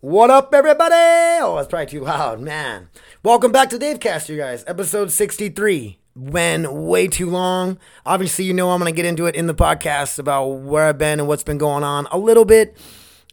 What 0.00 0.28
up, 0.28 0.52
everybody? 0.52 0.94
Oh, 1.40 1.54
that's 1.56 1.68
probably 1.68 1.86
too 1.86 2.00
loud, 2.00 2.38
man. 2.38 2.90
Welcome 3.22 3.50
back 3.50 3.70
to 3.70 3.78
Davecast, 3.78 4.28
you 4.28 4.36
guys. 4.36 4.62
Episode 4.66 5.10
63. 5.10 5.98
When 6.14 6.86
way 6.86 7.08
too 7.08 7.30
long. 7.30 7.78
Obviously, 8.04 8.44
you 8.44 8.52
know 8.52 8.72
I'm 8.72 8.78
going 8.78 8.92
to 8.92 8.94
get 8.96 9.06
into 9.06 9.24
it 9.24 9.34
in 9.34 9.46
the 9.46 9.54
podcast 9.54 10.18
about 10.18 10.44
where 10.48 10.84
I've 10.84 10.98
been 10.98 11.18
and 11.18 11.26
what's 11.26 11.44
been 11.44 11.56
going 11.56 11.82
on 11.82 12.06
a 12.12 12.18
little 12.18 12.44
bit. 12.44 12.76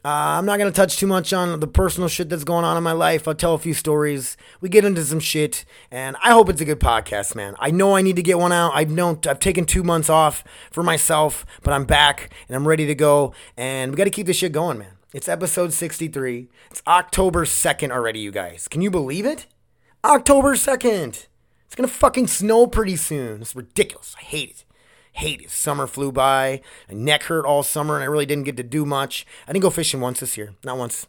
Uh, 0.06 0.40
I'm 0.40 0.46
not 0.46 0.58
going 0.58 0.72
to 0.72 0.76
touch 0.76 0.96
too 0.96 1.06
much 1.06 1.34
on 1.34 1.60
the 1.60 1.68
personal 1.68 2.08
shit 2.08 2.30
that's 2.30 2.46
going 2.46 2.64
on 2.64 2.78
in 2.78 2.84
my 2.84 2.94
life. 2.94 3.28
I'll 3.28 3.36
tell 3.36 3.56
a 3.56 3.60
few 3.60 3.74
stories. 3.74 4.38
We 4.62 4.70
get 4.70 4.86
into 4.86 5.04
some 5.04 5.20
shit, 5.20 5.66
and 5.92 6.16
I 6.24 6.32
hope 6.32 6.48
it's 6.48 6.62
a 6.62 6.66
good 6.66 6.80
podcast, 6.80 7.36
man. 7.36 7.56
I 7.60 7.72
know 7.72 7.98
I 7.98 8.02
need 8.02 8.16
to 8.16 8.24
get 8.24 8.40
one 8.40 8.54
out. 8.54 8.72
I've 8.74 8.90
known 8.90 9.20
I've 9.28 9.40
taken 9.40 9.66
two 9.66 9.84
months 9.84 10.10
off 10.10 10.46
for 10.72 10.82
myself, 10.82 11.46
but 11.62 11.74
I'm 11.74 11.84
back 11.84 12.30
and 12.48 12.56
I'm 12.56 12.66
ready 12.66 12.86
to 12.86 12.96
go. 12.96 13.34
And 13.58 13.92
we 13.92 13.98
got 13.98 14.06
to 14.06 14.10
keep 14.10 14.28
this 14.28 14.38
shit 14.38 14.54
going, 14.54 14.78
man. 14.80 14.94
It's 15.14 15.30
episode 15.30 15.74
63. 15.74 16.48
It's 16.72 16.82
October 16.88 17.46
2nd 17.46 17.92
already, 17.92 18.20
you 18.20 18.32
guys. 18.32 18.68
Can 18.68 18.82
you 18.82 18.90
believe 18.90 19.26
it? 19.26 19.46
October 20.04 20.56
2nd. 20.56 21.28
It's 21.66 21.76
gonna 21.76 21.88
fucking 21.88 22.28
snow 22.28 22.68
pretty 22.68 22.96
soon. 22.96 23.42
It's 23.42 23.56
ridiculous. 23.56 24.16
I 24.20 24.24
hate 24.24 24.50
it 24.50 24.66
hate 25.14 25.42
it. 25.42 25.50
Summer 25.50 25.88
flew 25.88 26.12
by. 26.12 26.62
My 26.90 26.96
neck 26.96 27.24
hurt 27.24 27.46
all 27.46 27.64
summer, 27.64 27.96
and 27.96 28.04
I 28.04 28.08
really 28.08 28.26
didn't 28.26 28.46
get 28.46 28.58
to 28.58 28.64
do 28.64 28.86
much. 28.86 29.26
I 29.48 29.54
didn't 29.54 29.64
go 29.64 29.70
fishing 29.70 30.02
once 30.02 30.20
this 30.20 30.38
year. 30.38 30.56
Not 30.64 30.78
once. 30.78 31.08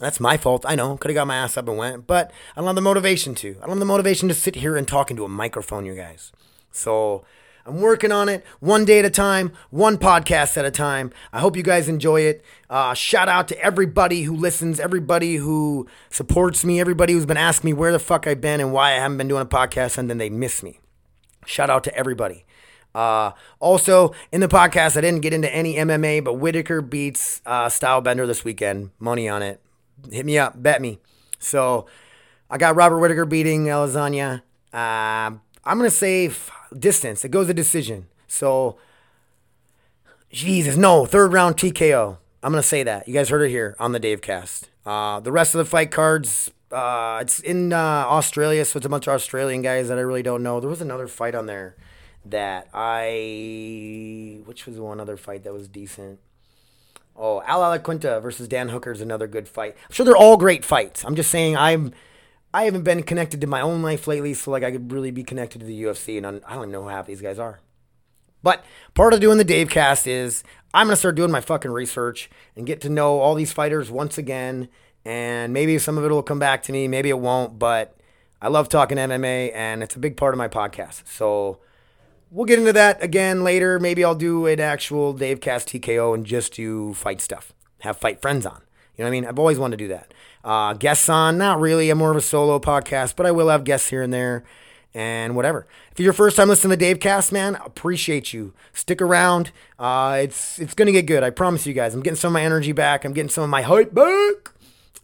That's 0.00 0.20
my 0.20 0.36
fault. 0.36 0.64
I 0.66 0.74
know. 0.74 0.96
Could 0.96 1.10
have 1.10 1.14
got 1.14 1.26
my 1.26 1.36
ass 1.36 1.56
up 1.56 1.68
and 1.68 1.78
went, 1.78 2.06
but 2.06 2.30
I 2.54 2.60
don't 2.60 2.66
have 2.66 2.74
the 2.74 2.82
motivation 2.82 3.34
to. 3.36 3.56
I 3.58 3.60
don't 3.60 3.70
have 3.70 3.78
the 3.78 3.84
motivation 3.84 4.28
to 4.28 4.34
sit 4.34 4.56
here 4.56 4.76
and 4.76 4.86
talk 4.86 5.10
into 5.10 5.24
a 5.24 5.28
microphone, 5.28 5.86
you 5.86 5.94
guys. 5.94 6.32
So 6.70 7.24
I'm 7.66 7.80
working 7.80 8.12
on 8.12 8.28
it 8.28 8.44
one 8.60 8.84
day 8.84 9.00
at 9.00 9.04
a 9.04 9.10
time, 9.10 9.52
one 9.70 9.98
podcast 9.98 10.56
at 10.56 10.64
a 10.64 10.70
time. 10.70 11.12
I 11.32 11.40
hope 11.40 11.56
you 11.56 11.64
guys 11.64 11.88
enjoy 11.88 12.20
it. 12.20 12.44
Uh, 12.70 12.94
shout 12.94 13.28
out 13.28 13.48
to 13.48 13.60
everybody 13.60 14.22
who 14.22 14.36
listens, 14.36 14.78
everybody 14.78 15.36
who 15.36 15.88
supports 16.08 16.64
me, 16.64 16.80
everybody 16.80 17.12
who's 17.12 17.26
been 17.26 17.36
asking 17.36 17.68
me 17.68 17.72
where 17.72 17.90
the 17.90 17.98
fuck 17.98 18.26
I've 18.28 18.40
been 18.40 18.60
and 18.60 18.72
why 18.72 18.92
I 18.92 18.94
haven't 18.98 19.18
been 19.18 19.26
doing 19.26 19.42
a 19.42 19.46
podcast, 19.46 19.98
and 19.98 20.08
then 20.08 20.18
they 20.18 20.30
miss 20.30 20.62
me. 20.62 20.78
Shout 21.44 21.68
out 21.68 21.82
to 21.84 21.94
everybody. 21.96 22.44
Uh, 22.94 23.32
also, 23.58 24.14
in 24.30 24.40
the 24.40 24.48
podcast, 24.48 24.96
I 24.96 25.00
didn't 25.00 25.20
get 25.20 25.34
into 25.34 25.52
any 25.52 25.74
MMA, 25.74 26.22
but 26.22 26.34
Whittaker 26.34 26.80
beats 26.80 27.42
uh, 27.44 27.66
Stylebender 27.66 28.28
this 28.28 28.44
weekend. 28.44 28.90
Money 29.00 29.28
on 29.28 29.42
it. 29.42 29.60
Hit 30.12 30.24
me 30.24 30.38
up. 30.38 30.62
Bet 30.62 30.80
me. 30.80 31.00
So 31.40 31.86
I 32.48 32.58
got 32.58 32.76
Robert 32.76 32.98
Whittaker 32.98 33.24
beating 33.24 33.64
Lasagna. 33.64 34.42
Uh, 34.72 35.36
I'm 35.64 35.78
going 35.78 35.90
to 35.90 35.96
say 35.96 36.30
distance. 36.76 37.24
It 37.24 37.30
goes 37.30 37.48
a 37.48 37.54
decision. 37.54 38.06
So, 38.26 38.78
Jesus, 40.30 40.76
no. 40.76 41.06
Third 41.06 41.32
round 41.32 41.56
TKO. 41.56 42.18
I'm 42.42 42.52
to 42.52 42.62
say 42.62 42.82
that. 42.82 43.08
You 43.08 43.14
guys 43.14 43.28
heard 43.28 43.42
it 43.42 43.50
here 43.50 43.76
on 43.78 43.92
the 43.92 43.98
Dave 43.98 44.22
cast. 44.22 44.70
Uh, 44.84 45.18
the 45.20 45.32
rest 45.32 45.54
of 45.54 45.58
the 45.58 45.64
fight 45.64 45.90
cards, 45.90 46.50
uh, 46.70 47.18
it's 47.20 47.40
in 47.40 47.72
uh, 47.72 47.76
Australia, 47.76 48.64
so 48.64 48.76
it's 48.76 48.86
a 48.86 48.88
bunch 48.88 49.08
of 49.08 49.14
Australian 49.14 49.62
guys 49.62 49.88
that 49.88 49.98
I 49.98 50.02
really 50.02 50.22
don't 50.22 50.42
know. 50.42 50.60
There 50.60 50.70
was 50.70 50.80
another 50.80 51.08
fight 51.08 51.34
on 51.34 51.46
there 51.46 51.74
that 52.24 52.68
I 52.74 54.40
which 54.44 54.66
was 54.66 54.78
one 54.78 55.00
other 55.00 55.16
fight 55.16 55.44
that 55.44 55.52
was 55.52 55.68
decent. 55.68 56.18
Oh, 57.16 57.42
Al 57.46 57.62
Iaquinta 57.62 58.20
versus 58.20 58.46
Dan 58.46 58.68
Hooker 58.68 58.92
is 58.92 59.00
another 59.00 59.26
good 59.26 59.48
fight. 59.48 59.74
I'm 59.88 59.92
sure 59.92 60.04
they're 60.04 60.16
all 60.16 60.36
great 60.36 60.64
fights. 60.64 61.04
I'm 61.04 61.16
just 61.16 61.30
saying 61.30 61.56
I'm 61.56 61.92
I 62.56 62.64
haven't 62.64 62.84
been 62.84 63.02
connected 63.02 63.42
to 63.42 63.46
my 63.46 63.60
own 63.60 63.82
life 63.82 64.06
lately, 64.06 64.32
so 64.32 64.50
like 64.50 64.62
I 64.62 64.70
could 64.70 64.90
really 64.90 65.10
be 65.10 65.22
connected 65.22 65.58
to 65.58 65.66
the 65.66 65.82
UFC, 65.82 66.16
and 66.16 66.26
I'm, 66.26 66.40
I 66.46 66.54
do 66.54 66.60
not 66.60 66.68
know 66.70 66.84
how 66.84 66.88
half 66.88 67.06
these 67.06 67.20
guys 67.20 67.38
are. 67.38 67.60
But 68.42 68.64
part 68.94 69.12
of 69.12 69.20
doing 69.20 69.36
the 69.36 69.44
Dave 69.44 69.68
cast 69.68 70.06
is 70.06 70.42
I'm 70.72 70.86
gonna 70.86 70.96
start 70.96 71.16
doing 71.16 71.30
my 71.30 71.42
fucking 71.42 71.70
research 71.70 72.30
and 72.56 72.66
get 72.66 72.80
to 72.80 72.88
know 72.88 73.20
all 73.20 73.34
these 73.34 73.52
fighters 73.52 73.90
once 73.90 74.16
again, 74.16 74.70
and 75.04 75.52
maybe 75.52 75.78
some 75.78 75.98
of 75.98 76.04
it 76.06 76.10
will 76.10 76.22
come 76.22 76.38
back 76.38 76.62
to 76.62 76.72
me, 76.72 76.88
maybe 76.88 77.10
it 77.10 77.18
won't, 77.18 77.58
but 77.58 77.94
I 78.40 78.48
love 78.48 78.70
talking 78.70 78.96
MMA, 78.96 79.52
and 79.54 79.82
it's 79.82 79.94
a 79.94 79.98
big 79.98 80.16
part 80.16 80.32
of 80.32 80.38
my 80.38 80.48
podcast. 80.48 81.02
So 81.06 81.58
we'll 82.30 82.46
get 82.46 82.58
into 82.58 82.72
that 82.72 83.02
again 83.02 83.44
later. 83.44 83.78
Maybe 83.78 84.02
I'll 84.02 84.14
do 84.14 84.46
an 84.46 84.60
actual 84.60 85.12
Dave 85.12 85.42
Cast 85.42 85.68
TKO 85.68 86.14
and 86.14 86.24
just 86.24 86.54
do 86.54 86.94
fight 86.94 87.20
stuff. 87.20 87.52
Have 87.80 87.98
fight 87.98 88.22
friends 88.22 88.46
on. 88.46 88.62
You 88.96 89.04
know 89.04 89.06
what 89.06 89.08
I 89.08 89.20
mean? 89.20 89.26
I've 89.26 89.38
always 89.38 89.58
wanted 89.58 89.78
to 89.78 89.84
do 89.84 89.88
that. 89.88 90.14
Uh, 90.42 90.72
guests 90.72 91.08
on, 91.08 91.38
not 91.38 91.60
really. 91.60 91.90
I'm 91.90 91.98
more 91.98 92.10
of 92.10 92.16
a 92.16 92.22
solo 92.22 92.58
podcast, 92.58 93.16
but 93.16 93.26
I 93.26 93.30
will 93.30 93.48
have 93.48 93.64
guests 93.64 93.90
here 93.90 94.02
and 94.02 94.12
there 94.12 94.44
and 94.94 95.36
whatever. 95.36 95.66
If 95.92 95.98
you're 95.98 96.04
your 96.04 96.12
first 96.14 96.36
time 96.36 96.48
listening 96.48 96.70
to 96.70 96.76
Dave 96.76 97.00
Cast, 97.00 97.30
man, 97.30 97.56
appreciate 97.56 98.32
you. 98.32 98.54
Stick 98.72 99.02
around. 99.02 99.50
Uh, 99.78 100.20
it's 100.22 100.58
it's 100.58 100.72
gonna 100.72 100.92
get 100.92 101.04
good. 101.04 101.22
I 101.22 101.30
promise 101.30 101.66
you 101.66 101.74
guys. 101.74 101.94
I'm 101.94 102.00
getting 102.00 102.16
some 102.16 102.28
of 102.28 102.32
my 102.32 102.42
energy 102.42 102.72
back. 102.72 103.04
I'm 103.04 103.12
getting 103.12 103.28
some 103.28 103.44
of 103.44 103.50
my 103.50 103.62
hype 103.62 103.92
back. 103.92 104.50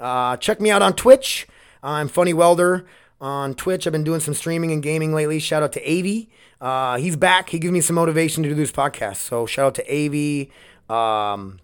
Uh, 0.00 0.36
check 0.38 0.60
me 0.60 0.70
out 0.70 0.80
on 0.80 0.94
Twitch. 0.94 1.46
I'm 1.82 2.08
Funny 2.08 2.32
Welder 2.32 2.86
on 3.20 3.54
Twitch. 3.54 3.86
I've 3.86 3.92
been 3.92 4.04
doing 4.04 4.20
some 4.20 4.34
streaming 4.34 4.72
and 4.72 4.82
gaming 4.82 5.12
lately. 5.12 5.38
Shout 5.38 5.62
out 5.62 5.72
to 5.72 5.82
Avi. 5.82 6.30
Uh, 6.60 6.96
he's 6.96 7.16
back. 7.16 7.50
He 7.50 7.58
gives 7.58 7.72
me 7.72 7.80
some 7.82 7.96
motivation 7.96 8.42
to 8.44 8.48
do 8.48 8.54
this 8.54 8.72
podcast. 8.72 9.16
So 9.16 9.44
shout 9.44 9.66
out 9.66 9.74
to 9.74 10.48
Av. 10.90 10.94
Um, 10.96 11.58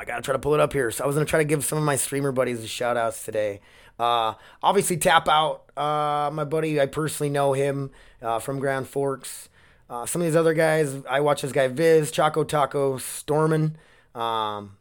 I 0.00 0.06
gotta 0.06 0.22
try 0.22 0.32
to 0.32 0.38
pull 0.38 0.54
it 0.54 0.60
up 0.60 0.72
here. 0.72 0.90
So 0.90 1.04
I 1.04 1.06
was 1.06 1.14
gonna 1.14 1.26
try 1.26 1.40
to 1.40 1.44
give 1.44 1.62
some 1.62 1.76
of 1.76 1.84
my 1.84 1.96
streamer 1.96 2.32
buddies 2.32 2.64
a 2.64 2.66
shout 2.66 2.96
outs 2.96 3.22
today. 3.22 3.60
Uh, 3.98 4.32
obviously, 4.62 4.96
tap 4.96 5.28
out 5.28 5.70
uh, 5.76 6.30
my 6.32 6.44
buddy. 6.44 6.80
I 6.80 6.86
personally 6.86 7.28
know 7.28 7.52
him 7.52 7.90
uh, 8.22 8.38
from 8.38 8.60
Grand 8.60 8.88
Forks. 8.88 9.50
Uh, 9.90 10.06
some 10.06 10.22
of 10.22 10.26
these 10.26 10.36
other 10.36 10.54
guys, 10.54 10.96
I 11.08 11.20
watch 11.20 11.42
this 11.42 11.52
guy 11.52 11.68
Viz, 11.68 12.10
Choco 12.10 12.44
Taco, 12.44 12.96
Stormin, 12.96 13.76
um, 14.14 14.78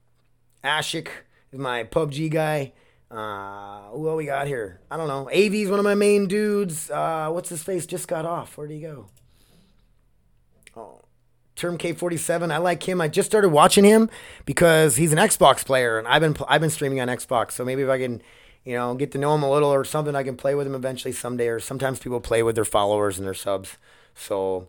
Ashik 0.64 1.10
is 1.52 1.60
my 1.60 1.84
PUBG 1.84 2.32
guy. 2.32 2.72
Uh, 3.12 3.90
what 3.90 4.16
we 4.16 4.26
got 4.26 4.48
here? 4.48 4.80
I 4.90 4.96
don't 4.96 5.08
know. 5.10 5.28
AV's 5.34 5.70
one 5.70 5.80
of 5.80 5.84
my 5.84 5.96
main 5.96 6.28
dudes. 6.28 6.90
Uh, 6.90 7.30
what's 7.30 7.50
his 7.50 7.62
face? 7.62 7.86
Just 7.86 8.08
got 8.08 8.24
off. 8.24 8.58
Where'd 8.58 8.72
he 8.72 8.80
go? 8.80 9.08
Term 11.60 11.78
K47. 11.78 12.52
I 12.52 12.58
like 12.58 12.88
him. 12.88 13.02
I 13.02 13.10
just 13.10 13.30
started 13.30 13.50
watching 13.50 13.84
him 13.84 14.10
because 14.46 14.96
he's 14.96 15.12
an 15.12 15.18
Xbox 15.20 15.66
player, 15.66 16.00
and 16.00 16.08
I've 16.08 16.22
been 16.22 16.36
I've 16.48 16.62
been 16.62 16.70
streaming 16.70 17.02
on 17.02 17.10
Xbox. 17.10 17.52
So 17.52 17.66
maybe 17.66 17.82
if 17.82 17.90
I 17.90 18.00
can, 18.00 18.22
you 18.64 18.76
know, 18.76 18.96
get 18.96 19.12
to 19.12 19.18
know 19.18 19.36
him 19.36 19.44
a 19.44 19.52
little 19.52 19.70
or 19.70 19.84
something, 19.84 20.16
I 20.16 20.24
can 20.24 20.38
play 20.38 20.56
with 20.56 20.66
him 20.66 20.74
eventually 20.74 21.12
someday. 21.12 21.50
Or 21.50 21.60
sometimes 21.60 22.00
people 22.00 22.22
play 22.22 22.42
with 22.44 22.56
their 22.56 22.66
followers 22.66 23.18
and 23.18 23.28
their 23.28 23.34
subs. 23.34 23.78
So 24.16 24.68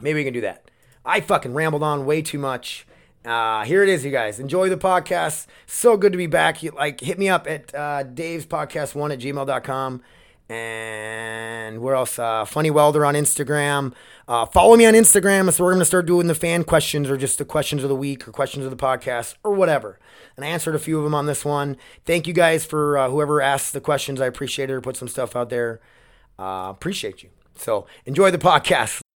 maybe 0.00 0.20
we 0.20 0.24
can 0.24 0.32
do 0.32 0.40
that. 0.42 0.70
I 1.04 1.20
fucking 1.20 1.52
rambled 1.52 1.82
on 1.82 2.06
way 2.06 2.22
too 2.22 2.38
much. 2.38 2.86
Uh, 3.24 3.64
here 3.64 3.82
it 3.82 3.88
is, 3.88 4.04
you 4.04 4.10
guys. 4.10 4.38
Enjoy 4.38 4.68
the 4.68 4.76
podcast. 4.76 5.46
So 5.66 5.96
good 5.96 6.12
to 6.12 6.18
be 6.18 6.26
back. 6.26 6.62
Like, 6.62 7.00
hit 7.00 7.18
me 7.18 7.28
up 7.28 7.46
at 7.48 7.74
uh, 7.74 8.02
Dave's 8.04 8.46
Podcast 8.46 8.94
One 8.94 9.10
at 9.10 9.18
gmail.com. 9.18 10.02
And 10.48 11.80
where 11.80 11.94
else? 11.94 12.18
Uh, 12.18 12.44
Funny 12.44 12.70
Welder 12.70 13.04
on 13.04 13.14
Instagram. 13.14 13.94
Uh, 14.28 14.44
follow 14.46 14.76
me 14.76 14.86
on 14.86 14.94
Instagram. 14.94 15.50
So 15.52 15.64
we're 15.64 15.72
going 15.72 15.80
to 15.80 15.86
start 15.86 16.06
doing 16.06 16.26
the 16.26 16.34
fan 16.34 16.64
questions 16.64 17.08
or 17.10 17.16
just 17.16 17.38
the 17.38 17.44
questions 17.44 17.82
of 17.82 17.88
the 17.88 17.96
week 17.96 18.28
or 18.28 18.32
questions 18.32 18.64
of 18.64 18.70
the 18.70 18.76
podcast 18.76 19.34
or 19.42 19.52
whatever. 19.52 19.98
And 20.36 20.44
I 20.44 20.48
answered 20.48 20.74
a 20.74 20.78
few 20.78 20.98
of 20.98 21.04
them 21.04 21.14
on 21.14 21.26
this 21.26 21.44
one. 21.44 21.76
Thank 22.04 22.26
you 22.26 22.34
guys 22.34 22.64
for 22.64 22.98
uh, 22.98 23.08
whoever 23.08 23.40
asked 23.40 23.72
the 23.72 23.80
questions. 23.80 24.20
I 24.20 24.26
appreciate 24.26 24.70
it 24.70 24.74
or 24.74 24.80
put 24.80 24.96
some 24.96 25.08
stuff 25.08 25.34
out 25.34 25.48
there. 25.48 25.80
Uh, 26.38 26.68
appreciate 26.70 27.22
you. 27.22 27.30
So 27.54 27.86
enjoy 28.04 28.30
the 28.30 28.38
podcast. 28.38 29.03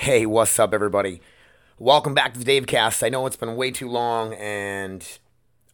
Hey, 0.00 0.24
what's 0.24 0.58
up, 0.58 0.72
everybody? 0.72 1.20
Welcome 1.78 2.14
back 2.14 2.32
to 2.32 2.38
the 2.38 2.44
Dave 2.46 2.66
Cast. 2.66 3.04
I 3.04 3.10
know 3.10 3.26
it's 3.26 3.36
been 3.36 3.54
way 3.54 3.70
too 3.70 3.86
long, 3.86 4.32
and 4.32 5.06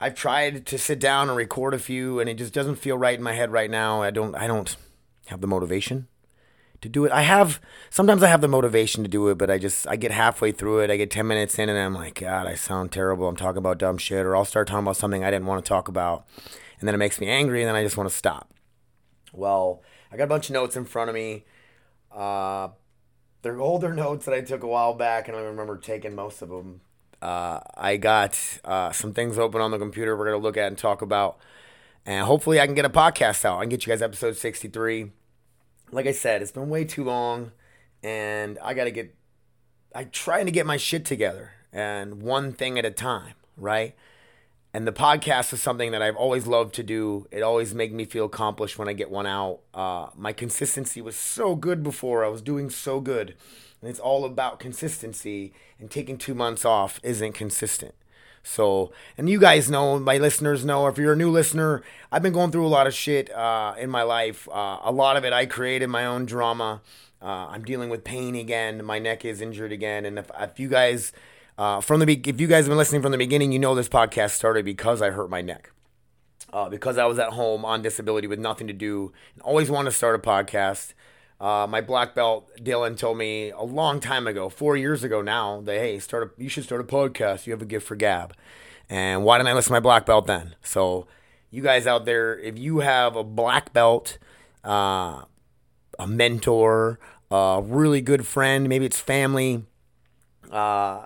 I've 0.01 0.17
tried 0.17 0.67
to 0.67 0.79
sit 0.79 0.99
down 0.99 1.29
and 1.29 1.37
record 1.37 1.75
a 1.75 1.79
few, 1.79 2.19
and 2.19 2.29
it 2.29 2.35
just 2.35 2.53
doesn't 2.53 2.75
feel 2.75 2.99
right 2.99 3.17
in 3.17 3.23
my 3.23 3.35
head 3.35 3.53
right 3.53 3.71
now. 3.71 4.03
I 4.03 4.11
don't. 4.11 4.35
I 4.35 4.49
don't 4.49 4.77
have 5.27 5.43
the 5.43 5.47
motivation 5.47 6.09
to 6.81 6.89
do 6.89 7.05
it. 7.05 7.13
I 7.13 7.23
have 7.23 7.61
sometimes 7.89 8.25
I 8.25 8.27
have 8.27 8.41
the 8.41 8.49
motivation 8.49 9.05
to 9.05 9.09
do 9.09 9.29
it, 9.29 9.39
but 9.39 9.49
I 9.49 9.59
just 9.59 9.87
I 9.87 9.95
get 9.95 10.11
halfway 10.11 10.51
through 10.51 10.81
it. 10.81 10.91
I 10.91 10.97
get 10.97 11.13
ten 11.13 11.29
minutes 11.29 11.57
in, 11.57 11.69
and 11.69 11.79
I'm 11.79 11.95
like, 11.95 12.19
God, 12.19 12.49
I 12.49 12.57
sound 12.57 12.91
terrible. 12.91 13.29
I'm 13.29 13.37
talking 13.37 13.59
about 13.59 13.79
dumb 13.79 13.97
shit, 13.97 14.27
or 14.27 14.35
I'll 14.35 14.45
start 14.45 14.67
talking 14.67 14.83
about 14.83 14.97
something 14.97 15.23
I 15.23 15.31
didn't 15.31 15.47
want 15.47 15.65
to 15.65 15.69
talk 15.69 15.87
about, 15.87 16.27
and 16.81 16.89
then 16.89 16.97
it 16.97 16.99
makes 16.99 17.21
me 17.21 17.29
angry, 17.29 17.63
and 17.63 17.69
then 17.69 17.77
I 17.77 17.85
just 17.85 17.97
want 17.97 18.11
to 18.11 18.17
stop. 18.17 18.53
Well, 19.33 19.85
I 20.11 20.17
got 20.17 20.25
a 20.25 20.27
bunch 20.27 20.49
of 20.49 20.55
notes 20.55 20.75
in 20.75 20.85
front 20.85 21.11
of 21.11 21.15
me. 21.15 21.45
Uh, 22.11 22.71
they're 23.43 23.61
older 23.61 23.95
notes 23.95 24.27
that 24.27 24.35
I 24.35 24.41
took 24.41 24.63
a 24.63 24.67
while 24.67 24.95
back, 24.95 25.29
and 25.29 25.37
I 25.37 25.41
remember 25.41 25.77
taking 25.79 26.15
most 26.15 26.43
of 26.43 26.49
them. 26.49 26.81
Uh, 27.23 27.61
I 27.75 27.97
got 27.97 28.39
uh, 28.65 28.93
some 28.93 29.13
things 29.13 29.39
open 29.39 29.61
on 29.61 29.71
the 29.71 29.79
computer 29.79 30.17
we're 30.17 30.27
going 30.27 30.39
to 30.39 30.43
look 30.43 30.57
at 30.57 30.67
and 30.67 30.79
talk 30.79 31.03
about. 31.03 31.39
And 32.05 32.25
hopefully 32.27 32.61
I 32.61 32.67
can 32.67 32.75
get 32.75 32.85
a 32.85 32.91
podcast 32.91 33.45
out. 33.45 33.59
I 33.59 33.63
can 33.63 33.71
get 33.71 33.87
you 33.87 33.93
guys 33.93 34.03
episode 34.03 34.37
63. 34.37 35.11
Like 35.91 36.07
I 36.07 36.13
said, 36.13 36.43
it's 36.43 36.53
been 36.53 36.69
way 36.69 36.85
too 36.85 37.05
long 37.05 37.53
and 38.03 38.59
I 38.63 38.75
got 38.75 38.85
to 38.85 38.91
get 38.91 39.15
I'm 39.95 40.11
trying 40.11 40.47
to 40.47 40.53
get 40.53 40.67
my 40.67 40.77
shit 40.77 41.05
together 41.05 41.53
and 41.73 42.23
one 42.23 42.53
thing 42.53 42.79
at 42.79 42.85
a 42.85 42.91
time, 42.91 43.35
right? 43.57 43.95
And 44.77 44.87
the 44.87 44.93
podcast 44.93 45.55
is 45.55 45.63
something 45.63 45.93
that 45.93 46.03
I've 46.03 46.17
always 46.17 46.47
loved 46.47 46.75
to 46.75 46.83
do. 46.83 47.27
It 47.31 47.43
always 47.43 47.73
makes 47.73 47.95
me 47.95 48.05
feel 48.05 48.27
accomplished 48.27 48.79
when 48.79 48.89
I 48.89 48.93
get 48.93 49.11
one 49.11 49.27
out. 49.27 49.61
Uh, 49.73 50.09
my 50.15 50.35
consistency 50.35 51.01
was 51.01 51.17
so 51.17 51.55
good 51.55 51.83
before. 51.83 52.23
I 52.23 52.29
was 52.29 52.43
doing 52.43 52.69
so 52.69 53.01
good. 53.01 53.37
And 53.81 53.89
it's 53.89 53.99
all 53.99 54.27
about 54.27 54.61
consistency, 54.61 55.55
and 55.79 55.91
taking 55.91 56.19
two 56.19 56.35
months 56.35 56.67
off 56.67 57.01
isn't 57.03 57.33
consistent. 57.33 57.95
So, 58.43 58.93
and 59.17 59.31
you 59.31 59.41
guys 59.41 59.71
know, 59.71 59.99
my 59.99 60.19
listeners 60.19 60.63
know, 60.63 60.87
if 60.89 60.99
you're 60.99 61.15
a 61.15 61.17
new 61.17 61.31
listener, 61.31 61.83
I've 62.13 62.23
been 62.23 62.35
going 62.35 62.51
through 62.51 62.67
a 62.67 62.69
lot 62.69 62.87
of 62.87 62.93
shit 62.93 63.35
uh, 63.35 63.77
in 63.79 63.89
my 63.89 64.03
life. 64.03 64.47
Uh, 64.47 64.81
a 64.83 64.93
lot 64.93 65.17
of 65.17 65.25
it 65.25 65.33
I 65.33 65.47
created 65.47 65.87
my 65.87 66.05
own 66.05 66.27
drama. 66.27 66.83
Uh, 67.23 67.47
I'm 67.49 67.65
dealing 67.65 67.89
with 67.89 68.05
pain 68.05 68.37
again. 68.37 68.85
My 68.85 68.99
neck 68.99 69.25
is 69.25 69.41
injured 69.41 69.73
again. 69.73 70.05
And 70.05 70.19
if, 70.19 70.31
if 70.39 70.61
you 70.61 70.69
guys, 70.69 71.13
uh, 71.59 71.81
from 71.81 72.01
the 72.01 72.07
be- 72.07 72.23
if 72.25 72.41
you 72.41 72.47
guys 72.47 72.65
have 72.65 72.71
been 72.71 72.79
listening 72.79 73.03
from 73.03 73.13
the 73.13 73.19
beginning, 73.19 73.53
you 73.53 73.59
know 73.59 73.75
this 73.75 73.89
podcast 73.89 74.31
started 74.33 74.65
because 74.65 75.01
I 75.01 75.11
hurt 75.11 75.31
my 75.31 75.41
neck. 75.41 75.71
Uh, 76.53 76.69
because 76.69 76.97
I 76.97 77.05
was 77.07 77.19
at 77.19 77.31
home 77.31 77.65
on 77.65 77.83
disability 77.83 78.27
with 78.27 78.39
nothing 78.39 78.67
to 78.69 78.73
do 78.73 79.13
and 79.35 79.43
always 79.43 79.71
wanted 79.71 79.91
to 79.91 79.97
start 79.97 80.15
a 80.15 80.19
podcast. 80.19 80.95
Uh, 81.41 81.67
my 81.69 81.81
black 81.81 82.15
belt 82.15 82.51
Dylan 82.59 82.97
told 82.97 83.19
me 83.19 83.51
a 83.51 83.63
long 83.63 84.01
time 84.01 84.27
ago, 84.27 84.49
four 84.49 84.77
years 84.77 85.05
ago 85.05 85.21
now, 85.21 85.61
that 85.63 85.79
hey, 85.79 85.99
start 85.99 86.23
a, 86.23 86.43
you 86.43 86.49
should 86.49 86.65
start 86.65 86.81
a 86.81 86.85
podcast. 86.85 87.47
You 87.47 87.53
have 87.53 87.61
a 87.61 87.67
gift 87.67 87.87
for 87.87 87.95
gab, 87.95 88.35
and 88.89 89.23
why 89.23 89.37
didn't 89.37 89.49
I 89.49 89.53
listen 89.53 89.69
to 89.71 89.75
my 89.75 89.81
black 89.81 90.07
belt 90.07 90.27
then? 90.27 90.55
So, 90.63 91.07
you 91.51 91.63
guys 91.63 91.87
out 91.87 92.07
there, 92.07 92.39
if 92.39 92.59
you 92.59 92.79
have 92.79 93.17
a 93.17 93.25
black 93.25 93.75
belt, 93.75 94.17
uh, 94.65 95.25
a 95.99 96.07
mentor, 96.07 96.99
a 97.31 97.61
really 97.63 98.01
good 98.01 98.27
friend, 98.27 98.67
maybe 98.67 98.87
it's 98.87 98.99
family, 98.99 99.65
uh, 100.51 101.05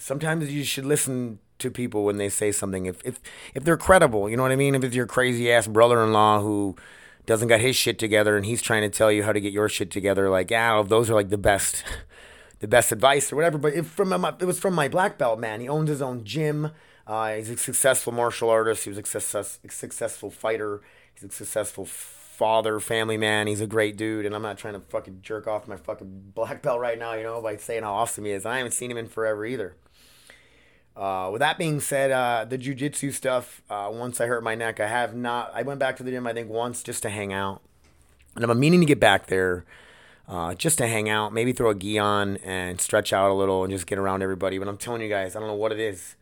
sometimes 0.00 0.52
you 0.52 0.64
should 0.64 0.86
listen 0.86 1.38
to 1.58 1.70
people 1.70 2.04
when 2.04 2.16
they 2.16 2.28
say 2.28 2.50
something 2.50 2.86
if 2.86 3.04
if 3.04 3.20
if 3.54 3.64
they're 3.64 3.76
credible. 3.76 4.28
You 4.28 4.36
know 4.36 4.42
what 4.42 4.52
I 4.52 4.56
mean? 4.56 4.74
If 4.74 4.82
it's 4.82 4.96
your 4.96 5.06
crazy 5.06 5.52
ass 5.52 5.66
brother-in-law 5.66 6.40
who 6.40 6.76
doesn't 7.26 7.48
got 7.48 7.60
his 7.60 7.76
shit 7.76 7.98
together 7.98 8.36
and 8.36 8.46
he's 8.46 8.62
trying 8.62 8.82
to 8.82 8.88
tell 8.88 9.12
you 9.12 9.22
how 9.22 9.32
to 9.32 9.40
get 9.40 9.52
your 9.52 9.68
shit 9.68 9.90
together, 9.90 10.28
like 10.30 10.50
yeah, 10.50 10.82
those 10.82 11.10
are 11.10 11.14
like 11.14 11.28
the 11.30 11.38
best. 11.38 11.84
The 12.60 12.68
best 12.68 12.92
advice 12.92 13.32
or 13.32 13.36
whatever, 13.36 13.56
but 13.56 13.72
if 13.72 13.86
from 13.86 14.10
my, 14.10 14.34
it 14.38 14.44
was 14.44 14.58
from 14.58 14.74
my 14.74 14.86
black 14.86 15.16
belt 15.16 15.40
man. 15.40 15.62
He 15.62 15.68
owns 15.70 15.88
his 15.88 16.02
own 16.02 16.24
gym. 16.24 16.72
Uh, 17.06 17.36
he's 17.36 17.48
a 17.48 17.56
successful 17.56 18.12
martial 18.12 18.50
artist. 18.50 18.84
He 18.84 18.90
was 18.90 18.98
a 18.98 19.02
success, 19.02 19.58
successful 19.70 20.30
fighter. 20.30 20.82
He's 21.14 21.24
a 21.24 21.32
successful 21.32 21.86
father, 21.86 22.80
family 22.80 23.16
man. 23.16 23.46
He's 23.46 23.60
a 23.60 23.66
great 23.66 23.96
dude, 23.96 24.24
and 24.24 24.34
I'm 24.34 24.40
not 24.40 24.56
trying 24.56 24.72
to 24.72 24.80
fucking 24.80 25.20
jerk 25.20 25.46
off 25.46 25.68
my 25.68 25.76
fucking 25.76 26.32
black 26.34 26.62
belt 26.62 26.80
right 26.80 26.98
now, 26.98 27.12
you 27.12 27.22
know, 27.22 27.40
by 27.42 27.56
saying 27.56 27.82
how 27.82 27.92
awesome 27.92 28.26
he 28.26 28.30
is. 28.30 28.46
I 28.46 28.58
haven't 28.58 28.72
seen 28.72 28.90
him 28.90 28.96
in 28.96 29.08
forever 29.08 29.44
either. 29.44 29.76
Uh, 30.96 31.30
with 31.32 31.40
that 31.40 31.56
being 31.56 31.80
said, 31.80 32.10
uh, 32.10 32.44
the 32.44 32.58
jujitsu 32.58 33.12
stuff. 33.12 33.62
Uh, 33.70 33.90
once 33.92 34.20
I 34.20 34.26
hurt 34.26 34.42
my 34.42 34.54
neck, 34.54 34.80
I 34.80 34.88
have 34.88 35.14
not. 35.14 35.50
I 35.54 35.62
went 35.62 35.80
back 35.80 35.96
to 35.96 36.02
the 36.02 36.10
gym, 36.10 36.26
I 36.26 36.32
think, 36.32 36.50
once 36.50 36.82
just 36.82 37.02
to 37.02 37.10
hang 37.10 37.32
out, 37.32 37.62
and 38.34 38.44
I'm 38.44 38.60
meaning 38.60 38.80
to 38.80 38.86
get 38.86 39.00
back 39.00 39.26
there. 39.26 39.64
Uh, 40.28 40.54
just 40.54 40.78
to 40.78 40.86
hang 40.86 41.08
out, 41.08 41.32
maybe 41.32 41.52
throw 41.52 41.70
a 41.70 41.74
gi 41.74 41.98
on 41.98 42.36
and 42.38 42.80
stretch 42.80 43.12
out 43.12 43.32
a 43.32 43.34
little 43.34 43.64
and 43.64 43.72
just 43.72 43.88
get 43.88 43.98
around 43.98 44.22
everybody. 44.22 44.58
But 44.58 44.68
I'm 44.68 44.76
telling 44.76 45.02
you 45.02 45.08
guys, 45.08 45.34
I 45.34 45.40
don't 45.40 45.48
know 45.48 45.54
what 45.54 45.72
it 45.72 45.80
is. 45.80 46.14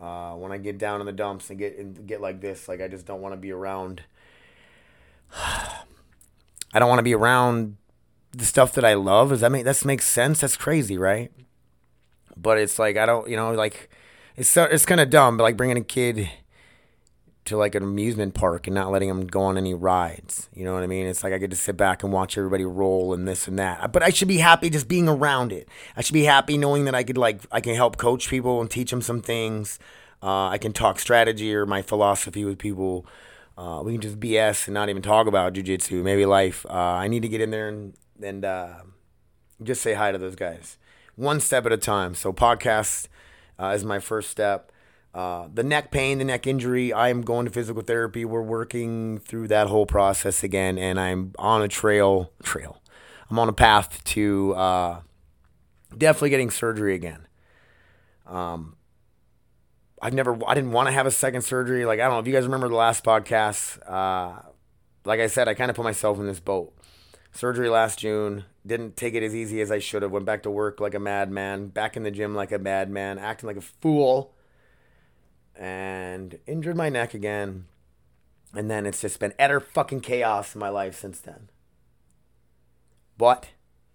Uh, 0.00 0.32
when 0.32 0.50
I 0.50 0.58
get 0.58 0.78
down 0.78 1.00
in 1.00 1.06
the 1.06 1.12
dumps 1.12 1.48
and 1.48 1.58
get 1.58 1.78
and 1.78 2.06
get 2.06 2.20
like 2.20 2.40
this, 2.40 2.68
like 2.68 2.80
I 2.80 2.88
just 2.88 3.06
don't 3.06 3.20
want 3.20 3.34
to 3.34 3.36
be 3.36 3.52
around. 3.52 4.02
I 5.32 6.78
don't 6.78 6.88
want 6.88 6.98
to 6.98 7.04
be 7.04 7.14
around 7.14 7.76
the 8.32 8.44
stuff 8.44 8.72
that 8.74 8.84
I 8.84 8.94
love. 8.94 9.28
Does 9.30 9.40
that 9.40 9.52
make 9.52 9.64
that 9.64 9.84
makes 9.84 10.06
sense? 10.06 10.40
That's 10.40 10.56
crazy, 10.56 10.98
right? 10.98 11.30
But 12.36 12.58
it's 12.58 12.78
like 12.78 12.96
I 12.96 13.06
don't, 13.06 13.28
you 13.28 13.36
know, 13.36 13.52
like 13.52 13.90
it's 14.36 14.48
so, 14.48 14.64
it's 14.64 14.86
kind 14.86 15.00
of 15.00 15.10
dumb, 15.10 15.36
but 15.36 15.44
like 15.44 15.56
bringing 15.56 15.76
a 15.76 15.84
kid 15.84 16.28
to 17.46 17.56
like 17.56 17.74
an 17.74 17.82
amusement 17.82 18.34
park 18.34 18.66
and 18.66 18.74
not 18.74 18.90
letting 18.90 19.08
them 19.08 19.26
go 19.26 19.42
on 19.42 19.56
any 19.56 19.72
rides. 19.72 20.48
You 20.52 20.64
know 20.64 20.74
what 20.74 20.82
I 20.82 20.86
mean? 20.86 21.06
It's 21.06 21.24
like 21.24 21.32
I 21.32 21.38
get 21.38 21.50
to 21.50 21.56
sit 21.56 21.76
back 21.76 22.02
and 22.02 22.12
watch 22.12 22.36
everybody 22.36 22.64
roll 22.64 23.14
and 23.14 23.26
this 23.26 23.48
and 23.48 23.58
that. 23.58 23.92
But 23.92 24.02
I 24.02 24.10
should 24.10 24.28
be 24.28 24.38
happy 24.38 24.68
just 24.68 24.88
being 24.88 25.08
around 25.08 25.52
it. 25.52 25.68
I 25.96 26.02
should 26.02 26.12
be 26.12 26.24
happy 26.24 26.58
knowing 26.58 26.84
that 26.84 26.94
I 26.94 27.04
could 27.04 27.16
like 27.16 27.42
I 27.50 27.60
can 27.60 27.74
help 27.74 27.96
coach 27.96 28.28
people 28.28 28.60
and 28.60 28.70
teach 28.70 28.90
them 28.90 29.00
some 29.00 29.22
things. 29.22 29.78
Uh, 30.22 30.48
I 30.48 30.58
can 30.58 30.72
talk 30.72 30.98
strategy 30.98 31.54
or 31.54 31.66
my 31.66 31.82
philosophy 31.82 32.44
with 32.44 32.58
people. 32.58 33.06
Uh, 33.56 33.80
we 33.84 33.92
can 33.92 34.00
just 34.00 34.20
BS 34.20 34.66
and 34.66 34.74
not 34.74 34.88
even 34.88 35.02
talk 35.02 35.26
about 35.26 35.54
jujitsu, 35.54 36.02
maybe 36.02 36.26
life. 36.26 36.66
Uh, 36.68 36.72
I 36.72 37.08
need 37.08 37.22
to 37.22 37.28
get 37.28 37.40
in 37.40 37.50
there 37.50 37.68
and 37.68 37.94
and 38.22 38.44
uh, 38.44 38.74
just 39.62 39.82
say 39.82 39.94
hi 39.94 40.10
to 40.12 40.18
those 40.18 40.34
guys, 40.34 40.78
one 41.16 41.40
step 41.40 41.66
at 41.66 41.72
a 41.72 41.76
time. 41.76 42.14
So 42.14 42.32
podcast 42.32 43.08
uh, 43.58 43.68
is 43.68 43.84
my 43.84 43.98
first 43.98 44.30
step. 44.30 44.70
Uh, 45.14 45.48
the 45.52 45.62
neck 45.62 45.90
pain, 45.90 46.18
the 46.18 46.24
neck 46.24 46.46
injury, 46.46 46.92
I'm 46.92 47.22
going 47.22 47.46
to 47.46 47.50
physical 47.50 47.82
therapy. 47.82 48.26
We're 48.26 48.42
working 48.42 49.18
through 49.18 49.48
that 49.48 49.66
whole 49.66 49.86
process 49.86 50.44
again, 50.44 50.76
and 50.76 51.00
I'm 51.00 51.32
on 51.38 51.62
a 51.62 51.68
trail. 51.68 52.32
Trail. 52.42 52.82
I'm 53.30 53.38
on 53.38 53.48
a 53.48 53.52
path 53.52 54.04
to 54.04 54.54
uh, 54.54 55.00
definitely 55.96 56.30
getting 56.30 56.50
surgery 56.50 56.94
again. 56.94 57.26
Um, 58.26 58.76
I've 60.02 60.12
never, 60.12 60.38
I 60.46 60.54
didn't 60.54 60.72
want 60.72 60.88
to 60.88 60.92
have 60.92 61.06
a 61.06 61.10
second 61.10 61.42
surgery. 61.42 61.86
Like 61.86 61.98
I 61.98 62.04
don't 62.04 62.12
know 62.12 62.18
if 62.18 62.26
you 62.26 62.34
guys 62.34 62.44
remember 62.44 62.68
the 62.68 62.74
last 62.74 63.02
podcast. 63.02 63.78
Uh, 63.90 64.42
like 65.06 65.20
I 65.20 65.28
said, 65.28 65.48
I 65.48 65.54
kind 65.54 65.70
of 65.70 65.76
put 65.76 65.84
myself 65.84 66.18
in 66.18 66.26
this 66.26 66.40
boat. 66.40 66.74
Surgery 67.36 67.68
last 67.68 67.98
June. 67.98 68.44
Didn't 68.66 68.96
take 68.96 69.12
it 69.12 69.22
as 69.22 69.34
easy 69.34 69.60
as 69.60 69.70
I 69.70 69.78
should 69.78 70.00
have. 70.00 70.10
Went 70.10 70.24
back 70.24 70.42
to 70.44 70.50
work 70.50 70.80
like 70.80 70.94
a 70.94 70.98
madman. 70.98 71.66
Back 71.66 71.94
in 71.94 72.02
the 72.02 72.10
gym 72.10 72.34
like 72.34 72.50
a 72.50 72.58
madman. 72.58 73.18
Acting 73.18 73.46
like 73.46 73.58
a 73.58 73.60
fool 73.60 74.32
and 75.54 76.38
injured 76.46 76.76
my 76.76 76.88
neck 76.88 77.12
again. 77.12 77.66
And 78.54 78.70
then 78.70 78.86
it's 78.86 79.02
just 79.02 79.20
been 79.20 79.34
utter 79.38 79.60
fucking 79.60 80.00
chaos 80.00 80.54
in 80.54 80.60
my 80.60 80.70
life 80.70 80.98
since 80.98 81.20
then. 81.20 81.50
But 83.18 83.50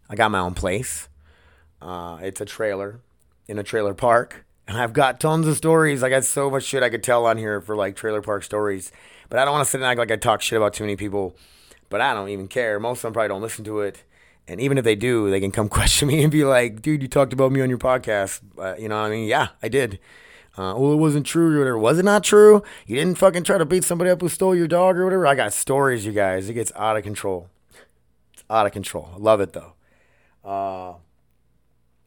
I 0.08 0.14
got 0.14 0.30
my 0.30 0.40
own 0.40 0.54
place. 0.54 1.10
Uh, 1.82 2.20
it's 2.22 2.42
a 2.42 2.46
trailer 2.46 3.00
in 3.48 3.58
a 3.58 3.64
trailer 3.64 3.96
park. 3.96 4.46
And 4.68 4.78
I've 4.78 4.94
got 4.94 5.20
tons 5.20 5.48
of 5.48 5.58
stories. 5.58 6.04
I 6.04 6.10
got 6.10 6.26
so 6.26 6.52
much 6.52 6.64
shit 6.64 6.84
I 6.84 6.92
could 6.92 7.04
tell 7.04 7.26
on 7.26 7.38
here 7.38 7.60
for 7.60 7.76
like 7.76 7.96
trailer 7.96 8.22
park 8.22 8.44
stories. 8.44 8.92
But 9.30 9.40
I 9.40 9.46
don't 9.46 9.54
want 9.54 9.66
to 9.66 9.72
sit 9.72 9.82
and 9.82 9.86
act 9.86 9.98
like 9.98 10.12
I 10.12 10.16
talk 10.16 10.44
shit 10.44 10.58
about 10.58 10.76
too 10.76 10.84
many 10.84 10.96
people. 10.96 11.36
But 11.92 12.02
I 12.02 12.16
don't 12.16 12.30
even 12.30 12.48
care. 12.48 12.80
Most 12.80 13.00
of 13.00 13.02
them 13.04 13.14
probably 13.14 13.28
don't 13.28 13.42
listen 13.42 13.64
to 13.66 13.82
it. 13.82 14.04
And 14.48 14.60
even 14.60 14.80
if 14.80 14.84
they 14.84 14.96
do, 14.96 15.30
they 15.30 15.40
can 15.40 15.52
come 15.52 15.70
question 15.78 16.08
me 16.08 16.24
and 16.24 16.32
be 16.32 16.44
like, 16.44 16.82
dude, 16.82 17.04
you 17.04 17.08
talked 17.08 17.34
about 17.34 17.52
me 17.52 17.62
on 17.62 17.70
your 17.70 17.78
podcast. 17.78 18.42
Uh, 18.58 18.76
you 18.80 18.90
know 18.90 19.00
what 19.00 19.08
I 19.08 19.12
mean? 19.12 19.28
Yeah, 19.28 19.50
I 19.62 19.68
did. 19.68 20.00
Uh, 20.58 20.74
well, 20.76 20.94
it 20.94 20.98
wasn't 20.98 21.26
true 21.26 21.56
or 21.56 21.60
whatever. 21.60 21.78
Was 21.78 22.00
it 22.00 22.06
not 22.06 22.24
true? 22.24 22.64
You 22.88 22.96
didn't 22.96 23.18
fucking 23.18 23.44
try 23.44 23.58
to 23.58 23.66
beat 23.66 23.84
somebody 23.84 24.10
up 24.10 24.22
who 24.22 24.30
stole 24.30 24.56
your 24.56 24.68
dog 24.68 24.98
or 24.98 25.04
whatever? 25.06 25.28
I 25.28 25.36
got 25.36 25.54
stories, 25.54 26.06
you 26.06 26.12
guys. 26.12 26.50
It 26.50 26.54
gets 26.54 26.72
out 26.76 26.98
of 26.98 27.04
control. 27.04 27.50
It's 28.34 28.44
out 28.50 28.66
of 28.66 28.72
control. 28.72 29.10
I 29.14 29.18
love 29.18 29.40
it 29.40 29.54
though. 29.54 29.74
Uh, 30.44 30.96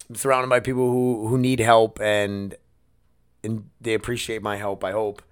I'm 0.09 0.17
surrounded 0.17 0.49
by 0.49 0.61
people 0.61 0.91
who, 0.91 1.29
who 1.29 1.39
need 1.39 1.61
help 1.61 2.01
and 2.01 2.57
and 3.43 3.69
they 3.81 3.95
appreciate 3.95 4.43
my 4.43 4.57
help, 4.57 4.83
I 4.83 4.93
hope. 4.93 5.23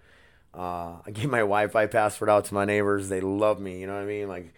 Uh, 0.55 0.97
I 1.07 1.11
gave 1.13 1.31
my 1.31 1.39
Wi 1.39 1.67
Fi 1.69 1.87
password 1.87 2.29
out 2.29 2.45
to 2.47 2.55
my 2.55 2.65
neighbors. 2.65 3.09
They 3.09 3.21
love 3.21 3.61
me, 3.61 3.81
you 3.81 3.87
know 3.87 3.95
what 3.95 4.03
I 4.03 4.07
mean? 4.07 4.29
Like, 4.29 4.53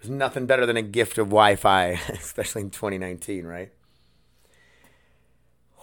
there's 0.00 0.10
nothing 0.10 0.46
better 0.46 0.66
than 0.66 0.76
a 0.76 0.82
gift 0.82 1.18
of 1.18 1.28
Wi 1.28 1.56
Fi, 1.56 2.00
especially 2.08 2.62
in 2.62 2.70
2019, 2.70 3.46
right? 3.46 3.70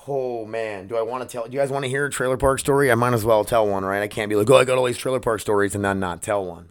Oh 0.05 0.45
man, 0.45 0.87
do 0.87 0.97
I 0.97 1.01
want 1.01 1.27
to 1.27 1.31
tell? 1.31 1.45
Do 1.45 1.53
you 1.53 1.59
guys 1.59 1.69
want 1.69 1.85
to 1.85 1.89
hear 1.89 2.05
a 2.05 2.09
trailer 2.09 2.35
park 2.35 2.59
story? 2.59 2.91
I 2.91 2.95
might 2.95 3.13
as 3.13 3.23
well 3.23 3.45
tell 3.45 3.65
one, 3.65 3.85
right? 3.85 4.01
I 4.01 4.07
can't 4.07 4.29
be 4.29 4.35
like, 4.35 4.49
oh, 4.49 4.57
I 4.57 4.65
got 4.65 4.77
all 4.77 4.83
these 4.83 4.97
trailer 4.97 5.21
park 5.21 5.39
stories 5.39 5.75
and 5.75 5.85
then 5.85 5.99
not 5.99 6.21
tell 6.21 6.43
one. 6.45 6.69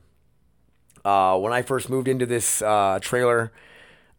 Uh, 1.02 1.38
when 1.38 1.52
I 1.52 1.62
first 1.62 1.88
moved 1.88 2.08
into 2.08 2.26
this 2.26 2.60
uh, 2.60 2.98
trailer, 3.00 3.50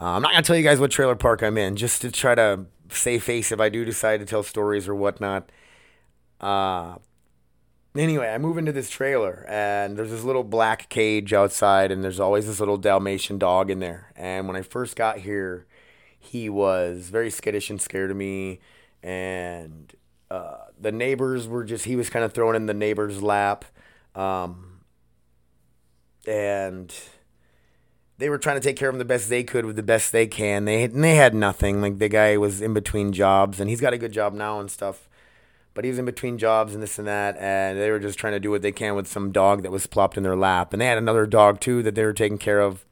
uh, 0.01 0.06
I'm 0.06 0.24
not 0.24 0.32
gonna 0.32 0.42
tell 0.42 0.56
you 0.56 0.63
guys 0.63 0.80
what 0.80 0.89
trailer 0.89 1.15
park 1.15 1.44
I'm 1.44 1.60
in, 1.60 1.75
just 1.75 2.01
to 2.01 2.12
try 2.12 2.34
to 2.34 2.65
save 2.89 3.24
face 3.24 3.51
if 3.51 3.60
I 3.60 3.70
do 3.70 3.86
decide 3.86 4.20
to 4.20 4.25
tell 4.25 4.42
stories 4.42 4.88
or 4.88 4.96
whatnot. 4.96 5.50
Uh, 6.42 6.96
anyway, 7.95 8.29
I 8.29 8.38
move 8.38 8.57
into 8.57 8.71
this 8.71 8.89
trailer 8.89 9.45
and 9.47 9.97
there's 9.97 10.09
this 10.09 10.23
little 10.23 10.43
black 10.43 10.89
cage 10.89 11.33
outside, 11.33 11.91
and 11.91 12.03
there's 12.03 12.19
always 12.19 12.47
this 12.47 12.59
little 12.59 12.77
Dalmatian 12.77 13.38
dog 13.38 13.69
in 13.69 13.79
there. 13.79 14.12
And 14.15 14.47
when 14.47 14.55
I 14.55 14.62
first 14.62 14.95
got 14.95 15.19
here, 15.19 15.65
he 16.19 16.50
was 16.50 17.09
very 17.09 17.29
skittish 17.29 17.69
and 17.69 17.81
scared 17.81 18.09
of 18.12 18.17
me 18.17 18.59
and 19.03 19.93
uh, 20.31 20.57
the 20.79 20.91
neighbors 20.91 21.47
were 21.47 21.63
just 21.63 21.85
he 21.85 21.95
was 21.95 22.09
kind 22.09 22.23
of 22.23 22.33
thrown 22.33 22.55
in 22.55 22.65
the 22.65 22.73
neighbor's 22.73 23.21
lap 23.21 23.65
um, 24.15 24.79
and 26.25 26.95
they 28.17 28.29
were 28.29 28.38
trying 28.38 28.55
to 28.55 28.62
take 28.62 28.77
care 28.77 28.89
of 28.89 28.95
him 28.95 29.00
the 29.00 29.05
best 29.05 29.29
they 29.29 29.43
could 29.43 29.65
with 29.65 29.75
the 29.75 29.83
best 29.83 30.12
they 30.12 30.27
can. 30.27 30.65
They 30.65 30.88
they 30.88 31.15
had 31.15 31.35
nothing. 31.35 31.81
Like 31.81 32.00
the 32.00 32.07
guy 32.07 32.38
was 32.38 32.62
in 32.62 32.73
between 32.73 33.12
jobs 33.12 33.59
and 33.59 33.69
he's 33.69 33.81
got 33.81 33.93
a 33.93 33.97
good 33.97 34.13
job 34.13 34.33
now 34.33 34.59
and 34.59 34.71
stuff 34.71 35.09
but 35.74 35.84
he 35.84 35.89
was 35.89 36.00
in 36.00 36.06
between 36.06 36.38
jobs 36.38 36.74
and 36.74 36.84
this 36.84 37.00
and 37.00 37.08
that, 37.08 37.38
and 37.38 37.80
they 37.80 37.89
were 37.89 38.00
just 38.00 38.20
trying 38.20 38.34
to 38.34 38.39
do 38.39 38.51
what 38.51 38.62
they 38.62 38.72
can 38.72 38.96
with 38.96 39.08
some 39.08 39.32
dog 39.32 39.63
that 39.63 39.72
was 39.72 39.88
plopped 39.88 40.18
in 40.18 40.24
their 40.24 40.36
lap, 40.36 40.74
and 40.74 40.82
they 40.82 40.86
had 40.86 40.98
another 40.98 41.25
dog 41.25 41.60
too 41.60 41.82
that 41.84 41.96
they 41.96 42.03
were 42.03 42.13
taking 42.13 42.38
care 42.38 42.60
of, 42.60 42.86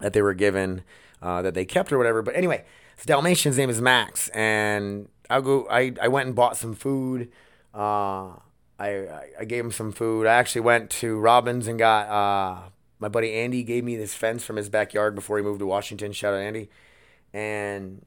that 0.00 0.12
they 0.12 0.22
were 0.22 0.34
given, 0.34 0.82
uh, 1.22 1.42
that 1.42 1.54
they 1.54 1.64
kept 1.64 1.92
or 1.92 1.98
whatever. 1.98 2.22
But 2.22 2.36
anyway, 2.36 2.64
this 2.96 3.06
Dalmatian's 3.06 3.56
name 3.56 3.70
is 3.70 3.80
Max, 3.80 4.28
and 4.28 5.08
I 5.30 5.40
go, 5.40 5.66
I, 5.70 5.92
I 6.00 6.08
went 6.08 6.26
and 6.26 6.34
bought 6.34 6.56
some 6.56 6.74
food. 6.74 7.30
Uh, 7.74 8.32
I, 8.78 8.88
I 8.88 9.28
I 9.40 9.44
gave 9.44 9.64
him 9.64 9.72
some 9.72 9.92
food. 9.92 10.26
I 10.26 10.34
actually 10.34 10.62
went 10.62 10.90
to 10.90 11.18
Robbins 11.18 11.66
and 11.66 11.78
got 11.78 12.08
uh, 12.08 12.68
my 12.98 13.08
buddy 13.08 13.34
Andy 13.34 13.62
gave 13.62 13.84
me 13.84 13.96
this 13.96 14.14
fence 14.14 14.44
from 14.44 14.56
his 14.56 14.68
backyard 14.68 15.14
before 15.14 15.38
he 15.38 15.44
moved 15.44 15.60
to 15.60 15.66
Washington. 15.66 16.12
Shout 16.12 16.34
out 16.34 16.40
Andy, 16.40 16.70
and 17.32 18.04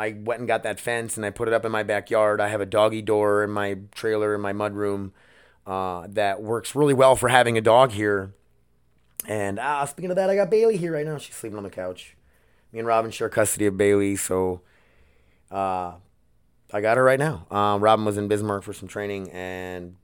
I 0.00 0.16
went 0.18 0.38
and 0.40 0.48
got 0.48 0.62
that 0.62 0.80
fence 0.80 1.18
and 1.18 1.26
I 1.26 1.30
put 1.30 1.46
it 1.46 1.52
up 1.52 1.66
in 1.66 1.70
my 1.70 1.82
backyard. 1.82 2.40
I 2.40 2.48
have 2.48 2.62
a 2.62 2.66
doggy 2.66 3.02
door 3.02 3.44
in 3.44 3.50
my 3.50 3.76
trailer 3.94 4.34
in 4.34 4.40
my 4.40 4.54
mudroom 4.54 5.10
uh, 5.66 6.06
that 6.08 6.42
works 6.42 6.74
really 6.74 6.94
well 6.94 7.16
for 7.16 7.28
having 7.28 7.58
a 7.58 7.60
dog 7.60 7.92
here. 7.92 8.34
And 9.28 9.60
ah, 9.60 9.84
speaking 9.84 10.10
of 10.10 10.16
that, 10.16 10.30
I 10.30 10.36
got 10.36 10.50
Bailey 10.50 10.78
here 10.78 10.94
right 10.94 11.04
now. 11.04 11.18
She's 11.18 11.34
sleeping 11.34 11.58
on 11.58 11.64
the 11.64 11.70
couch. 11.70 12.16
Me 12.72 12.78
and 12.78 12.88
Robin 12.88 13.10
share 13.10 13.28
custody 13.28 13.66
of 13.66 13.76
Bailey, 13.76 14.16
so 14.16 14.62
uh, 15.50 15.92
I 16.72 16.80
got 16.80 16.96
her 16.96 17.04
right 17.04 17.18
now. 17.18 17.46
Uh, 17.50 17.76
Robin 17.78 18.06
was 18.06 18.16
in 18.16 18.26
Bismarck 18.26 18.62
for 18.62 18.72
some 18.72 18.88
training, 18.88 19.30
and 19.32 19.96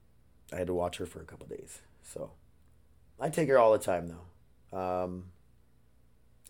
I 0.53 0.57
had 0.57 0.67
to 0.67 0.75
watch 0.75 0.99
her 0.99 1.07
for 1.07 1.23
a 1.23 1.25
couple 1.25 1.47
days. 1.47 1.81
So 2.03 2.33
I 3.19 3.31
take 3.31 3.49
her 3.49 3.59
all 3.59 3.73
the 3.73 3.79
time, 3.79 4.09
though. 4.09 4.79
Um, 4.79 5.25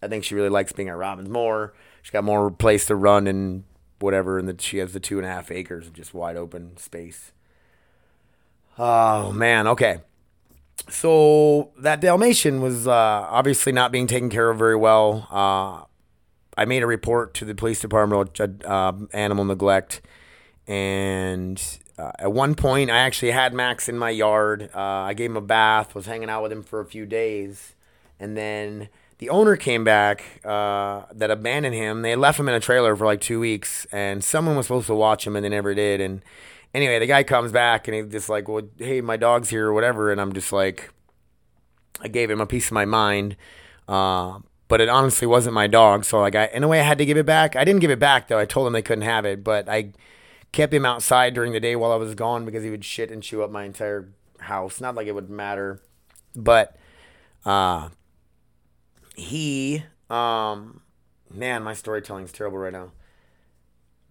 I 0.03 0.09
think 0.09 0.25
she 0.25 0.35
really 0.35 0.49
likes 0.49 0.73
being 0.73 0.89
at 0.89 0.97
Robin's 0.97 1.29
more. 1.29 1.75
She's 2.07 2.13
got 2.13 2.23
more 2.23 2.53
place 2.53 2.87
to 2.87 2.95
run 2.95 3.27
and 3.27 3.65
whatever, 3.99 4.39
and 4.39 4.47
that 4.47 4.61
she 4.61 4.79
has 4.79 4.93
the 4.93 5.01
two 5.01 5.19
and 5.19 5.27
a 5.27 5.29
half 5.29 5.51
acres 5.51 5.89
of 5.89 5.93
just 5.93 6.15
wide 6.15 6.37
open 6.37 6.77
space. 6.77 7.33
Oh 8.79 9.33
man, 9.33 9.67
okay. 9.67 9.99
So 10.89 11.73
that 11.77 12.01
Dalmatian 12.01 12.61
was 12.61 12.87
uh, 12.87 12.93
obviously 12.93 13.73
not 13.73 13.91
being 13.91 14.07
taken 14.07 14.31
care 14.31 14.51
of 14.51 14.57
very 14.57 14.77
well. 14.77 15.27
Uh, 15.33 15.83
I 16.57 16.65
made 16.65 16.85
a 16.85 16.87
report 16.87 17.35
to 17.35 17.45
the 17.45 17.57
police 17.57 17.81
department 17.81 18.39
of 18.39 18.65
uh, 18.65 18.93
animal 19.13 19.45
neglect, 19.45 20.01
and 20.69 21.61
uh, 21.99 22.13
at 22.21 22.33
one 22.33 22.55
point, 22.55 22.89
I 22.89 22.99
actually 22.99 23.33
had 23.33 23.53
Max 23.53 23.89
in 23.89 23.99
my 23.99 24.11
yard. 24.11 24.71
Uh, 24.73 24.81
I 24.81 25.13
gave 25.15 25.31
him 25.33 25.37
a 25.37 25.41
bath, 25.41 25.97
was 25.97 26.07
hanging 26.07 26.31
out 26.31 26.45
with 26.45 26.53
him 26.53 26.63
for 26.63 26.79
a 26.79 26.87
few 26.87 27.05
days, 27.05 27.75
and 28.21 28.37
then 28.37 28.91
the 29.19 29.31
owner 29.31 29.57
came 29.57 29.85
back 29.85 30.41
uh, 30.45 31.03
that 31.15 31.31
abandoned 31.31 31.75
him. 31.75 32.03
They 32.03 32.17
left 32.17 32.39
him 32.39 32.49
in 32.49 32.55
a 32.55 32.61
trailer 32.61 32.95
for 32.97 33.07
like 33.07 33.21
two 33.21 33.41
weeks, 33.41 33.87
and 33.93 34.23
someone 34.23 34.57
was 34.57 34.67
supposed 34.67 34.87
to 34.89 34.95
watch 34.95 35.27
him, 35.27 35.37
and 35.37 35.45
they 35.45 35.49
never 35.49 35.75
did. 35.75 36.01
And 36.01 36.23
anyway, 36.75 36.99
the 36.99 37.07
guy 37.07 37.23
comes 37.23 37.53
back, 37.53 37.89
and 37.89 37.95
he's 37.95 38.13
just 38.13 38.29
like, 38.29 38.49
"Well, 38.49 38.69
hey, 38.79 39.01
my 39.01 39.17
dog's 39.17 39.51
here, 39.51 39.69
or 39.69 39.73
whatever," 39.73 40.13
and 40.13 40.21
I'm 40.21 40.33
just 40.33 40.53
like, 40.53 40.91
I 42.01 42.09
gave 42.09 42.31
him 42.31 42.41
a 42.41 42.47
piece 42.47 42.67
of 42.67 42.73
my 42.73 42.85
mind. 42.85 43.37
Uh, 43.89 44.41
but 44.69 44.81
it 44.81 44.89
honestly 44.89 45.27
wasn't 45.27 45.55
my 45.55 45.67
dog. 45.67 46.05
So 46.05 46.21
like 46.21 46.35
I 46.35 46.47
in 46.47 46.65
a 46.65 46.69
way 46.69 46.81
I 46.81 46.85
had 46.85 46.99
to 46.99 47.07
give 47.07 47.17
it 47.17 47.27
back. 47.27 47.57
I 47.57 47.65
didn't 47.65 47.81
give 47.81 47.91
it 47.91 47.99
back 47.99 48.29
though. 48.29 48.39
I 48.39 48.45
told 48.45 48.67
him 48.67 48.73
they 48.73 48.83
couldn't 48.83 49.05
have 49.05 49.25
it, 49.25 49.45
but 49.45 49.69
I 49.69 49.93
kept 50.53 50.73
him 50.73 50.85
outside 50.85 51.35
during 51.35 51.53
the 51.53 51.61
day 51.61 51.77
while 51.77 51.93
I 51.93 51.97
was 51.97 52.15
gone 52.15 52.45
because 52.45 52.65
he 52.65 52.71
would 52.71 52.85
shit 52.85 53.11
and 53.11 53.23
chew 53.23 53.43
up 53.43 53.51
my 53.51 53.65
entire 53.65 54.09
house. 54.41 54.81
Not 54.81 54.95
like 54.95 55.07
it 55.07 55.15
would 55.15 55.31
matter, 55.31 55.81
but 56.35 56.77
uh 57.45 57.91
he 59.17 59.83
um 60.09 60.81
man, 61.33 61.63
my 61.63 61.75
storytelling 61.75 62.25
is 62.25 62.33
terrible 62.33 62.59
right 62.59 62.73
now. 62.73 62.93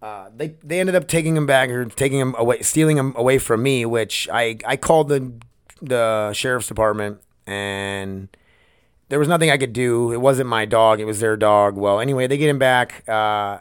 Uh, 0.01 0.29
they 0.35 0.55
they 0.63 0.79
ended 0.79 0.95
up 0.95 1.07
taking 1.07 1.35
him 1.35 1.45
back 1.45 1.69
or 1.69 1.85
taking 1.85 2.19
him 2.19 2.35
away, 2.37 2.61
stealing 2.61 2.97
him 2.97 3.13
away 3.15 3.37
from 3.37 3.63
me, 3.63 3.85
which 3.85 4.27
I 4.31 4.57
I 4.65 4.77
called 4.77 5.09
the 5.09 5.31
the 5.81 6.31
sheriff's 6.33 6.67
department 6.67 7.21
and 7.47 8.29
there 9.09 9.19
was 9.19 9.27
nothing 9.27 9.49
I 9.49 9.57
could 9.57 9.73
do. 9.73 10.11
It 10.11 10.21
wasn't 10.21 10.49
my 10.49 10.65
dog; 10.65 10.99
it 10.99 11.05
was 11.05 11.19
their 11.19 11.37
dog. 11.37 11.75
Well, 11.77 11.99
anyway, 11.99 12.27
they 12.27 12.37
get 12.37 12.49
him 12.49 12.59
back. 12.59 13.07
Uh, 13.07 13.59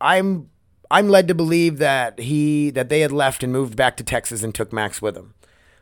I'm 0.00 0.50
I'm 0.90 1.08
led 1.08 1.28
to 1.28 1.34
believe 1.34 1.78
that 1.78 2.18
he 2.18 2.70
that 2.70 2.88
they 2.88 3.00
had 3.00 3.12
left 3.12 3.42
and 3.42 3.52
moved 3.52 3.76
back 3.76 3.96
to 3.98 4.04
Texas 4.04 4.42
and 4.42 4.54
took 4.54 4.72
Max 4.72 5.00
with 5.00 5.14
them. 5.14 5.34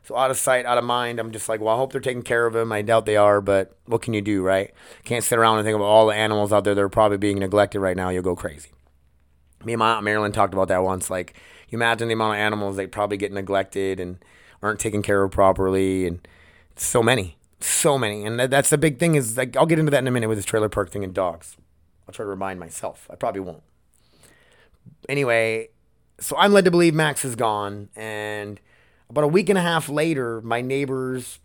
So 0.06 0.16
out 0.16 0.30
of 0.30 0.36
sight, 0.36 0.66
out 0.66 0.78
of 0.78 0.84
mind. 0.84 1.18
I'm 1.18 1.32
just 1.32 1.48
like, 1.48 1.60
well, 1.60 1.74
I 1.74 1.76
hope 1.78 1.90
they're 1.90 2.00
taking 2.00 2.22
care 2.22 2.46
of 2.46 2.54
him. 2.54 2.70
I 2.70 2.82
doubt 2.82 3.06
they 3.06 3.16
are, 3.16 3.40
but 3.40 3.76
what 3.86 4.02
can 4.02 4.14
you 4.14 4.22
do, 4.22 4.40
right? 4.40 4.72
Can't 5.02 5.24
sit 5.24 5.36
around 5.36 5.58
and 5.58 5.66
think 5.66 5.74
about 5.74 5.86
all 5.86 6.06
the 6.06 6.14
animals 6.14 6.52
out 6.52 6.62
there 6.62 6.76
that 6.76 6.80
are 6.80 6.88
probably 6.88 7.18
being 7.18 7.40
neglected 7.40 7.80
right 7.80 7.96
now. 7.96 8.10
You'll 8.10 8.22
go 8.22 8.36
crazy. 8.36 8.70
Me 9.64 9.72
and 9.72 9.80
my 9.80 9.94
aunt 9.94 10.04
Marilyn 10.04 10.30
talked 10.30 10.54
about 10.54 10.68
that 10.68 10.84
once. 10.84 11.10
Like, 11.10 11.34
you 11.68 11.76
imagine 11.76 12.06
the 12.06 12.14
amount 12.14 12.34
of 12.34 12.40
animals 12.40 12.76
that 12.76 12.92
probably 12.92 13.16
get 13.16 13.32
neglected 13.32 13.98
and 13.98 14.18
aren't 14.62 14.78
taken 14.78 15.02
care 15.02 15.24
of 15.24 15.32
properly, 15.32 16.06
and 16.06 16.26
so 16.76 17.02
many 17.02 17.36
so 17.58 17.98
many 17.98 18.24
and 18.24 18.38
that's 18.38 18.68
the 18.68 18.76
big 18.76 18.98
thing 18.98 19.14
is 19.14 19.36
like 19.36 19.56
i'll 19.56 19.66
get 19.66 19.78
into 19.78 19.90
that 19.90 19.98
in 19.98 20.06
a 20.06 20.10
minute 20.10 20.28
with 20.28 20.36
this 20.36 20.44
trailer 20.44 20.68
park 20.68 20.90
thing 20.90 21.02
and 21.02 21.14
dogs 21.14 21.56
i'll 22.06 22.12
try 22.12 22.22
to 22.22 22.28
remind 22.28 22.60
myself 22.60 23.08
i 23.10 23.14
probably 23.14 23.40
won't 23.40 23.62
anyway 25.08 25.68
so 26.20 26.36
i'm 26.36 26.52
led 26.52 26.66
to 26.66 26.70
believe 26.70 26.94
max 26.94 27.24
is 27.24 27.34
gone 27.34 27.88
and 27.96 28.60
about 29.08 29.24
a 29.24 29.28
week 29.28 29.48
and 29.48 29.58
a 29.58 29.62
half 29.62 29.88
later 29.88 30.40
my 30.42 30.60
neighbors 30.60 31.40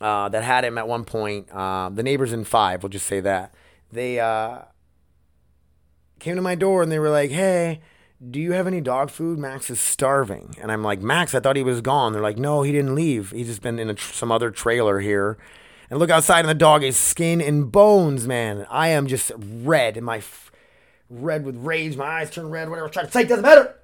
uh, 0.00 0.28
that 0.28 0.42
had 0.42 0.64
him 0.64 0.78
at 0.78 0.88
one 0.88 1.04
point 1.04 1.50
uh, 1.50 1.88
the 1.92 2.02
neighbors 2.02 2.32
in 2.32 2.44
five 2.44 2.82
we'll 2.82 2.90
just 2.90 3.06
say 3.06 3.20
that 3.20 3.54
they 3.90 4.18
uh, 4.18 4.60
came 6.18 6.36
to 6.36 6.42
my 6.42 6.54
door 6.54 6.82
and 6.82 6.90
they 6.90 6.98
were 6.98 7.10
like 7.10 7.30
hey 7.30 7.80
do 8.30 8.40
you 8.40 8.52
have 8.52 8.66
any 8.66 8.80
dog 8.80 9.10
food? 9.10 9.38
Max 9.38 9.68
is 9.68 9.80
starving. 9.80 10.54
And 10.60 10.70
I'm 10.70 10.82
like, 10.82 11.00
Max, 11.00 11.34
I 11.34 11.40
thought 11.40 11.56
he 11.56 11.62
was 11.62 11.80
gone. 11.80 12.12
They're 12.12 12.22
like, 12.22 12.38
no, 12.38 12.62
he 12.62 12.70
didn't 12.70 12.94
leave. 12.94 13.30
He's 13.30 13.48
just 13.48 13.62
been 13.62 13.78
in 13.78 13.90
a 13.90 13.96
some 13.98 14.30
other 14.30 14.50
trailer 14.50 15.00
here. 15.00 15.38
And 15.90 15.98
look 15.98 16.10
outside, 16.10 16.40
and 16.40 16.48
the 16.48 16.54
dog 16.54 16.82
is 16.82 16.96
skin 16.96 17.40
and 17.40 17.70
bones, 17.70 18.26
man. 18.26 18.66
I 18.70 18.88
am 18.88 19.06
just 19.06 19.30
red, 19.36 20.00
my 20.00 20.18
f- 20.18 20.50
red 21.10 21.44
with 21.44 21.56
rage. 21.56 21.96
My 21.96 22.06
eyes 22.06 22.30
turn 22.30 22.48
red. 22.48 22.70
Whatever 22.70 22.88
trying 22.88 23.06
to 23.06 23.12
say 23.12 23.24
doesn't 23.24 23.42
matter. 23.42 23.74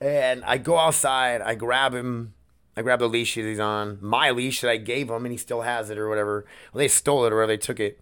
And 0.00 0.44
I 0.44 0.58
go 0.58 0.78
outside. 0.78 1.42
I 1.42 1.54
grab 1.54 1.94
him. 1.94 2.34
I 2.76 2.82
grab 2.82 3.00
the 3.00 3.08
leash 3.08 3.34
that 3.34 3.42
he's 3.42 3.60
on, 3.60 3.98
my 4.00 4.30
leash 4.30 4.60
that 4.60 4.70
I 4.70 4.76
gave 4.76 5.10
him, 5.10 5.26
and 5.26 5.32
he 5.32 5.36
still 5.36 5.62
has 5.62 5.90
it 5.90 5.98
or 5.98 6.08
whatever. 6.08 6.46
Well, 6.72 6.78
they 6.78 6.88
stole 6.88 7.26
it 7.26 7.32
or 7.32 7.46
they 7.46 7.56
took 7.56 7.80
it, 7.80 8.00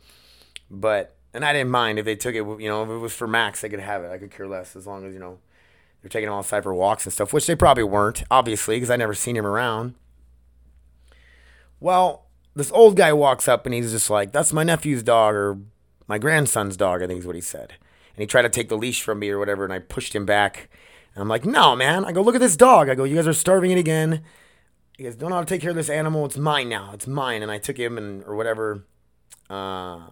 but 0.71 1.17
and 1.33 1.45
I 1.45 1.53
didn't 1.53 1.71
mind 1.71 1.99
if 1.99 2.05
they 2.05 2.15
took 2.15 2.35
it. 2.35 2.45
You 2.45 2.69
know, 2.69 2.83
if 2.85 2.91
it 2.91 2.99
was 2.99 3.15
for 3.15 3.27
Max, 3.27 3.61
they 3.61 3.69
could 3.69 3.81
have 3.81 4.05
it. 4.05 4.13
I 4.13 4.19
could 4.19 4.31
care 4.31 4.47
less 4.47 4.77
as 4.77 4.87
long 4.87 5.07
as 5.07 5.15
you 5.15 5.19
know 5.19 5.39
they're 6.03 6.11
taking 6.11 6.29
him 6.29 6.35
outside 6.35 6.63
for 6.63 6.75
walks 6.75 7.07
and 7.07 7.13
stuff, 7.13 7.33
which 7.33 7.47
they 7.47 7.57
probably 7.57 7.83
weren't, 7.83 8.23
obviously, 8.31 8.77
because 8.77 8.91
I 8.91 8.97
never 8.97 9.15
seen 9.15 9.37
him 9.37 9.47
around. 9.47 9.95
Well, 11.81 12.27
this 12.55 12.71
old 12.71 12.97
guy 12.97 13.13
walks 13.13 13.49
up 13.49 13.67
and 13.67 13.75
he's 13.75 13.91
just 13.91 14.11
like, 14.11 14.33
"That's 14.33 14.53
my 14.53 14.65
nephew's 14.65 15.03
dog 15.03 15.35
or 15.35 15.59
my 16.07 16.19
grandson's 16.19 16.77
dog," 16.77 17.03
I 17.03 17.07
think 17.07 17.21
is 17.21 17.27
what 17.27 17.37
he 17.37 17.41
said. 17.43 17.75
And 18.15 18.21
he 18.23 18.27
tried 18.27 18.43
to 18.43 18.49
take 18.49 18.69
the 18.69 18.77
leash 18.77 19.03
from 19.03 19.19
me 19.19 19.31
or 19.31 19.39
whatever, 19.39 19.65
and 19.65 19.73
I 19.73 19.79
pushed 19.79 20.15
him 20.15 20.27
back. 20.27 20.69
And 21.19 21.23
I'm 21.25 21.29
like, 21.29 21.45
"No, 21.45 21.75
man!" 21.75 22.05
I 22.05 22.13
go, 22.13 22.23
"Look 22.23 22.37
at 22.37 22.41
this 22.41 22.55
dog." 22.55 22.89
I 22.89 22.95
go, 22.95 23.03
"You 23.03 23.17
guys 23.17 23.27
are 23.27 23.33
starving 23.33 23.73
it 23.73 23.79
again." 23.79 24.23
You 24.97 25.05
guys 25.05 25.17
don't 25.17 25.31
know 25.31 25.35
how 25.35 25.43
to 25.43 25.49
take 25.49 25.61
care 25.61 25.71
of 25.71 25.77
this 25.77 25.91
animal. 25.91 26.25
It's 26.27 26.37
mine 26.37 26.69
now. 26.69 26.93
It's 26.95 27.09
mine. 27.09 27.43
And 27.43 27.51
I 27.51 27.59
took 27.59 27.77
him 27.77 27.99
and 27.99 28.23
or 28.23 28.37
whatever. 28.37 28.85
Uh, 29.51 30.11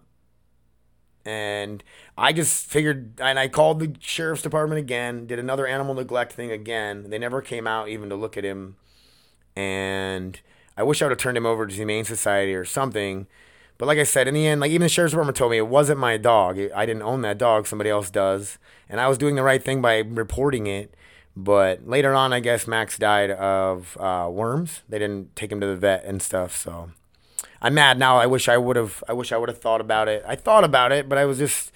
and 1.25 1.85
I 2.19 2.33
just 2.33 2.67
figured, 2.67 3.21
and 3.21 3.39
I 3.39 3.47
called 3.47 3.79
the 3.79 3.95
sheriff's 4.01 4.43
department 4.43 4.81
again, 4.81 5.29
did 5.29 5.39
another 5.39 5.65
animal 5.69 5.95
neglect 5.95 6.33
thing 6.33 6.51
again. 6.51 7.09
They 7.09 7.19
never 7.19 7.41
came 7.41 7.69
out 7.69 7.89
even 7.89 8.09
to 8.09 8.17
look 8.17 8.37
at 8.37 8.43
him. 8.43 8.75
And 9.55 10.41
I 10.77 10.83
wish 10.83 11.03
I 11.03 11.05
would 11.05 11.13
have 11.13 11.19
turned 11.19 11.37
him 11.37 11.47
over 11.47 11.69
to 11.69 11.73
the 11.73 11.77
Humane 11.77 12.05
Society 12.05 12.55
or 12.55 12.65
something. 12.65 13.29
But 13.79 13.87
like 13.87 13.99
I 13.99 14.05
said, 14.05 14.27
in 14.27 14.35
the 14.35 14.47
end, 14.47 14.61
like 14.61 14.71
even 14.71 14.85
the 14.85 14.89
sheriff's 14.89 15.13
department 15.13 15.37
told 15.37 15.51
me 15.51 15.59
it 15.59 15.67
wasn't 15.67 15.99
my 15.99 16.17
dog. 16.17 16.59
I 16.75 16.87
didn't 16.87 17.03
own 17.03 17.23
that 17.23 17.39
dog. 17.39 17.67
Somebody 17.67 17.91
else 17.91 18.11
does. 18.11 18.59
And 18.89 19.01
I 19.01 19.09
was 19.09 19.19
doing 19.19 19.35
the 19.35 19.43
right 19.43 19.63
thing 19.63 19.83
by 19.83 19.99
reporting 19.99 20.67
it. 20.67 20.95
But 21.37 21.87
later 21.87 22.15
on, 22.15 22.33
I 22.33 22.41
guess 22.41 22.67
Max 22.67 22.97
died 22.97 23.31
of 23.31 23.99
uh, 24.01 24.29
worms. 24.31 24.83
They 24.89 24.99
didn't 24.99 25.37
take 25.37 25.53
him 25.53 25.61
to 25.61 25.67
the 25.67 25.77
vet 25.77 26.05
and 26.05 26.23
stuff. 26.23 26.57
So 26.57 26.91
I'm 27.61 27.75
mad 27.75 27.99
now. 27.99 28.17
I 28.17 28.27
wish 28.27 28.49
I 28.49 28.57
would 28.57 28.77
have. 28.77 29.05
I 29.07 29.13
wish 29.13 29.33
I 29.33 29.37
would 29.37 29.51
have 29.51 29.59
thought 29.59 29.83
about 29.83 30.09
it. 30.09 30.25
I 30.27 30.37
thought 30.37 30.65
about 30.65 30.93
it, 30.93 31.09
but 31.09 31.19
I 31.19 31.27
was 31.27 31.37
just 31.37 31.73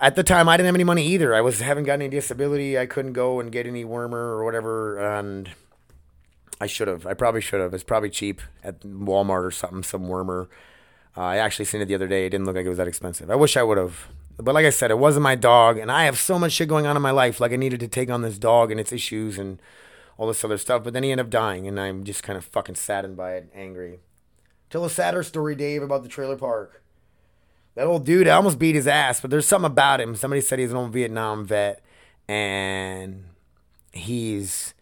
at 0.00 0.16
the 0.16 0.22
time 0.22 0.48
I 0.48 0.56
didn't 0.56 0.66
have 0.66 0.74
any 0.74 0.84
money 0.84 1.06
either. 1.06 1.34
I 1.34 1.42
was 1.42 1.60
haven't 1.60 1.84
got 1.84 1.94
any 1.94 2.08
disability. 2.08 2.78
I 2.78 2.86
couldn't 2.86 3.12
go 3.12 3.40
and 3.40 3.52
get 3.52 3.66
any 3.66 3.84
wormer 3.84 4.14
or 4.14 4.44
whatever, 4.44 4.98
and 4.98 5.50
I 6.62 6.66
should 6.66 6.86
have. 6.86 7.08
I 7.08 7.14
probably 7.14 7.40
should 7.40 7.60
have. 7.60 7.74
It's 7.74 7.82
probably 7.82 8.08
cheap 8.08 8.40
at 8.62 8.82
Walmart 8.82 9.44
or 9.44 9.50
something. 9.50 9.82
Some 9.82 10.04
wormer. 10.04 10.46
Uh, 11.16 11.22
I 11.22 11.38
actually 11.38 11.64
seen 11.64 11.80
it 11.80 11.86
the 11.86 11.96
other 11.96 12.06
day. 12.06 12.24
It 12.24 12.30
didn't 12.30 12.46
look 12.46 12.54
like 12.54 12.64
it 12.64 12.68
was 12.68 12.78
that 12.78 12.86
expensive. 12.86 13.32
I 13.32 13.34
wish 13.34 13.56
I 13.56 13.64
would 13.64 13.78
have. 13.78 14.06
But 14.36 14.54
like 14.54 14.64
I 14.64 14.70
said, 14.70 14.92
it 14.92 14.98
wasn't 14.98 15.24
my 15.24 15.34
dog, 15.34 15.76
and 15.76 15.90
I 15.90 16.04
have 16.04 16.16
so 16.16 16.38
much 16.38 16.52
shit 16.52 16.68
going 16.68 16.86
on 16.86 16.94
in 16.94 17.02
my 17.02 17.10
life. 17.10 17.40
Like 17.40 17.50
I 17.50 17.56
needed 17.56 17.80
to 17.80 17.88
take 17.88 18.10
on 18.10 18.22
this 18.22 18.38
dog 18.38 18.70
and 18.70 18.78
its 18.78 18.92
issues 18.92 19.38
and 19.38 19.60
all 20.16 20.28
this 20.28 20.44
other 20.44 20.56
stuff. 20.56 20.84
But 20.84 20.92
then 20.92 21.02
he 21.02 21.10
ended 21.10 21.26
up 21.26 21.30
dying, 21.30 21.66
and 21.66 21.80
I'm 21.80 22.04
just 22.04 22.22
kind 22.22 22.36
of 22.36 22.44
fucking 22.44 22.76
saddened 22.76 23.16
by 23.16 23.34
it, 23.34 23.50
angry. 23.52 23.98
Tell 24.70 24.84
a 24.84 24.90
sadder 24.90 25.24
story, 25.24 25.56
Dave, 25.56 25.82
about 25.82 26.04
the 26.04 26.08
trailer 26.08 26.36
park. 26.36 26.84
That 27.74 27.88
old 27.88 28.06
dude, 28.06 28.28
I 28.28 28.36
almost 28.36 28.60
beat 28.60 28.76
his 28.76 28.86
ass, 28.86 29.20
but 29.20 29.30
there's 29.32 29.48
something 29.48 29.66
about 29.66 30.00
him. 30.00 30.14
Somebody 30.14 30.40
said 30.40 30.60
he's 30.60 30.70
an 30.70 30.76
old 30.76 30.92
Vietnam 30.92 31.44
vet, 31.44 31.82
and 32.28 33.24
he's 33.90 34.74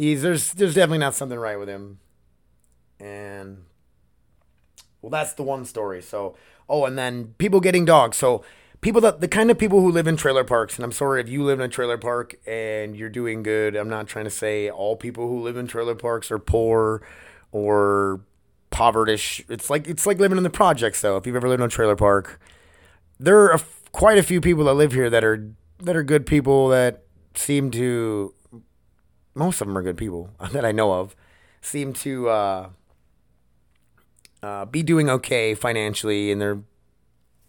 he's 0.00 0.22
there's 0.22 0.52
there's 0.54 0.74
definitely 0.74 0.98
not 0.98 1.14
something 1.14 1.38
right 1.38 1.58
with 1.58 1.68
him, 1.68 1.98
and 2.98 3.64
well, 5.02 5.10
that's 5.10 5.34
the 5.34 5.42
one 5.42 5.64
story. 5.64 6.00
So, 6.00 6.36
oh, 6.68 6.86
and 6.86 6.98
then 6.98 7.34
people 7.38 7.60
getting 7.60 7.84
dogs. 7.84 8.16
So, 8.16 8.42
people 8.80 9.00
that 9.02 9.20
the 9.20 9.28
kind 9.28 9.50
of 9.50 9.58
people 9.58 9.80
who 9.80 9.90
live 9.90 10.06
in 10.06 10.16
trailer 10.16 10.42
parks, 10.42 10.76
and 10.76 10.84
I'm 10.84 10.92
sorry 10.92 11.20
if 11.20 11.28
you 11.28 11.44
live 11.44 11.60
in 11.60 11.66
a 11.66 11.68
trailer 11.68 11.98
park 11.98 12.34
and 12.46 12.96
you're 12.96 13.10
doing 13.10 13.42
good. 13.42 13.76
I'm 13.76 13.90
not 13.90 14.08
trying 14.08 14.24
to 14.24 14.30
say 14.30 14.70
all 14.70 14.96
people 14.96 15.28
who 15.28 15.40
live 15.40 15.58
in 15.58 15.66
trailer 15.66 15.94
parks 15.94 16.30
are 16.30 16.38
poor 16.38 17.06
or 17.52 18.22
povertish. 18.70 19.44
It's 19.50 19.68
like 19.68 19.86
it's 19.86 20.06
like 20.06 20.18
living 20.18 20.38
in 20.38 20.44
the 20.44 20.50
projects 20.50 21.02
though. 21.02 21.18
If 21.18 21.26
you've 21.26 21.36
ever 21.36 21.48
lived 21.48 21.60
in 21.60 21.66
a 21.66 21.70
trailer 21.70 21.96
park, 21.96 22.40
there 23.18 23.52
are 23.52 23.60
quite 23.92 24.16
a 24.16 24.22
few 24.22 24.40
people 24.40 24.64
that 24.64 24.74
live 24.74 24.92
here 24.92 25.10
that 25.10 25.24
are 25.24 25.52
that 25.78 25.94
are 25.94 26.02
good 26.02 26.24
people 26.24 26.68
that 26.68 27.04
seem 27.34 27.70
to 27.70 28.34
most 29.34 29.60
of 29.60 29.66
them 29.66 29.76
are 29.76 29.82
good 29.82 29.96
people 29.96 30.30
that 30.52 30.64
I 30.64 30.72
know 30.72 30.92
of 30.92 31.16
seem 31.60 31.92
to 31.92 32.28
uh, 32.28 32.68
uh, 34.42 34.64
be 34.64 34.82
doing 34.82 35.10
okay 35.10 35.54
financially 35.54 36.32
and 36.32 36.40
they're 36.40 36.60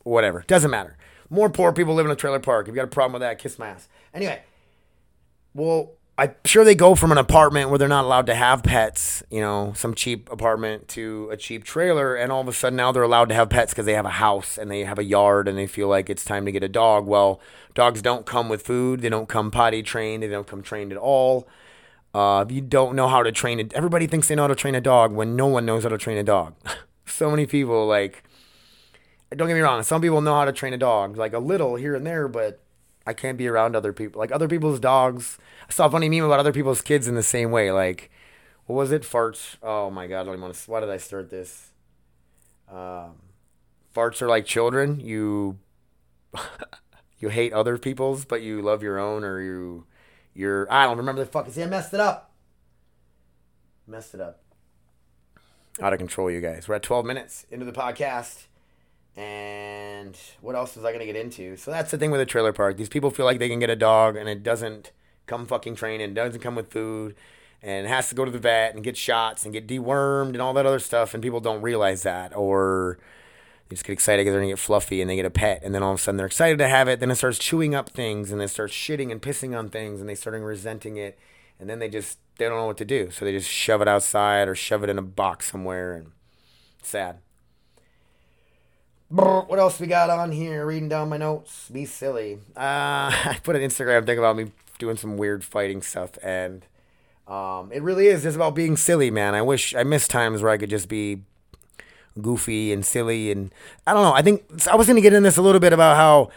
whatever. 0.03 0.43
Doesn't 0.47 0.71
matter. 0.71 0.97
More 1.29 1.49
poor 1.49 1.71
people 1.71 1.93
live 1.93 2.05
in 2.05 2.11
a 2.11 2.15
trailer 2.15 2.39
park. 2.39 2.67
If 2.67 2.73
you 2.73 2.75
got 2.75 2.85
a 2.85 2.87
problem 2.87 3.13
with 3.13 3.21
that, 3.21 3.39
kiss 3.39 3.57
my 3.57 3.69
ass. 3.69 3.87
Anyway, 4.13 4.41
well, 5.53 5.93
I'm 6.17 6.35
sure 6.45 6.63
they 6.65 6.75
go 6.75 6.93
from 6.93 7.11
an 7.11 7.17
apartment 7.17 7.69
where 7.69 7.79
they're 7.79 7.87
not 7.87 8.03
allowed 8.03 8.25
to 8.27 8.35
have 8.35 8.63
pets, 8.63 9.23
you 9.31 9.39
know, 9.39 9.73
some 9.75 9.95
cheap 9.95 10.29
apartment 10.31 10.87
to 10.89 11.29
a 11.31 11.37
cheap 11.37 11.63
trailer, 11.63 12.15
and 12.15 12.31
all 12.31 12.41
of 12.41 12.47
a 12.47 12.53
sudden 12.53 12.75
now 12.75 12.91
they're 12.91 13.01
allowed 13.01 13.29
to 13.29 13.35
have 13.35 13.49
pets 13.49 13.73
because 13.73 13.85
they 13.85 13.93
have 13.93 14.05
a 14.05 14.09
house 14.09 14.57
and 14.57 14.69
they 14.69 14.83
have 14.83 14.99
a 14.99 15.03
yard 15.03 15.47
and 15.47 15.57
they 15.57 15.67
feel 15.67 15.87
like 15.87 16.09
it's 16.09 16.25
time 16.25 16.45
to 16.45 16.51
get 16.51 16.63
a 16.63 16.69
dog. 16.69 17.07
Well, 17.07 17.39
dogs 17.73 18.01
don't 18.01 18.25
come 18.25 18.49
with 18.49 18.61
food, 18.61 18.99
they 18.99 19.09
don't 19.09 19.29
come 19.29 19.51
potty 19.51 19.81
trained, 19.81 20.21
they 20.21 20.27
don't 20.27 20.47
come 20.47 20.61
trained 20.61 20.91
at 20.91 20.97
all. 20.97 21.47
Uh, 22.13 22.43
if 22.47 22.53
you 22.53 22.61
don't 22.61 22.95
know 22.95 23.07
how 23.07 23.23
to 23.23 23.31
train 23.31 23.59
it, 23.59 23.73
everybody 23.73 24.05
thinks 24.05 24.27
they 24.27 24.35
know 24.35 24.43
how 24.43 24.47
to 24.47 24.55
train 24.55 24.75
a 24.75 24.81
dog 24.81 25.13
when 25.13 25.35
no 25.35 25.47
one 25.47 25.65
knows 25.65 25.83
how 25.83 25.89
to 25.89 25.97
train 25.97 26.17
a 26.17 26.23
dog. 26.23 26.55
so 27.05 27.29
many 27.29 27.45
people 27.45 27.87
like, 27.87 28.23
don't 29.35 29.47
get 29.47 29.53
me 29.53 29.61
wrong, 29.61 29.81
some 29.83 30.01
people 30.01 30.21
know 30.21 30.35
how 30.35 30.45
to 30.45 30.51
train 30.51 30.73
a 30.73 30.77
dog, 30.77 31.15
like 31.15 31.33
a 31.33 31.39
little 31.39 31.75
here 31.75 31.95
and 31.95 32.05
there, 32.05 32.27
but 32.27 32.59
I 33.05 33.13
can't 33.13 33.37
be 33.37 33.47
around 33.47 33.75
other 33.75 33.93
people. 33.93 34.19
Like 34.19 34.31
other 34.31 34.47
people's 34.47 34.79
dogs. 34.79 35.37
I 35.69 35.71
saw 35.71 35.85
a 35.85 35.91
funny 35.91 36.09
meme 36.09 36.23
about 36.23 36.39
other 36.39 36.53
people's 36.53 36.81
kids 36.81 37.07
in 37.07 37.15
the 37.15 37.23
same 37.23 37.51
way. 37.51 37.71
Like, 37.71 38.11
what 38.65 38.75
was 38.75 38.91
it? 38.91 39.03
Farts. 39.03 39.55
Oh 39.63 39.89
my 39.89 40.07
god, 40.07 40.21
I 40.21 40.23
don't 40.23 40.33
even 40.33 40.41
want 40.41 40.55
to. 40.55 40.71
Why 40.71 40.79
did 40.81 40.89
I 40.89 40.97
start 40.97 41.29
this? 41.29 41.71
Um, 42.69 43.15
farts 43.95 44.21
are 44.21 44.27
like 44.27 44.45
children. 44.45 44.99
You 44.99 45.57
you 47.19 47.29
hate 47.29 47.53
other 47.53 47.77
people's, 47.77 48.25
but 48.25 48.41
you 48.41 48.61
love 48.61 48.83
your 48.83 48.99
own, 48.99 49.23
or 49.23 49.41
you 49.41 49.85
you're. 50.33 50.71
I 50.71 50.85
don't 50.85 50.97
remember 50.97 51.23
the 51.23 51.29
fucking. 51.29 51.53
See, 51.53 51.63
I 51.63 51.67
messed 51.67 51.93
it 51.93 51.99
up. 51.99 52.31
Messed 53.87 54.13
it 54.13 54.21
up. 54.21 54.41
Out 55.81 55.93
of 55.93 55.99
control, 55.99 56.29
you 56.29 56.41
guys. 56.41 56.67
We're 56.67 56.75
at 56.75 56.83
12 56.83 57.05
minutes 57.05 57.45
into 57.49 57.65
the 57.65 57.71
podcast. 57.71 58.45
And 59.15 60.17
what 60.39 60.55
else 60.55 60.75
was 60.75 60.85
I 60.85 60.89
going 60.91 60.99
to 60.99 61.05
get 61.05 61.17
into? 61.17 61.57
So 61.57 61.71
that's 61.71 61.91
the 61.91 61.97
thing 61.97 62.11
with 62.11 62.21
a 62.21 62.25
trailer 62.25 62.53
park. 62.53 62.77
These 62.77 62.89
people 62.89 63.11
feel 63.11 63.25
like 63.25 63.39
they 63.39 63.49
can 63.49 63.59
get 63.59 63.69
a 63.69 63.75
dog 63.75 64.15
and 64.15 64.29
it 64.29 64.41
doesn't 64.41 64.91
come 65.27 65.45
fucking 65.45 65.75
trained 65.75 66.01
and 66.01 66.15
doesn't 66.15 66.41
come 66.41 66.55
with 66.55 66.71
food 66.71 67.15
and 67.61 67.87
has 67.87 68.09
to 68.09 68.15
go 68.15 68.25
to 68.25 68.31
the 68.31 68.39
vet 68.39 68.73
and 68.73 68.83
get 68.83 68.97
shots 68.97 69.43
and 69.43 69.53
get 69.53 69.67
dewormed 69.67 70.29
and 70.29 70.41
all 70.41 70.53
that 70.53 70.65
other 70.65 70.79
stuff. 70.79 71.13
And 71.13 71.21
people 71.21 71.41
don't 71.41 71.61
realize 71.61 72.03
that 72.03 72.35
or 72.35 72.99
they 73.71 73.75
just 73.75 73.85
get 73.85 73.93
excited 73.93 74.23
because 74.23 74.33
they're 74.33 74.41
to 74.41 74.47
get 74.47 74.59
fluffy 74.59 74.99
and 74.99 75.09
they 75.09 75.15
get 75.15 75.25
a 75.25 75.29
pet. 75.29 75.61
And 75.63 75.73
then 75.73 75.81
all 75.81 75.93
of 75.93 75.99
a 75.99 76.01
sudden 76.01 76.17
they're 76.17 76.25
excited 76.25 76.57
to 76.57 76.67
have 76.67 76.89
it. 76.89 76.99
Then 76.99 77.09
it 77.09 77.15
starts 77.15 77.37
chewing 77.37 77.73
up 77.73 77.89
things 77.89 78.29
and 78.29 78.41
it 78.41 78.49
starts 78.49 78.73
shitting 78.73 79.13
and 79.13 79.21
pissing 79.21 79.57
on 79.57 79.69
things 79.69 80.01
and 80.01 80.09
they 80.09 80.15
start 80.15 80.35
resenting 80.41 80.97
it. 80.97 81.17
And 81.57 81.69
then 81.69 81.79
they 81.79 81.87
just, 81.87 82.17
they 82.37 82.49
don't 82.49 82.57
know 82.57 82.65
what 82.65 82.77
to 82.79 82.85
do. 82.85 83.11
So 83.11 83.23
they 83.23 83.31
just 83.31 83.49
shove 83.49 83.81
it 83.81 83.87
outside 83.87 84.49
or 84.49 84.55
shove 84.55 84.83
it 84.83 84.89
in 84.89 84.97
a 84.97 85.01
box 85.01 85.49
somewhere 85.51 85.93
and 85.93 86.11
sad. 86.83 87.19
What 89.07 89.57
else 89.57 89.79
we 89.79 89.87
got 89.87 90.09
on 90.09 90.33
here? 90.33 90.65
Reading 90.65 90.89
down 90.89 91.07
my 91.07 91.17
notes. 91.17 91.69
Be 91.71 91.85
silly. 91.85 92.39
Uh, 92.55 92.59
I 93.11 93.39
put 93.41 93.55
an 93.55 93.61
Instagram 93.61 94.05
thing 94.05 94.17
about 94.17 94.35
me 94.35 94.51
doing 94.79 94.97
some 94.97 95.15
weird 95.15 95.43
fighting 95.43 95.81
stuff, 95.81 96.11
and 96.23 96.65
um, 97.27 97.71
it 97.73 97.83
really 97.83 98.07
is 98.07 98.23
just 98.23 98.37
about 98.37 98.55
being 98.55 98.77
silly, 98.77 99.11
man. 99.11 99.35
I 99.35 99.41
wish 99.41 99.75
I 99.75 99.83
miss 99.83 100.07
times 100.07 100.41
where 100.41 100.51
I 100.51 100.57
could 100.57 100.69
just 100.69 100.87
be 100.87 101.23
goofy 102.19 102.73
and 102.73 102.85
silly, 102.85 103.31
and 103.31 103.53
I 103.85 103.93
don't 103.93 104.03
know. 104.03 104.13
I 104.13 104.21
think 104.21 104.43
I 104.67 104.75
was 104.75 104.87
gonna 104.87 105.01
get 105.01 105.13
in 105.13 105.23
this 105.23 105.37
a 105.37 105.41
little 105.41 105.61
bit 105.61 105.73
about 105.73 105.95
how 105.97 106.31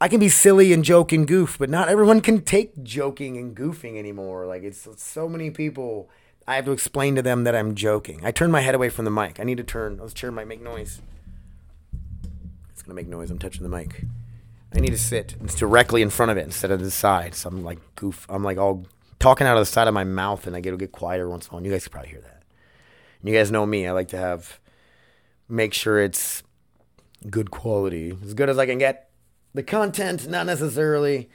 I 0.00 0.08
can 0.08 0.18
be 0.18 0.28
silly 0.28 0.72
and 0.72 0.84
joke 0.84 1.12
and 1.12 1.26
goof, 1.26 1.58
but 1.58 1.68
not 1.68 1.88
everyone 1.88 2.20
can 2.20 2.40
take 2.42 2.82
joking 2.82 3.36
and 3.36 3.54
goofing 3.54 3.98
anymore. 3.98 4.46
Like 4.46 4.62
it's, 4.62 4.86
it's 4.86 5.04
so 5.04 5.28
many 5.28 5.50
people. 5.50 6.08
I 6.48 6.56
have 6.56 6.64
to 6.64 6.72
explain 6.72 7.14
to 7.16 7.22
them 7.22 7.44
that 7.44 7.54
I'm 7.54 7.74
joking. 7.74 8.20
I 8.24 8.30
turn 8.30 8.50
my 8.50 8.62
head 8.62 8.74
away 8.74 8.88
from 8.88 9.04
the 9.04 9.10
mic. 9.10 9.38
I 9.38 9.44
need 9.44 9.58
to 9.58 9.64
turn. 9.64 9.98
This 9.98 10.14
chair 10.14 10.32
might 10.32 10.48
make 10.48 10.62
noise. 10.62 11.02
It's 12.72 12.82
gonna 12.82 12.94
make 12.94 13.08
noise. 13.08 13.30
I'm 13.30 13.38
touching 13.38 13.62
the 13.62 13.68
mic. 13.68 14.04
I 14.74 14.78
need 14.78 14.90
to 14.90 14.98
sit 14.98 15.34
it's 15.42 15.54
directly 15.54 16.00
in 16.00 16.10
front 16.10 16.30
of 16.30 16.38
it 16.38 16.44
instead 16.44 16.70
of 16.70 16.80
the 16.80 16.90
side. 16.90 17.34
So 17.34 17.48
I'm 17.48 17.64
like 17.64 17.78
goof. 17.96 18.26
I'm 18.30 18.44
like 18.44 18.56
all 18.56 18.86
talking 19.18 19.46
out 19.46 19.56
of 19.56 19.62
the 19.62 19.70
side 19.70 19.88
of 19.88 19.94
my 19.94 20.04
mouth, 20.04 20.46
and 20.46 20.56
I 20.56 20.60
get 20.60 20.70
to 20.70 20.76
get 20.76 20.92
quieter 20.92 21.28
once 21.28 21.46
in 21.46 21.50
a 21.50 21.52
while. 21.52 21.58
And 21.58 21.66
you 21.66 21.72
guys 21.72 21.84
can 21.84 21.92
probably 21.92 22.10
hear 22.10 22.20
that. 22.20 22.42
And 23.20 23.28
you 23.28 23.36
guys 23.36 23.50
know 23.50 23.66
me. 23.66 23.86
I 23.86 23.92
like 23.92 24.08
to 24.08 24.16
have 24.16 24.59
make 25.50 25.74
sure 25.74 26.00
it's 26.00 26.42
good 27.28 27.50
quality, 27.50 28.16
as 28.22 28.34
good 28.34 28.48
as 28.48 28.58
I 28.58 28.66
can 28.66 28.78
get. 28.78 29.10
The 29.52 29.62
content, 29.62 30.28
not 30.28 30.46
necessarily, 30.46 31.28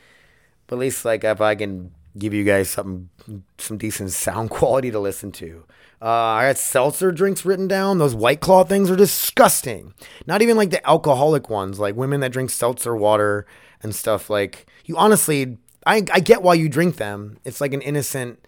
but 0.67 0.77
at 0.77 0.79
least 0.79 1.05
like 1.05 1.23
if 1.23 1.41
I 1.41 1.55
can 1.55 1.91
give 2.17 2.33
you 2.33 2.43
guys 2.43 2.69
something, 2.69 3.09
some 3.57 3.77
decent 3.77 4.11
sound 4.11 4.49
quality 4.51 4.91
to 4.91 4.99
listen 4.99 5.31
to. 5.33 5.65
Uh, 6.01 6.07
I 6.07 6.47
got 6.47 6.57
seltzer 6.57 7.11
drinks 7.11 7.45
written 7.45 7.67
down. 7.67 7.97
Those 7.97 8.15
White 8.15 8.39
Claw 8.39 8.63
things 8.63 8.91
are 8.91 8.95
disgusting. 8.95 9.93
Not 10.27 10.41
even 10.41 10.57
like 10.57 10.69
the 10.69 10.85
alcoholic 10.87 11.49
ones, 11.49 11.79
like 11.79 11.95
women 11.95 12.19
that 12.19 12.31
drink 12.31 12.49
seltzer 12.49 12.95
water 12.95 13.45
and 13.81 13.95
stuff. 13.95 14.29
Like 14.29 14.65
you 14.85 14.97
honestly, 14.97 15.57
I 15.85 16.03
I 16.11 16.19
get 16.19 16.41
why 16.41 16.55
you 16.55 16.69
drink 16.69 16.97
them. 16.97 17.37
It's 17.43 17.61
like 17.61 17.73
an 17.73 17.81
innocent 17.81 18.45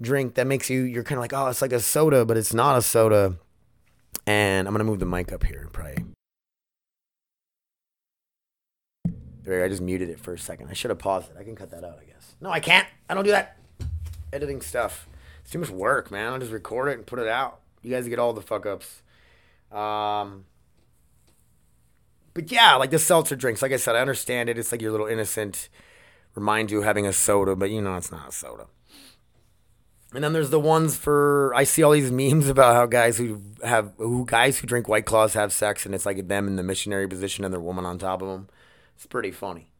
drink 0.00 0.34
that 0.34 0.46
makes 0.46 0.70
you. 0.70 0.82
You're 0.82 1.04
kind 1.04 1.18
of 1.18 1.22
like, 1.22 1.32
oh, 1.32 1.48
it's 1.48 1.62
like 1.62 1.72
a 1.72 1.80
soda, 1.80 2.24
but 2.24 2.36
it's 2.36 2.54
not 2.54 2.78
a 2.78 2.82
soda. 2.82 3.36
And 4.26 4.66
I'm 4.66 4.74
gonna 4.74 4.84
move 4.84 4.98
the 4.98 5.06
mic 5.06 5.32
up 5.32 5.44
here, 5.44 5.68
probably. 5.72 6.04
There, 9.44 9.64
I 9.64 9.68
just 9.68 9.80
muted 9.80 10.08
it 10.08 10.18
for 10.18 10.34
a 10.34 10.38
second. 10.38 10.68
I 10.68 10.72
should 10.72 10.90
have 10.90 10.98
paused 10.98 11.30
it. 11.30 11.36
I 11.38 11.44
can 11.44 11.54
cut 11.54 11.70
that 11.70 11.84
out, 11.84 12.00
I 12.02 12.04
guess. 12.04 12.34
No, 12.40 12.50
I 12.50 12.58
can't. 12.58 12.86
I 13.08 13.14
don't 13.14 13.24
do 13.24 13.30
that. 13.30 13.56
Editing 14.32 14.60
stuff. 14.60 15.08
It's 15.42 15.52
too 15.52 15.60
much 15.60 15.70
work, 15.70 16.10
man. 16.10 16.32
I'll 16.32 16.40
just 16.40 16.50
record 16.50 16.88
it 16.88 16.98
and 16.98 17.06
put 17.06 17.20
it 17.20 17.28
out. 17.28 17.60
You 17.82 17.92
guys 17.92 18.08
get 18.08 18.18
all 18.18 18.32
the 18.32 18.42
fuck 18.42 18.66
ups. 18.66 19.02
Um, 19.70 20.46
but 22.34 22.50
yeah, 22.50 22.74
like 22.74 22.90
the 22.90 22.98
seltzer 22.98 23.36
drinks. 23.36 23.62
Like 23.62 23.70
I 23.70 23.76
said, 23.76 23.94
I 23.94 24.00
understand 24.00 24.48
it. 24.48 24.58
It's 24.58 24.72
like 24.72 24.82
your 24.82 24.90
little 24.90 25.06
innocent, 25.06 25.68
remind 26.34 26.72
you 26.72 26.78
of 26.78 26.84
having 26.84 27.06
a 27.06 27.12
soda, 27.12 27.54
but 27.54 27.70
you 27.70 27.80
know 27.80 27.96
it's 27.96 28.10
not 28.10 28.28
a 28.28 28.32
soda. 28.32 28.66
And 30.16 30.24
then 30.24 30.32
there's 30.32 30.50
the 30.50 30.58
ones 30.58 30.96
for 30.96 31.52
I 31.54 31.64
see 31.64 31.82
all 31.82 31.92
these 31.92 32.10
memes 32.10 32.48
about 32.54 32.74
how 32.74 32.86
guys 32.86 33.18
who 33.18 33.42
have 33.62 33.92
who 33.98 34.24
guys 34.24 34.58
who 34.58 34.66
drink 34.66 34.88
White 34.88 35.04
Claws 35.04 35.34
have 35.34 35.52
sex, 35.52 35.84
and 35.84 35.94
it's 35.94 36.06
like 36.06 36.26
them 36.26 36.48
in 36.48 36.56
the 36.56 36.62
missionary 36.62 37.06
position 37.06 37.44
and 37.44 37.52
their 37.52 37.60
woman 37.60 37.84
on 37.84 37.98
top 37.98 38.22
of 38.22 38.28
them. 38.28 38.48
It's 38.96 39.06
pretty 39.06 39.30
funny. 39.30 39.70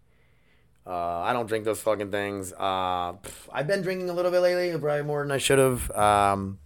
Uh, 0.86 1.20
I 1.20 1.32
don't 1.32 1.46
drink 1.46 1.64
those 1.64 1.80
fucking 1.80 2.10
things. 2.12 2.52
Uh, 2.52 3.14
I've 3.52 3.66
been 3.66 3.82
drinking 3.82 4.08
a 4.08 4.12
little 4.12 4.30
bit 4.30 4.40
lately, 4.40 4.78
probably 4.78 5.02
more 5.02 5.22
than 5.22 5.32
I 5.32 5.38
should 5.38 5.58
have. 5.58 5.90
Um, 5.90 6.58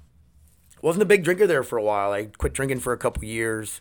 wasn't 0.83 1.03
a 1.03 1.07
big 1.07 1.25
drinker 1.25 1.47
there 1.47 1.63
for 1.63 1.79
a 1.79 1.83
while. 1.83 2.13
I 2.13 2.25
quit 2.25 2.53
drinking 2.53 2.81
for 2.81 2.93
a 2.93 2.99
couple 2.99 3.25
years. 3.25 3.81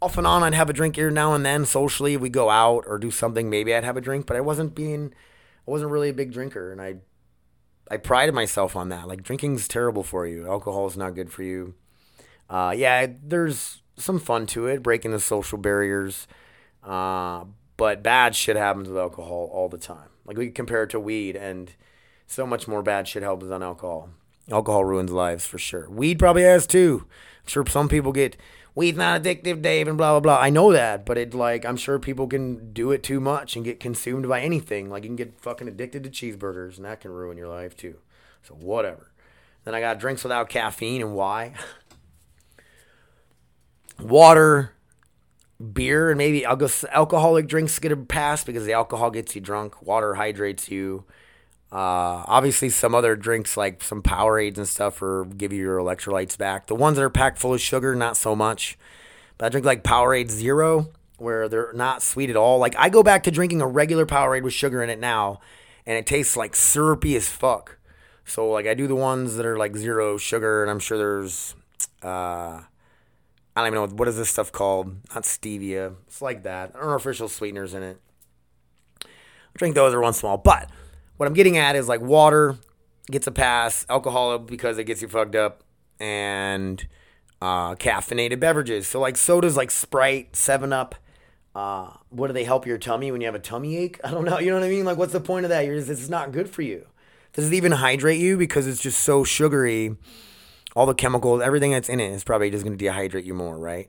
Off 0.00 0.16
and 0.16 0.26
on, 0.26 0.42
I'd 0.42 0.54
have 0.54 0.70
a 0.70 0.72
drink 0.72 0.96
here 0.96 1.10
now 1.10 1.34
and 1.34 1.44
then. 1.44 1.66
Socially, 1.66 2.16
we 2.16 2.28
go 2.30 2.50
out 2.50 2.84
or 2.86 2.98
do 2.98 3.10
something, 3.10 3.50
maybe 3.50 3.74
I'd 3.74 3.84
have 3.84 3.96
a 3.96 4.00
drink. 4.00 4.26
But 4.26 4.36
I 4.36 4.40
wasn't 4.40 4.74
being, 4.74 5.12
I 5.66 5.70
wasn't 5.70 5.90
really 5.90 6.08
a 6.10 6.14
big 6.14 6.32
drinker, 6.32 6.72
and 6.72 6.80
I, 6.80 6.96
I 7.90 7.96
prided 7.96 8.34
myself 8.34 8.76
on 8.76 8.88
that. 8.88 9.08
Like 9.08 9.22
drinking's 9.22 9.68
terrible 9.68 10.02
for 10.02 10.26
you. 10.26 10.46
Alcohol 10.46 10.86
is 10.86 10.96
not 10.96 11.14
good 11.14 11.30
for 11.30 11.42
you. 11.42 11.74
Uh, 12.48 12.74
yeah, 12.76 13.06
there's 13.22 13.82
some 13.96 14.18
fun 14.18 14.46
to 14.46 14.66
it, 14.66 14.82
breaking 14.82 15.12
the 15.12 15.20
social 15.20 15.58
barriers. 15.58 16.26
Uh, 16.82 17.44
but 17.76 18.02
bad 18.02 18.34
shit 18.36 18.56
happens 18.56 18.88
with 18.88 18.98
alcohol 18.98 19.50
all 19.52 19.68
the 19.68 19.78
time. 19.78 20.08
Like 20.24 20.36
we 20.36 20.50
compare 20.50 20.84
it 20.84 20.90
to 20.90 21.00
weed, 21.00 21.36
and 21.36 21.72
so 22.26 22.46
much 22.46 22.66
more 22.68 22.82
bad 22.82 23.06
shit 23.08 23.22
happens 23.22 23.50
on 23.50 23.62
alcohol. 23.62 24.10
Alcohol 24.50 24.84
ruins 24.84 25.12
lives 25.12 25.46
for 25.46 25.58
sure. 25.58 25.88
Weed 25.88 26.18
probably 26.18 26.42
has 26.42 26.66
too. 26.66 27.06
I'm 27.44 27.48
sure 27.48 27.66
some 27.66 27.88
people 27.88 28.12
get 28.12 28.36
weed's 28.74 28.98
not 28.98 29.22
addictive, 29.22 29.62
Dave, 29.62 29.88
and 29.88 29.96
blah 29.96 30.12
blah 30.12 30.20
blah. 30.20 30.40
I 30.40 30.50
know 30.50 30.72
that, 30.72 31.06
but 31.06 31.18
it 31.18 31.34
like 31.34 31.64
I'm 31.64 31.76
sure 31.76 31.98
people 31.98 32.26
can 32.26 32.72
do 32.72 32.90
it 32.90 33.02
too 33.02 33.20
much 33.20 33.56
and 33.56 33.64
get 33.64 33.80
consumed 33.80 34.28
by 34.28 34.40
anything. 34.40 34.90
Like 34.90 35.04
you 35.04 35.08
can 35.08 35.16
get 35.16 35.40
fucking 35.40 35.68
addicted 35.68 36.04
to 36.04 36.10
cheeseburgers, 36.10 36.76
and 36.76 36.84
that 36.84 37.00
can 37.00 37.10
ruin 37.10 37.36
your 37.36 37.48
life 37.48 37.76
too. 37.76 37.98
So 38.42 38.54
whatever. 38.54 39.10
Then 39.64 39.74
I 39.74 39.80
got 39.80 39.98
drinks 39.98 40.22
without 40.22 40.48
caffeine, 40.48 41.00
and 41.00 41.14
why? 41.14 41.54
Water, 43.98 44.74
beer 45.72 46.10
and 46.10 46.18
maybe 46.18 46.44
I'll 46.44 46.56
go 46.56 46.68
alcoholic 46.90 47.46
drinks 47.46 47.78
get 47.78 47.92
a 47.92 47.96
pass 47.96 48.44
because 48.44 48.66
the 48.66 48.72
alcohol 48.72 49.10
gets 49.10 49.34
you 49.34 49.40
drunk. 49.40 49.82
Water 49.82 50.14
hydrates 50.14 50.70
you. 50.70 51.04
Uh, 51.72 52.22
obviously, 52.26 52.68
some 52.68 52.94
other 52.94 53.16
drinks 53.16 53.56
like 53.56 53.82
some 53.82 54.02
Powerades 54.02 54.58
and 54.58 54.68
stuff 54.68 55.02
or 55.02 55.24
give 55.24 55.52
you 55.52 55.60
your 55.60 55.78
electrolytes 55.78 56.38
back. 56.38 56.68
The 56.68 56.74
ones 56.74 56.96
that 56.96 57.02
are 57.02 57.10
packed 57.10 57.38
full 57.38 57.54
of 57.54 57.60
sugar, 57.60 57.94
not 57.94 58.16
so 58.16 58.36
much. 58.36 58.78
But 59.38 59.46
I 59.46 59.48
drink 59.48 59.66
like 59.66 59.82
Powerade 59.82 60.30
Zero, 60.30 60.90
where 61.18 61.48
they're 61.48 61.72
not 61.72 62.02
sweet 62.02 62.30
at 62.30 62.36
all. 62.36 62.58
Like 62.58 62.76
I 62.78 62.88
go 62.88 63.02
back 63.02 63.24
to 63.24 63.30
drinking 63.30 63.60
a 63.60 63.66
regular 63.66 64.06
Powerade 64.06 64.42
with 64.42 64.52
sugar 64.52 64.82
in 64.82 64.90
it 64.90 65.00
now, 65.00 65.40
and 65.84 65.98
it 65.98 66.06
tastes 66.06 66.36
like 66.36 66.54
syrupy 66.54 67.16
as 67.16 67.28
fuck. 67.28 67.78
So 68.24 68.48
like 68.48 68.66
I 68.66 68.74
do 68.74 68.86
the 68.86 68.94
ones 68.94 69.36
that 69.36 69.46
are 69.46 69.58
like 69.58 69.76
zero 69.76 70.16
sugar, 70.16 70.62
and 70.62 70.70
I'm 70.70 70.78
sure 70.78 70.96
there's, 70.96 71.54
uh, 72.02 72.06
I 72.56 72.64
don't 73.56 73.66
even 73.66 73.74
know 73.74 73.96
what 73.96 74.08
is 74.08 74.16
this 74.16 74.30
stuff 74.30 74.52
called. 74.52 74.96
Not 75.14 75.24
stevia. 75.24 75.94
It's 76.06 76.22
like 76.22 76.44
that. 76.44 76.70
I 76.74 76.78
don't 76.78 76.86
know 76.86 76.92
artificial 76.92 77.28
sweeteners 77.28 77.74
in 77.74 77.82
it. 77.82 78.00
I 79.02 79.58
drink 79.58 79.74
those 79.74 79.92
every 79.92 80.02
once 80.02 80.22
in 80.22 80.26
a 80.26 80.30
while, 80.30 80.38
but 80.38 80.70
what 81.16 81.26
I'm 81.26 81.34
getting 81.34 81.56
at 81.56 81.76
is 81.76 81.88
like 81.88 82.00
water 82.00 82.56
gets 83.10 83.26
a 83.26 83.32
pass, 83.32 83.84
alcohol 83.88 84.38
because 84.38 84.78
it 84.78 84.84
gets 84.84 85.02
you 85.02 85.08
fucked 85.08 85.34
up, 85.34 85.62
and 86.00 86.86
uh, 87.42 87.74
caffeinated 87.74 88.40
beverages. 88.40 88.86
So 88.86 89.00
like 89.00 89.16
sodas 89.16 89.56
like 89.56 89.70
Sprite, 89.70 90.36
Seven 90.36 90.72
Up. 90.72 90.94
Uh, 91.54 91.92
what 92.10 92.26
do 92.26 92.32
they 92.32 92.42
help 92.44 92.66
your 92.66 92.78
tummy 92.78 93.12
when 93.12 93.20
you 93.20 93.26
have 93.26 93.34
a 93.34 93.40
tummy 93.40 93.76
ache? 93.76 94.00
I 94.02 94.10
don't 94.10 94.24
know. 94.24 94.40
You 94.40 94.50
know 94.50 94.58
what 94.58 94.66
I 94.66 94.68
mean? 94.70 94.84
Like, 94.84 94.98
what's 94.98 95.12
the 95.12 95.20
point 95.20 95.44
of 95.44 95.50
that? 95.50 95.64
You're 95.64 95.76
just, 95.76 95.88
it's 95.88 96.08
not 96.08 96.32
good 96.32 96.50
for 96.50 96.62
you. 96.62 96.86
Does 97.32 97.46
it 97.46 97.54
even 97.54 97.70
hydrate 97.72 98.20
you 98.20 98.36
because 98.36 98.66
it's 98.66 98.82
just 98.82 99.00
so 99.00 99.22
sugary? 99.22 99.96
All 100.74 100.86
the 100.86 100.94
chemicals, 100.94 101.40
everything 101.42 101.70
that's 101.70 101.88
in 101.88 102.00
it 102.00 102.10
is 102.10 102.24
probably 102.24 102.50
just 102.50 102.64
going 102.64 102.76
to 102.76 102.84
dehydrate 102.84 103.24
you 103.24 103.34
more, 103.34 103.56
right? 103.56 103.88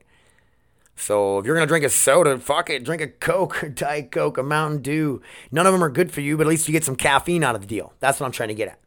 So 0.95 1.39
if 1.39 1.45
you're 1.45 1.55
gonna 1.55 1.67
drink 1.67 1.85
a 1.85 1.89
soda, 1.89 2.37
fuck 2.39 2.69
it, 2.69 2.83
drink 2.83 3.01
a 3.01 3.07
Coke, 3.07 3.63
a 3.63 3.69
Diet 3.69 4.11
Coke, 4.11 4.37
a 4.37 4.43
Mountain 4.43 4.81
Dew. 4.81 5.21
None 5.51 5.67
of 5.67 5.73
them 5.73 5.83
are 5.83 5.89
good 5.89 6.11
for 6.11 6.21
you, 6.21 6.37
but 6.37 6.47
at 6.47 6.49
least 6.49 6.67
you 6.67 6.71
get 6.71 6.83
some 6.83 6.95
caffeine 6.95 7.43
out 7.43 7.55
of 7.55 7.61
the 7.61 7.67
deal. 7.67 7.93
That's 7.99 8.19
what 8.19 8.25
I'm 8.25 8.31
trying 8.31 8.49
to 8.49 8.55
get 8.55 8.69
at. 8.69 8.79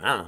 I 0.00 0.16
don't 0.16 0.24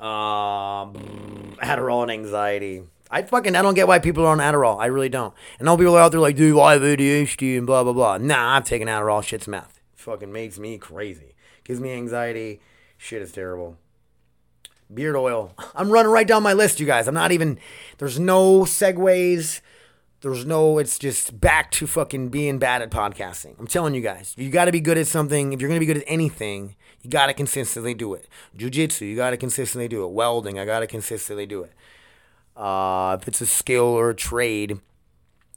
know. 0.00 0.06
Um, 0.06 1.56
Adderall 1.62 2.02
and 2.02 2.10
anxiety. 2.10 2.82
I 3.10 3.22
fucking 3.22 3.54
I 3.54 3.60
don't 3.60 3.74
get 3.74 3.86
why 3.86 3.98
people 3.98 4.24
are 4.24 4.32
on 4.32 4.38
Adderall. 4.38 4.80
I 4.80 4.86
really 4.86 5.10
don't. 5.10 5.34
And 5.58 5.68
all 5.68 5.76
people 5.76 5.96
out 5.96 6.12
there 6.12 6.20
like, 6.20 6.36
dude, 6.36 6.58
I 6.58 6.72
have 6.72 6.82
ADHD 6.82 7.58
and 7.58 7.66
blah 7.66 7.84
blah 7.84 7.92
blah. 7.92 8.16
Nah, 8.16 8.54
I'm 8.56 8.62
taking 8.62 8.86
Adderall. 8.86 9.22
Shit's 9.22 9.46
meth. 9.46 9.80
Fucking 9.94 10.32
makes 10.32 10.58
me 10.58 10.78
crazy. 10.78 11.34
Gives 11.62 11.78
me 11.78 11.92
anxiety. 11.92 12.60
Shit 12.96 13.20
is 13.20 13.32
terrible. 13.32 13.76
Beard 14.94 15.16
oil. 15.16 15.54
I'm 15.74 15.90
running 15.90 16.12
right 16.12 16.26
down 16.26 16.42
my 16.42 16.52
list, 16.52 16.80
you 16.80 16.86
guys. 16.86 17.08
I'm 17.08 17.14
not 17.14 17.32
even. 17.32 17.58
There's 17.98 18.18
no 18.18 18.60
segues. 18.60 19.60
There's 20.20 20.44
no. 20.44 20.78
It's 20.78 20.98
just 20.98 21.40
back 21.40 21.70
to 21.72 21.86
fucking 21.86 22.28
being 22.28 22.58
bad 22.58 22.82
at 22.82 22.90
podcasting. 22.90 23.58
I'm 23.58 23.66
telling 23.66 23.94
you 23.94 24.00
guys. 24.00 24.34
You 24.36 24.50
got 24.50 24.66
to 24.66 24.72
be 24.72 24.80
good 24.80 24.98
at 24.98 25.06
something. 25.06 25.52
If 25.52 25.60
you're 25.60 25.68
gonna 25.68 25.80
be 25.80 25.86
good 25.86 25.98
at 25.98 26.04
anything, 26.06 26.76
you 27.00 27.10
got 27.10 27.26
to 27.26 27.34
consistently 27.34 27.94
do 27.94 28.14
it. 28.14 28.28
Jiu-jitsu, 28.56 29.04
you 29.04 29.16
got 29.16 29.30
to 29.30 29.36
consistently 29.36 29.88
do 29.88 30.04
it. 30.04 30.10
Welding, 30.10 30.58
I 30.58 30.64
got 30.64 30.80
to 30.80 30.86
consistently 30.86 31.46
do 31.46 31.62
it. 31.62 31.72
Uh, 32.56 33.16
if 33.20 33.26
it's 33.26 33.40
a 33.40 33.46
skill 33.46 33.84
or 33.84 34.10
a 34.10 34.14
trade, 34.14 34.78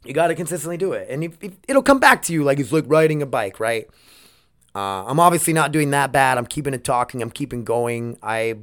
you 0.06 0.14
got 0.14 0.28
to 0.28 0.36
consistently 0.36 0.78
do 0.78 0.94
it, 0.94 1.08
and 1.10 1.24
if, 1.24 1.38
if, 1.42 1.54
it'll 1.68 1.84
come 1.84 2.00
back 2.00 2.22
to 2.24 2.34
you. 2.34 2.44
Like 2.44 2.60
it's 2.60 2.72
like 2.72 2.86
riding 2.88 3.22
a 3.22 3.26
bike, 3.26 3.60
right? 3.60 3.88
Uh, 4.74 5.06
I'm 5.06 5.20
obviously 5.20 5.54
not 5.54 5.72
doing 5.72 5.92
that 5.92 6.12
bad. 6.12 6.38
I'm 6.38 6.46
keeping 6.46 6.74
it 6.74 6.84
talking. 6.84 7.22
I'm 7.22 7.32
keeping 7.32 7.64
going. 7.64 8.18
I 8.22 8.56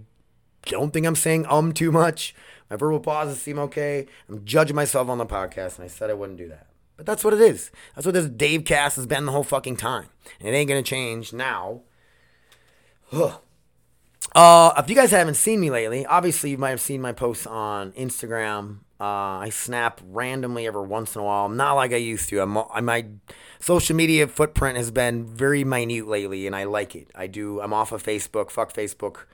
don't 0.67 0.93
think 0.93 1.07
I'm 1.07 1.17
saying 1.17 1.47
um 1.47 1.73
too 1.73 1.93
much. 1.93 2.35
My 2.71 2.77
verbal 2.77 3.01
pauses 3.01 3.41
seem 3.41 3.59
okay. 3.59 4.07
I'm 4.29 4.45
judging 4.45 4.77
myself 4.77 5.09
on 5.09 5.19
the 5.19 5.27
podcast, 5.27 5.77
and 5.77 5.85
I 5.85 5.89
said 5.89 6.11
I 6.11 6.15
wouldn't 6.15 6.39
do 6.39 6.49
that. 6.49 6.69
But 6.97 7.07
that's 7.07 7.25
what 7.25 7.35
it 7.35 7.41
is. 7.41 7.71
That's 7.95 8.07
what 8.07 8.15
this 8.15 8.29
Dave 8.29 8.65
cast 8.65 8.97
has 8.97 9.07
been 9.07 9.27
the 9.27 9.33
whole 9.33 9.45
fucking 9.45 9.77
time. 9.77 10.07
And 10.41 10.49
it 10.49 10.53
ain't 10.53 10.69
gonna 10.69 10.83
change 10.83 11.33
now. 11.33 11.83
Ugh. 13.13 13.41
Uh, 14.35 14.73
if 14.79 14.89
you 14.89 14.97
guys 14.97 15.11
haven't 15.11 15.35
seen 15.35 15.61
me 15.61 15.71
lately, 15.71 16.07
obviously 16.07 16.51
you 16.51 16.59
might 16.59 16.71
have 16.71 16.81
seen 16.81 17.01
my 17.01 17.13
posts 17.13 17.47
on 17.47 17.93
Instagram. 17.93 18.79
Uh, 18.99 19.41
I 19.41 19.51
snap 19.51 20.01
randomly 20.07 20.67
every 20.67 20.87
once 20.87 21.17
in 21.17 21.21
a 21.21 21.25
while, 21.25 21.49
not 21.49 21.75
like 21.75 21.93
I 21.93 21.97
used 21.97 22.29
to. 22.29 22.41
I'm, 22.41 22.57
I, 22.57 22.81
my 22.81 23.07
social 23.59 23.97
media 23.97 24.29
footprint 24.29 24.77
has 24.77 24.91
been 24.93 25.27
very 25.27 25.65
minute 25.65 26.07
lately, 26.07 26.47
and 26.47 26.55
I 26.55 26.65
like 26.65 26.95
it. 26.95 27.11
I 27.15 27.27
do. 27.27 27.61
I'm 27.61 27.73
off 27.73 27.91
of 27.91 28.03
Facebook. 28.03 28.51
Fuck 28.51 28.73
Facebook. 28.73 29.25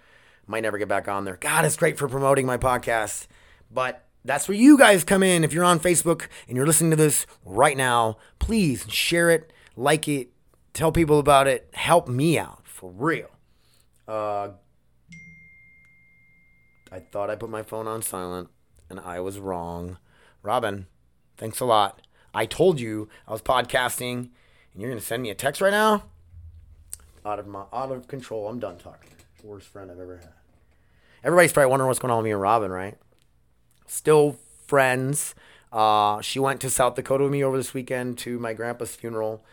Might 0.51 0.63
never 0.63 0.79
get 0.79 0.89
back 0.89 1.09
on 1.09 1.25
there. 1.27 1.37
God, 1.37 1.67
it's 1.67 1.77
great 1.77 1.99
for 1.99 2.09
promoting 2.09 2.47
my 2.47 2.57
podcast, 2.57 3.27
but 3.71 4.07
that's 4.25 4.49
where 4.49 4.57
you 4.57 4.79
guys 4.79 5.05
come 5.05 5.23
in. 5.23 5.45
If 5.45 5.53
you're 5.53 5.63
on 5.63 5.79
Facebook 5.79 6.27
and 6.49 6.57
you're 6.57 6.67
listening 6.67 6.91
to 6.91 6.97
this 6.97 7.27
right 7.45 7.77
now, 7.77 8.17
please 8.39 8.87
share 8.89 9.29
it, 9.29 9.53
like 9.77 10.09
it, 10.09 10.31
tell 10.73 10.91
people 10.91 11.19
about 11.19 11.47
it. 11.47 11.69
Help 11.75 12.09
me 12.09 12.39
out 12.39 12.67
for 12.67 12.91
real. 12.91 13.29
Uh, 14.09 14.51
I 16.91 17.01
thought 17.01 17.29
I 17.29 17.37
put 17.37 17.51
my 17.51 17.63
phone 17.63 17.87
on 17.87 18.01
silent, 18.01 18.49
and 18.89 18.99
I 18.99 19.21
was 19.21 19.39
wrong. 19.39 19.99
Robin, 20.43 20.87
thanks 21.37 21.61
a 21.61 21.67
lot. 21.67 22.01
I 22.33 22.47
told 22.47 22.81
you 22.81 23.11
I 23.27 23.33
was 23.33 23.43
podcasting, 23.43 24.31
and 24.73 24.81
you're 24.81 24.91
gonna 24.91 25.03
send 25.03 25.23
me 25.23 25.29
a 25.29 25.35
text 25.35 25.61
right 25.61 25.73
now. 25.73 26.05
Out 27.27 27.39
of 27.39 27.47
my 27.47 27.65
out 27.71 27.93
of 27.93 28.09
control. 28.09 28.49
I'm 28.49 28.59
done 28.59 28.79
talking. 28.79 29.11
Worst 29.43 29.69
friend 29.69 29.91
I've 29.91 30.01
ever 30.01 30.17
had. 30.17 30.33
Everybody's 31.25 31.53
probably 31.53 31.71
wondering 31.71 31.89
what's 31.89 31.99
going 31.99 32.11
on 32.11 32.19
with 32.19 32.25
me 32.25 32.33
and 32.33 32.41
Robin, 32.41 32.71
right? 32.71 32.97
Still 33.87 34.37
friends. 34.67 35.35
Uh, 35.73 36.21
she 36.21 36.39
went 36.39 36.61
to 36.61 36.71
South 36.71 36.95
Dakota 36.95 37.25
with 37.25 37.33
me 37.33 37.43
over 37.43 37.57
this 37.57 37.75
weekend 37.75 38.19
to 38.19 38.39
my 38.39 38.53
grandpa's 38.53 38.95
funeral. 38.95 39.45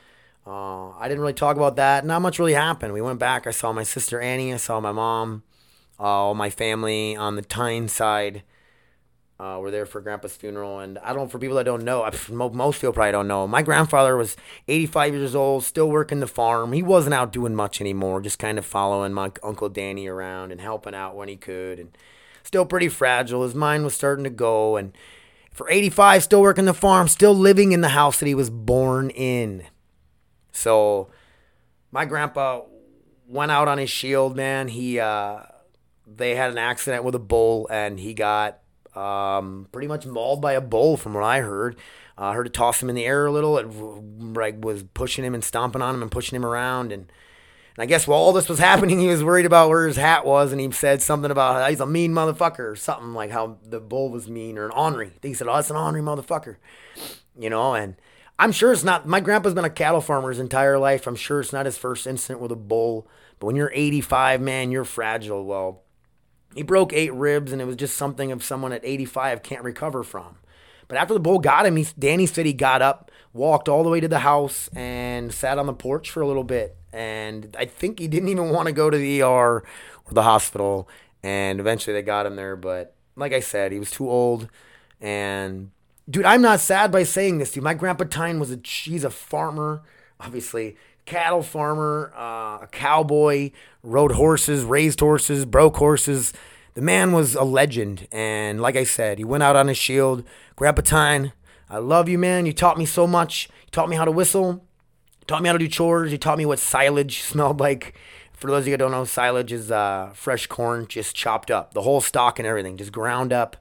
Uh, 0.45 0.91
I 0.91 1.07
didn't 1.07 1.21
really 1.21 1.33
talk 1.33 1.57
about 1.57 1.75
that. 1.77 2.05
Not 2.05 2.21
much 2.21 2.37
really 2.39 2.53
happened. 2.53 2.93
We 2.93 3.01
went 3.01 3.19
back. 3.19 3.47
I 3.47 3.51
saw 3.51 3.73
my 3.73 3.83
sister 3.83 4.19
Annie. 4.21 4.53
I 4.53 4.57
saw 4.57 4.79
my 4.79 4.91
mom. 4.91 5.43
Uh, 5.99 6.03
all 6.03 6.35
my 6.35 6.49
family 6.49 7.15
on 7.15 7.35
the 7.35 7.41
Tyne 7.41 7.87
side 7.87 8.43
uh, 9.39 9.57
were 9.59 9.71
there 9.71 9.85
for 9.85 9.99
Grandpa's 9.99 10.35
funeral. 10.35 10.79
And 10.79 10.97
I 10.99 11.13
don't, 11.13 11.29
for 11.29 11.39
people 11.39 11.57
that 11.57 11.65
don't 11.65 11.83
know, 11.83 12.03
I, 12.03 12.11
most 12.29 12.79
people 12.79 12.93
probably 12.93 13.11
don't 13.11 13.27
know. 13.27 13.47
My 13.47 13.61
grandfather 13.61 14.15
was 14.15 14.37
85 14.67 15.13
years 15.13 15.35
old, 15.35 15.63
still 15.63 15.89
working 15.89 16.21
the 16.21 16.27
farm. 16.27 16.71
He 16.71 16.81
wasn't 16.81 17.15
out 17.15 17.33
doing 17.33 17.55
much 17.55 17.81
anymore, 17.81 18.21
just 18.21 18.39
kind 18.39 18.57
of 18.57 18.65
following 18.65 19.13
my 19.13 19.31
Uncle 19.43 19.69
Danny 19.69 20.07
around 20.07 20.51
and 20.51 20.61
helping 20.61 20.95
out 20.95 21.15
when 21.15 21.27
he 21.27 21.35
could. 21.35 21.79
And 21.79 21.97
still 22.43 22.65
pretty 22.65 22.87
fragile. 22.87 23.43
His 23.43 23.55
mind 23.55 23.83
was 23.83 23.93
starting 23.93 24.23
to 24.23 24.29
go. 24.29 24.77
And 24.77 24.93
for 25.51 25.69
85, 25.69 26.23
still 26.23 26.41
working 26.41 26.65
the 26.65 26.73
farm, 26.73 27.09
still 27.09 27.33
living 27.35 27.73
in 27.73 27.81
the 27.81 27.89
house 27.89 28.19
that 28.19 28.27
he 28.27 28.35
was 28.35 28.49
born 28.49 29.09
in. 29.09 29.63
So 30.53 31.09
my 31.91 32.05
grandpa 32.05 32.61
went 33.27 33.51
out 33.51 33.67
on 33.67 33.79
his 33.79 33.89
shield, 33.89 34.37
man. 34.37 34.69
He, 34.69 34.97
uh, 34.97 35.39
they 36.07 36.35
had 36.35 36.51
an 36.51 36.57
accident 36.57 37.03
with 37.03 37.15
a 37.15 37.19
bull 37.19 37.67
and 37.69 37.99
he 37.99 38.13
got 38.13 38.59
um, 38.95 39.67
pretty 39.71 39.87
much 39.87 40.05
mauled 40.05 40.41
by 40.41 40.53
a 40.53 40.61
bull 40.61 40.97
from 40.97 41.13
what 41.13 41.23
I 41.23 41.41
heard. 41.41 41.75
I 42.17 42.29
uh, 42.29 42.33
heard 42.33 42.47
it 42.47 42.53
toss 42.53 42.81
him 42.81 42.89
in 42.89 42.95
the 42.95 43.05
air 43.05 43.25
a 43.25 43.31
little. 43.31 43.57
It 43.57 43.65
like 44.37 44.63
was 44.63 44.83
pushing 44.93 45.25
him 45.25 45.33
and 45.33 45.43
stomping 45.43 45.81
on 45.81 45.95
him 45.95 46.01
and 46.01 46.11
pushing 46.11 46.35
him 46.35 46.45
around. 46.45 46.93
And, 46.93 47.11
and 47.75 47.83
I 47.83 47.85
guess 47.85 48.07
while 48.07 48.19
all 48.19 48.31
this 48.31 48.47
was 48.47 48.59
happening, 48.69 48.99
he 48.99 49.07
was 49.07 49.23
worried 49.23 49.45
about 49.45 49.69
where 49.69 49.85
his 49.85 49.97
hat 49.97 50.25
was. 50.25 50.51
And 50.53 50.61
he 50.61 50.71
said 50.71 51.01
something 51.01 51.29
about 51.29 51.69
he's 51.69 51.81
a 51.81 51.85
mean 51.85 52.13
motherfucker 52.13 52.71
or 52.71 52.75
something 52.75 53.13
like 53.13 53.31
how 53.31 53.57
the 53.63 53.81
bull 53.81 54.09
was 54.09 54.29
mean 54.29 54.57
or 54.57 54.65
an 54.65 54.71
ornery. 54.71 55.11
He 55.21 55.33
said, 55.33 55.47
oh, 55.47 55.57
it's 55.57 55.69
an 55.69 55.75
ornery 55.75 56.01
motherfucker. 56.01 56.55
You 57.37 57.49
know, 57.49 57.73
and 57.73 57.95
I'm 58.39 58.53
sure 58.53 58.71
it's 58.71 58.83
not. 58.83 59.05
My 59.05 59.19
grandpa's 59.19 59.53
been 59.53 59.65
a 59.65 59.69
cattle 59.69 60.01
farmer 60.01 60.29
his 60.29 60.39
entire 60.39 60.79
life. 60.79 61.07
I'm 61.07 61.15
sure 61.15 61.41
it's 61.41 61.53
not 61.53 61.65
his 61.65 61.77
first 61.77 62.07
incident 62.07 62.39
with 62.39 62.51
a 62.51 62.57
bull. 62.57 63.07
But 63.39 63.47
when 63.47 63.55
you're 63.57 63.71
85, 63.73 64.39
man, 64.41 64.71
you're 64.71 64.85
fragile. 64.85 65.45
Well, 65.45 65.83
he 66.55 66.63
broke 66.63 66.93
eight 66.93 67.13
ribs, 67.13 67.51
and 67.51 67.61
it 67.61 67.65
was 67.65 67.75
just 67.75 67.97
something 67.97 68.31
of 68.31 68.43
someone 68.43 68.71
at 68.71 68.83
85 68.83 69.43
can't 69.43 69.63
recover 69.63 70.03
from. 70.03 70.37
But 70.87 70.97
after 70.97 71.13
the 71.13 71.19
bull 71.19 71.39
got 71.39 71.65
him, 71.65 71.75
he, 71.75 71.85
Danny 71.99 72.25
said 72.25 72.45
he 72.45 72.53
got 72.53 72.81
up, 72.81 73.11
walked 73.33 73.67
all 73.67 73.83
the 73.83 73.89
way 73.89 73.99
to 73.99 74.07
the 74.07 74.19
house, 74.19 74.69
and 74.73 75.33
sat 75.33 75.59
on 75.59 75.65
the 75.65 75.73
porch 75.73 76.09
for 76.09 76.21
a 76.21 76.27
little 76.27 76.43
bit. 76.45 76.77
And 76.93 77.55
I 77.59 77.65
think 77.65 77.99
he 77.99 78.07
didn't 78.07 78.29
even 78.29 78.49
want 78.49 78.67
to 78.67 78.71
go 78.71 78.89
to 78.89 78.97
the 78.97 79.21
ER 79.21 79.25
or 79.27 79.63
the 80.09 80.23
hospital. 80.23 80.87
And 81.21 81.59
eventually 81.59 81.93
they 81.93 82.01
got 82.01 82.25
him 82.25 82.37
there. 82.37 82.55
But 82.55 82.95
like 83.17 83.33
I 83.33 83.41
said, 83.41 83.73
he 83.73 83.79
was 83.79 83.91
too 83.91 84.09
old. 84.09 84.47
And 85.01 85.71
dude, 86.09 86.23
I'm 86.23 86.41
not 86.41 86.61
sad 86.61 86.89
by 86.89 87.03
saying 87.03 87.39
this, 87.39 87.51
dude. 87.51 87.63
My 87.63 87.73
grandpa 87.73 88.05
Tyne 88.05 88.39
was 88.39 88.51
a 88.51 88.59
he's 88.63 89.03
a 89.03 89.09
farmer, 89.09 89.83
obviously 90.21 90.77
cattle 91.05 91.43
farmer, 91.43 92.11
uh, 92.15 92.63
a 92.63 92.67
cowboy, 92.71 93.51
rode 93.83 94.13
horses, 94.13 94.63
raised 94.63 94.99
horses, 94.99 95.45
broke 95.45 95.77
horses. 95.77 96.33
The 96.73 96.81
man 96.81 97.13
was 97.13 97.35
a 97.35 97.43
legend, 97.43 98.07
and 98.11 98.59
like 98.59 98.75
I 98.75 98.83
said, 98.83 99.17
he 99.17 99.23
went 99.23 99.43
out 99.43 99.55
on 99.55 99.67
his 99.67 99.77
shield. 99.77 100.23
Grandpa 100.55 100.81
Tyne, 100.81 101.31
I 101.69 101.77
love 101.77 102.09
you, 102.09 102.17
man. 102.17 102.45
You 102.45 102.53
taught 102.53 102.77
me 102.77 102.85
so 102.85 103.07
much. 103.07 103.49
You 103.65 103.71
taught 103.71 103.89
me 103.89 103.95
how 103.95 104.05
to 104.05 104.11
whistle. 104.11 104.65
You 105.19 105.25
taught 105.27 105.41
me 105.41 105.47
how 105.47 105.53
to 105.53 105.59
do 105.59 105.67
chores. 105.67 106.11
You 106.11 106.17
taught 106.17 106.37
me 106.37 106.45
what 106.45 106.59
silage 106.59 107.21
smelled 107.23 107.59
like. 107.59 107.95
For 108.33 108.47
those 108.47 108.63
of 108.63 108.67
you 108.67 108.73
who 108.73 108.77
don't 108.77 108.91
know, 108.91 109.05
silage 109.05 109.53
is 109.53 109.71
uh, 109.71 110.11
fresh 110.13 110.47
corn 110.47 110.87
just 110.87 111.15
chopped 111.15 111.49
up, 111.49 111.73
the 111.73 111.83
whole 111.83 112.01
stalk 112.01 112.37
and 112.37 112.45
everything, 112.45 112.75
just 112.75 112.91
ground 112.91 113.31
up, 113.31 113.55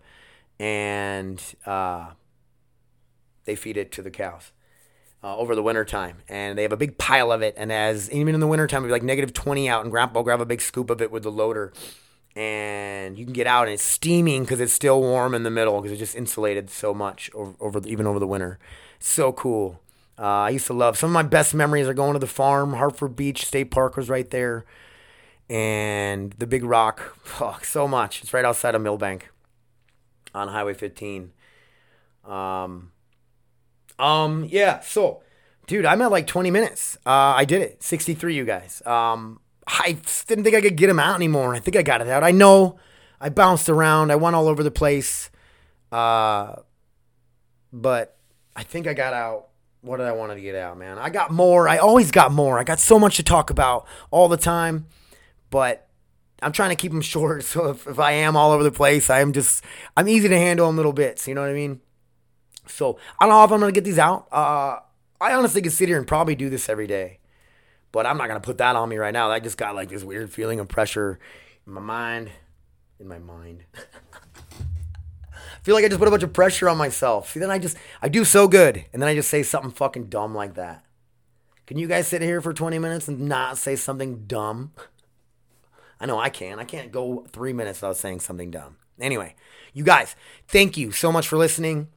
and 0.59 1.41
uh, 1.65 2.11
they 3.45 3.55
feed 3.55 3.77
it 3.77 3.93
to 3.93 4.03
the 4.03 4.11
cows 4.11 4.51
uh, 5.25 5.37
over 5.39 5.55
the 5.55 5.63
winter 5.63 5.87
time, 5.87 6.19
and 6.29 6.59
they 6.59 6.63
have 6.63 6.73
a 6.73 6.77
big 6.77 6.99
pile 6.99 7.33
of 7.33 7.41
it. 7.41 7.55
And 7.57 7.73
as 7.73 8.11
even 8.13 8.35
in 8.35 8.41
the 8.41 8.47
wintertime, 8.47 8.83
it'd 8.83 8.89
be 8.89 8.93
like 8.93 9.03
negative 9.03 9.33
twenty 9.33 9.69
out, 9.69 9.83
and 9.83 9.91
Grandpa 9.91 10.19
will 10.19 10.25
grab 10.25 10.41
a 10.41 10.47
big 10.47 10.61
scoop 10.61 10.91
of 10.91 11.01
it 11.01 11.11
with 11.11 11.23
the 11.23 11.33
loader, 11.33 11.73
and 12.37 13.19
you 13.19 13.25
can 13.25 13.33
get 13.33 13.47
out, 13.47 13.65
and 13.65 13.73
it's 13.73 13.83
steaming 13.83 14.43
because 14.43 14.61
it's 14.61 14.73
still 14.73 15.01
warm 15.01 15.35
in 15.35 15.43
the 15.43 15.51
middle 15.51 15.81
because 15.81 15.93
it's 15.93 16.01
just 16.01 16.15
insulated 16.15 16.69
so 16.69 16.93
much 16.93 17.31
over, 17.33 17.55
over 17.59 17.81
the, 17.81 17.89
even 17.89 18.07
over 18.07 18.19
the 18.19 18.27
winter. 18.27 18.59
So 18.99 19.33
cool. 19.33 19.81
Uh, 20.19 20.23
I 20.23 20.51
used 20.51 20.67
to 20.69 20.75
love 20.75 20.97
some 20.97 21.11
of 21.11 21.15
my 21.15 21.23
best 21.23 21.55
memories 21.55 21.89
are 21.89 21.95
going 21.95 22.13
to 22.13 22.21
the 22.21 22.27
farm. 22.27 22.75
Hartford 22.75 23.17
Beach 23.17 23.47
State 23.47 23.71
Park 23.71 23.97
was 23.97 24.11
right 24.11 24.31
there, 24.31 24.67
and 25.49 26.35
the 26.39 26.47
Big 26.47 26.65
Rock. 26.65 27.19
Oh, 27.41 27.59
so 27.63 27.89
much. 27.89 28.23
It's 28.23 28.35
right 28.35 28.45
outside 28.45 28.75
of 28.75 28.83
Milbank 28.83 29.31
on 30.35 30.49
Highway 30.49 30.75
15. 30.75 31.33
Um, 32.25 32.93
um, 33.99 34.47
yeah. 34.49 34.81
So, 34.81 35.23
dude, 35.67 35.87
I'm 35.87 36.03
at 36.03 36.11
like 36.11 36.27
20 36.27 36.51
minutes. 36.51 36.97
Uh, 37.07 37.35
I 37.37 37.45
did 37.45 37.63
it. 37.63 37.83
63, 37.83 38.35
you 38.35 38.45
guys. 38.45 38.83
Um, 38.87 39.41
I 39.67 39.99
didn't 40.27 40.45
think 40.45 40.57
I 40.57 40.61
could 40.61 40.77
get 40.77 40.91
him 40.91 40.99
out 40.99 41.15
anymore. 41.15 41.55
I 41.55 41.59
think 41.59 41.77
I 41.77 41.83
got 41.83 42.01
it 42.01 42.09
out. 42.09 42.23
I 42.23 42.31
know 42.31 42.79
I 43.21 43.29
bounced 43.29 43.69
around. 43.69 44.11
I 44.11 44.17
went 44.17 44.37
all 44.37 44.49
over 44.49 44.63
the 44.63 44.71
place. 44.71 45.31
Uh, 45.91 46.57
but 47.73 48.17
I 48.55 48.63
think 48.63 48.87
I 48.87 48.95
got 48.95 49.15
out. 49.15 49.49
What 49.81 49.99
did 49.99 50.07
I 50.07 50.13
want 50.13 50.33
to 50.33 50.41
get 50.41 50.55
out, 50.55 50.79
man? 50.79 50.99
I 50.99 51.11
got 51.11 51.31
more. 51.31 51.69
I 51.69 51.77
always 51.79 52.11
got 52.11 52.33
more. 52.33 52.59
I 52.59 52.65
got 52.65 52.81
so 52.81 52.99
much 52.99 53.17
to 53.17 53.23
talk 53.23 53.51
about 53.51 53.87
all 54.11 54.29
the 54.29 54.37
time. 54.37 54.87
But 55.51 55.89
I'm 56.43 56.53
trying 56.53 56.71
to 56.71 56.77
keep 56.77 56.93
them 56.93 57.01
short. 57.03 57.45
So 57.45 57.71
if, 57.71 57.87
if 57.87 57.99
I 57.99 58.13
am 58.13 58.37
all 58.37 58.53
over 58.53 58.63
the 58.63 58.73
place, 58.73 59.11
I 59.11 59.21
am 59.21 59.33
just, 59.33 59.63
I'm 59.97 60.09
easy 60.09 60.29
to 60.29 60.39
handle 60.39 60.69
in 60.69 60.77
little 60.77 60.93
bits. 60.93 61.29
You 61.29 61.35
know 61.35 61.43
what 61.43 61.51
I 61.51 61.55
mean? 61.55 61.81
So 62.67 62.99
I 63.19 63.27
don't 63.27 63.35
know 63.35 63.45
if 63.45 63.51
I'm 63.53 63.61
to 63.61 63.73
get 63.73 63.85
these 63.85 63.99
out. 63.99 64.27
Uh, 64.33 64.79
I 65.21 65.33
honestly 65.35 65.63
could 65.63 65.73
sit 65.73 65.89
here 65.89 65.99
and 65.99 66.07
probably 66.07 66.35
do 66.35 66.51
this 66.51 66.69
every 66.69 66.87
day. 66.87 67.19
But 67.93 68.07
I'm 68.07 68.19
not 68.19 68.27
to 68.27 68.41
put 68.41 68.59
that 68.59 68.75
on 68.77 68.89
me 68.89 68.97
right 68.97 69.13
now. 69.13 69.31
I 69.31 69.39
just 69.41 69.57
got 69.57 69.75
like 69.75 69.89
this 69.89 70.03
weird 70.03 70.33
feeling 70.33 70.59
of 70.59 70.69
pressure 70.69 71.19
in 71.67 71.73
my 71.73 71.81
mind. 71.81 72.31
In 72.99 73.07
my 73.07 73.19
mind. 73.19 73.65
I 73.75 75.63
feel 75.63 75.75
like 75.75 75.85
I 75.85 75.89
just 75.89 75.99
put 75.99 76.09
a 76.09 76.11
bunch 76.11 76.23
of 76.23 76.33
pressure 76.33 76.69
on 76.69 76.77
myself. 76.77 77.31
See, 77.31 77.41
then 77.41 77.51
I 77.51 77.59
just, 77.59 77.77
I 78.03 78.09
do 78.09 78.25
so 78.25 78.49
good. 78.49 78.85
And 78.93 79.01
then 79.01 79.09
I 79.09 79.15
just 79.15 79.31
say 79.31 79.43
something 79.43 79.71
fucking 79.71 80.07
dumb 80.07 80.35
like 80.35 80.55
that. 80.55 80.85
Can 81.67 81.79
you 81.79 81.87
guys 81.87 82.07
sit 82.07 82.21
here 82.21 82.41
for 82.41 82.53
20 82.53 82.79
minutes 82.79 83.09
and 83.09 83.21
not 83.21 83.57
say 83.57 83.77
something 83.77 84.27
dumb? 84.27 84.73
I 86.01 86.07
know 86.07 86.19
I 86.19 86.29
can. 86.29 86.59
I 86.59 86.65
can't 86.65 86.93
go 86.93 87.27
three 87.33 87.53
minutes 87.53 87.81
without 87.81 87.97
saying 87.97 88.21
something 88.21 88.51
dumb. 88.51 88.77
Anyway, 89.01 89.35
you 89.73 89.85
guys, 89.85 90.15
thank 90.49 90.77
you 90.77 90.91
so 90.93 91.11
much 91.11 91.27
for 91.27 91.37
listening. 91.37 91.89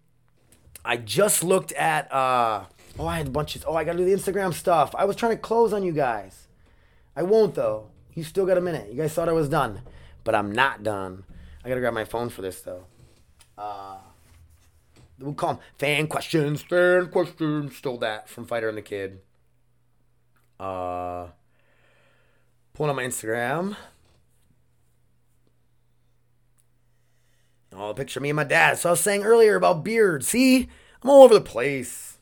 I 0.87 0.95
just 0.95 1.43
looked 1.43 1.73
at 1.73 2.11
uh 2.13 2.63
oh 2.97 3.05
I 3.07 3.17
had 3.17 3.27
a 3.27 3.29
bunch 3.29 3.57
of 3.57 3.65
oh 3.67 3.75
I 3.75 3.83
gotta 3.83 3.97
do 3.97 4.05
the 4.05 4.13
Instagram 4.13 4.53
stuff. 4.53 4.95
I 4.95 5.03
was 5.03 5.17
trying 5.17 5.33
to 5.33 5.37
close 5.37 5.73
on 5.73 5.83
you 5.83 5.91
guys. 5.91 6.47
I 7.13 7.23
won't 7.23 7.55
though. 7.55 7.89
You 8.13 8.23
still 8.23 8.45
got 8.45 8.57
a 8.57 8.61
minute. 8.61 8.89
You 8.89 8.95
guys 8.95 9.13
thought 9.13 9.27
I 9.27 9.33
was 9.33 9.49
done. 9.49 9.81
But 10.23 10.33
I'm 10.33 10.51
not 10.51 10.83
done. 10.83 11.25
I 11.63 11.67
gotta 11.67 11.81
grab 11.81 11.93
my 11.93 12.05
phone 12.05 12.29
for 12.29 12.41
this 12.41 12.61
though. 12.61 12.85
Uh 13.57 13.97
we'll 15.19 15.33
call 15.33 15.55
them 15.55 15.63
fan 15.77 16.07
questions, 16.07 16.61
fan 16.61 17.09
questions. 17.09 17.75
Stole 17.75 17.97
that 17.97 18.29
from 18.29 18.45
Fighter 18.45 18.69
and 18.69 18.77
the 18.77 18.81
Kid. 18.81 19.19
Uh 20.57 21.27
pulling 22.73 22.91
on 22.91 22.95
my 22.95 23.03
Instagram. 23.03 23.75
Oh, 27.77 27.93
picture 27.93 28.19
me 28.19 28.29
and 28.29 28.35
my 28.35 28.43
dad. 28.43 28.79
So 28.79 28.89
I 28.89 28.91
was 28.93 29.01
saying 29.01 29.23
earlier 29.23 29.55
about 29.55 29.83
beard. 29.83 30.25
See, 30.25 30.67
I'm 31.01 31.09
all 31.09 31.23
over 31.23 31.35
the 31.35 31.41
place. 31.41 32.17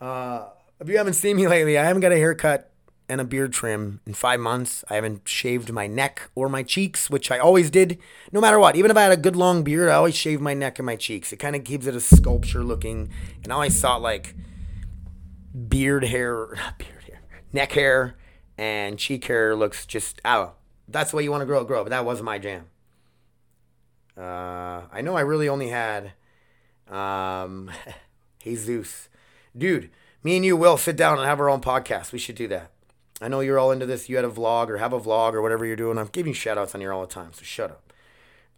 Uh, 0.00 0.46
if 0.78 0.88
you 0.88 0.96
haven't 0.96 1.14
seen 1.14 1.36
me 1.36 1.48
lately, 1.48 1.76
I 1.76 1.84
haven't 1.84 2.02
got 2.02 2.12
a 2.12 2.16
haircut 2.16 2.70
and 3.08 3.20
a 3.20 3.24
beard 3.24 3.52
trim 3.52 4.00
in 4.06 4.14
five 4.14 4.38
months. 4.38 4.84
I 4.88 4.94
haven't 4.94 5.26
shaved 5.26 5.72
my 5.72 5.88
neck 5.88 6.30
or 6.36 6.48
my 6.48 6.62
cheeks, 6.62 7.10
which 7.10 7.30
I 7.30 7.38
always 7.38 7.70
did, 7.70 7.98
no 8.30 8.40
matter 8.40 8.58
what. 8.58 8.76
Even 8.76 8.90
if 8.90 8.96
I 8.96 9.02
had 9.02 9.12
a 9.12 9.16
good 9.16 9.34
long 9.34 9.64
beard, 9.64 9.88
I 9.88 9.94
always 9.94 10.14
shave 10.14 10.40
my 10.40 10.54
neck 10.54 10.78
and 10.78 10.86
my 10.86 10.94
cheeks. 10.94 11.32
It 11.32 11.38
kind 11.38 11.56
of 11.56 11.64
keeps 11.64 11.86
it 11.86 11.96
a 11.96 12.00
sculpture 12.00 12.62
looking. 12.62 13.10
And 13.42 13.52
I 13.52 13.56
always 13.56 13.80
thought 13.80 14.00
like 14.00 14.36
beard 15.68 16.04
hair, 16.04 16.54
not 16.56 16.78
beard 16.78 17.02
hair, 17.04 17.22
neck 17.52 17.72
hair 17.72 18.16
and 18.56 18.98
cheek 18.98 19.24
hair 19.24 19.56
looks 19.56 19.86
just, 19.86 20.20
oh, 20.24 20.52
that's 20.86 21.10
the 21.10 21.16
way 21.16 21.24
you 21.24 21.30
want 21.30 21.42
to 21.42 21.46
grow 21.46 21.64
grow. 21.64 21.82
But 21.82 21.90
that 21.90 22.04
wasn't 22.04 22.26
my 22.26 22.38
jam. 22.38 22.66
Uh, 24.18 24.82
I 24.92 25.00
know 25.00 25.16
I 25.16 25.20
really 25.20 25.48
only 25.48 25.68
had 25.68 26.12
um, 26.90 27.70
Jesus. 28.42 29.08
Dude, 29.56 29.90
me 30.24 30.36
and 30.36 30.44
you 30.44 30.56
will 30.56 30.76
sit 30.76 30.96
down 30.96 31.18
and 31.18 31.26
have 31.26 31.40
our 31.40 31.48
own 31.48 31.60
podcast. 31.60 32.12
We 32.12 32.18
should 32.18 32.34
do 32.34 32.48
that. 32.48 32.72
I 33.20 33.28
know 33.28 33.40
you're 33.40 33.58
all 33.58 33.70
into 33.72 33.86
this. 33.86 34.08
You 34.08 34.16
had 34.16 34.24
a 34.24 34.30
vlog 34.30 34.68
or 34.68 34.78
have 34.78 34.92
a 34.92 35.00
vlog 35.00 35.34
or 35.34 35.42
whatever 35.42 35.64
you're 35.64 35.76
doing. 35.76 35.98
I'm 35.98 36.06
giving 36.06 36.32
shout 36.32 36.58
outs 36.58 36.74
on 36.74 36.80
here 36.80 36.92
all 36.92 37.00
the 37.00 37.12
time, 37.12 37.32
so 37.32 37.42
shut 37.42 37.70
up. 37.70 37.92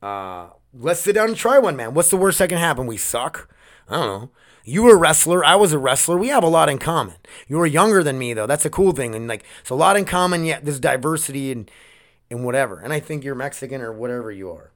Uh, 0.02 0.54
let's 0.74 1.00
sit 1.00 1.14
down 1.14 1.28
and 1.28 1.36
try 1.36 1.58
one, 1.58 1.76
man. 1.76 1.94
What's 1.94 2.10
the 2.10 2.16
worst 2.16 2.38
that 2.38 2.48
can 2.48 2.58
happen? 2.58 2.86
We 2.86 2.96
suck? 2.96 3.48
I 3.88 3.96
don't 3.96 4.20
know. 4.20 4.30
You 4.64 4.82
were 4.82 4.94
a 4.94 4.98
wrestler. 4.98 5.44
I 5.44 5.56
was 5.56 5.72
a 5.72 5.78
wrestler. 5.78 6.18
We 6.18 6.28
have 6.28 6.44
a 6.44 6.48
lot 6.48 6.68
in 6.68 6.78
common. 6.78 7.16
You 7.48 7.56
were 7.56 7.66
younger 7.66 8.02
than 8.02 8.18
me, 8.18 8.34
though. 8.34 8.46
That's 8.46 8.66
a 8.66 8.70
cool 8.70 8.92
thing. 8.92 9.14
And 9.14 9.26
like, 9.26 9.44
it's 9.60 9.70
a 9.70 9.74
lot 9.74 9.96
in 9.96 10.04
common, 10.04 10.44
yet 10.44 10.64
there's 10.64 10.78
diversity 10.80 11.50
and, 11.50 11.70
and 12.30 12.44
whatever. 12.44 12.78
And 12.78 12.92
I 12.92 13.00
think 13.00 13.24
you're 13.24 13.34
Mexican 13.34 13.80
or 13.80 13.92
whatever 13.92 14.30
you 14.30 14.50
are. 14.50 14.70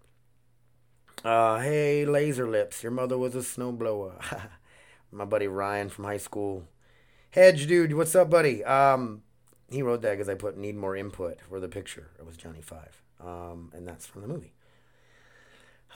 Uh, 1.25 1.59
hey, 1.61 2.05
Laser 2.05 2.49
Lips, 2.49 2.83
your 2.83 2.93
mother 2.93 3.17
was 3.17 3.35
a 3.35 3.39
snowblower. 3.39 4.23
My 5.13 5.25
buddy 5.25 5.47
Ryan 5.49 5.89
from 5.89 6.05
high 6.05 6.19
school. 6.19 6.65
Hedge, 7.31 7.67
dude, 7.67 7.95
what's 7.95 8.15
up, 8.17 8.31
buddy? 8.31 8.65
Um, 8.65 9.23
he 9.71 9.83
wrote 9.83 10.03
that 10.03 10.13
because 10.13 10.29
I 10.31 10.35
put 10.35 10.59
need 10.59 10.77
more 10.77 10.97
input 10.97 11.41
for 11.49 11.61
the 11.61 11.69
picture. 11.69 12.11
It 12.19 12.27
was 12.27 12.37
Johnny 12.37 12.63
Five. 12.63 13.03
Um, 13.21 13.73
and 13.75 13.89
that's 13.89 14.07
from 14.07 14.23
the 14.23 14.29
movie. 14.29 14.54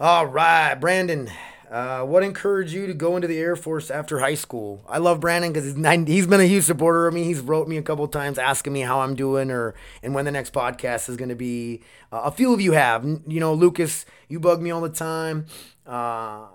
All 0.01 0.27
right, 0.27 0.77
Brandon. 0.77 1.29
Uh, 1.69 2.03
what 2.05 2.23
encouraged 2.23 2.73
you 2.73 2.87
to 2.87 2.95
go 2.95 3.17
into 3.17 3.27
the 3.27 3.37
Air 3.39 3.57
Force 3.57 3.91
after 3.91 4.21
high 4.21 4.37
school? 4.37 4.81
I 4.89 4.99
love 4.99 5.19
Brandon 5.19 5.53
because 5.53 5.65
he's 5.65 6.27
been 6.29 6.41
a 6.41 6.45
huge 6.45 6.63
supporter 6.63 7.09
of 7.09 7.15
me. 7.15 7.25
He's 7.25 7.41
wrote 7.41 7.67
me 7.67 7.79
a 7.79 7.83
couple 7.83 8.07
times 8.07 8.39
asking 8.39 8.75
me 8.75 8.83
how 8.83 9.01
I'm 9.01 9.17
doing 9.17 9.51
or 9.51 9.75
and 10.01 10.15
when 10.15 10.25
the 10.25 10.31
next 10.31 10.53
podcast 10.53 11.09
is 11.09 11.17
going 11.17 11.31
to 11.31 11.35
be. 11.35 11.83
Uh, 12.13 12.21
a 12.27 12.31
few 12.31 12.55
of 12.55 12.61
you 12.61 12.73
have, 12.73 13.05
you 13.27 13.41
know, 13.41 13.53
Lucas. 13.53 14.07
You 14.29 14.39
bug 14.39 14.63
me 14.63 14.71
all 14.71 14.81
the 14.81 14.89
time. 14.89 15.47
Uh, 15.85 16.47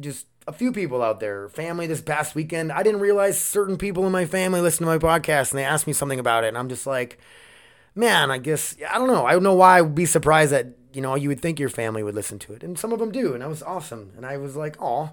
just 0.00 0.26
a 0.48 0.52
few 0.52 0.72
people 0.72 1.00
out 1.00 1.20
there. 1.20 1.48
Family 1.48 1.86
this 1.86 2.00
past 2.00 2.34
weekend. 2.34 2.72
I 2.72 2.82
didn't 2.82 3.00
realize 3.00 3.40
certain 3.40 3.76
people 3.76 4.04
in 4.04 4.10
my 4.10 4.26
family 4.26 4.60
listen 4.60 4.84
to 4.84 4.90
my 4.90 4.98
podcast 4.98 5.52
and 5.52 5.60
they 5.60 5.64
asked 5.64 5.86
me 5.86 5.92
something 5.92 6.18
about 6.18 6.42
it, 6.42 6.48
and 6.48 6.58
I'm 6.58 6.68
just 6.68 6.88
like, 6.88 7.20
man, 7.94 8.32
I 8.32 8.38
guess 8.38 8.74
I 8.90 8.98
don't 8.98 9.06
know. 9.06 9.26
I 9.26 9.32
don't 9.32 9.44
know 9.44 9.54
why 9.54 9.78
I 9.78 9.80
would 9.80 9.94
be 9.94 10.06
surprised 10.06 10.50
that 10.50 10.74
you 10.92 11.00
know, 11.00 11.14
you 11.14 11.28
would 11.28 11.40
think 11.40 11.58
your 11.58 11.68
family 11.68 12.02
would 12.02 12.14
listen 12.14 12.38
to 12.40 12.52
it. 12.52 12.62
And 12.62 12.78
some 12.78 12.92
of 12.92 12.98
them 12.98 13.12
do. 13.12 13.32
And 13.32 13.42
that 13.42 13.48
was 13.48 13.62
awesome. 13.62 14.12
And 14.16 14.26
I 14.26 14.36
was 14.36 14.56
like, 14.56 14.76
oh, 14.80 15.10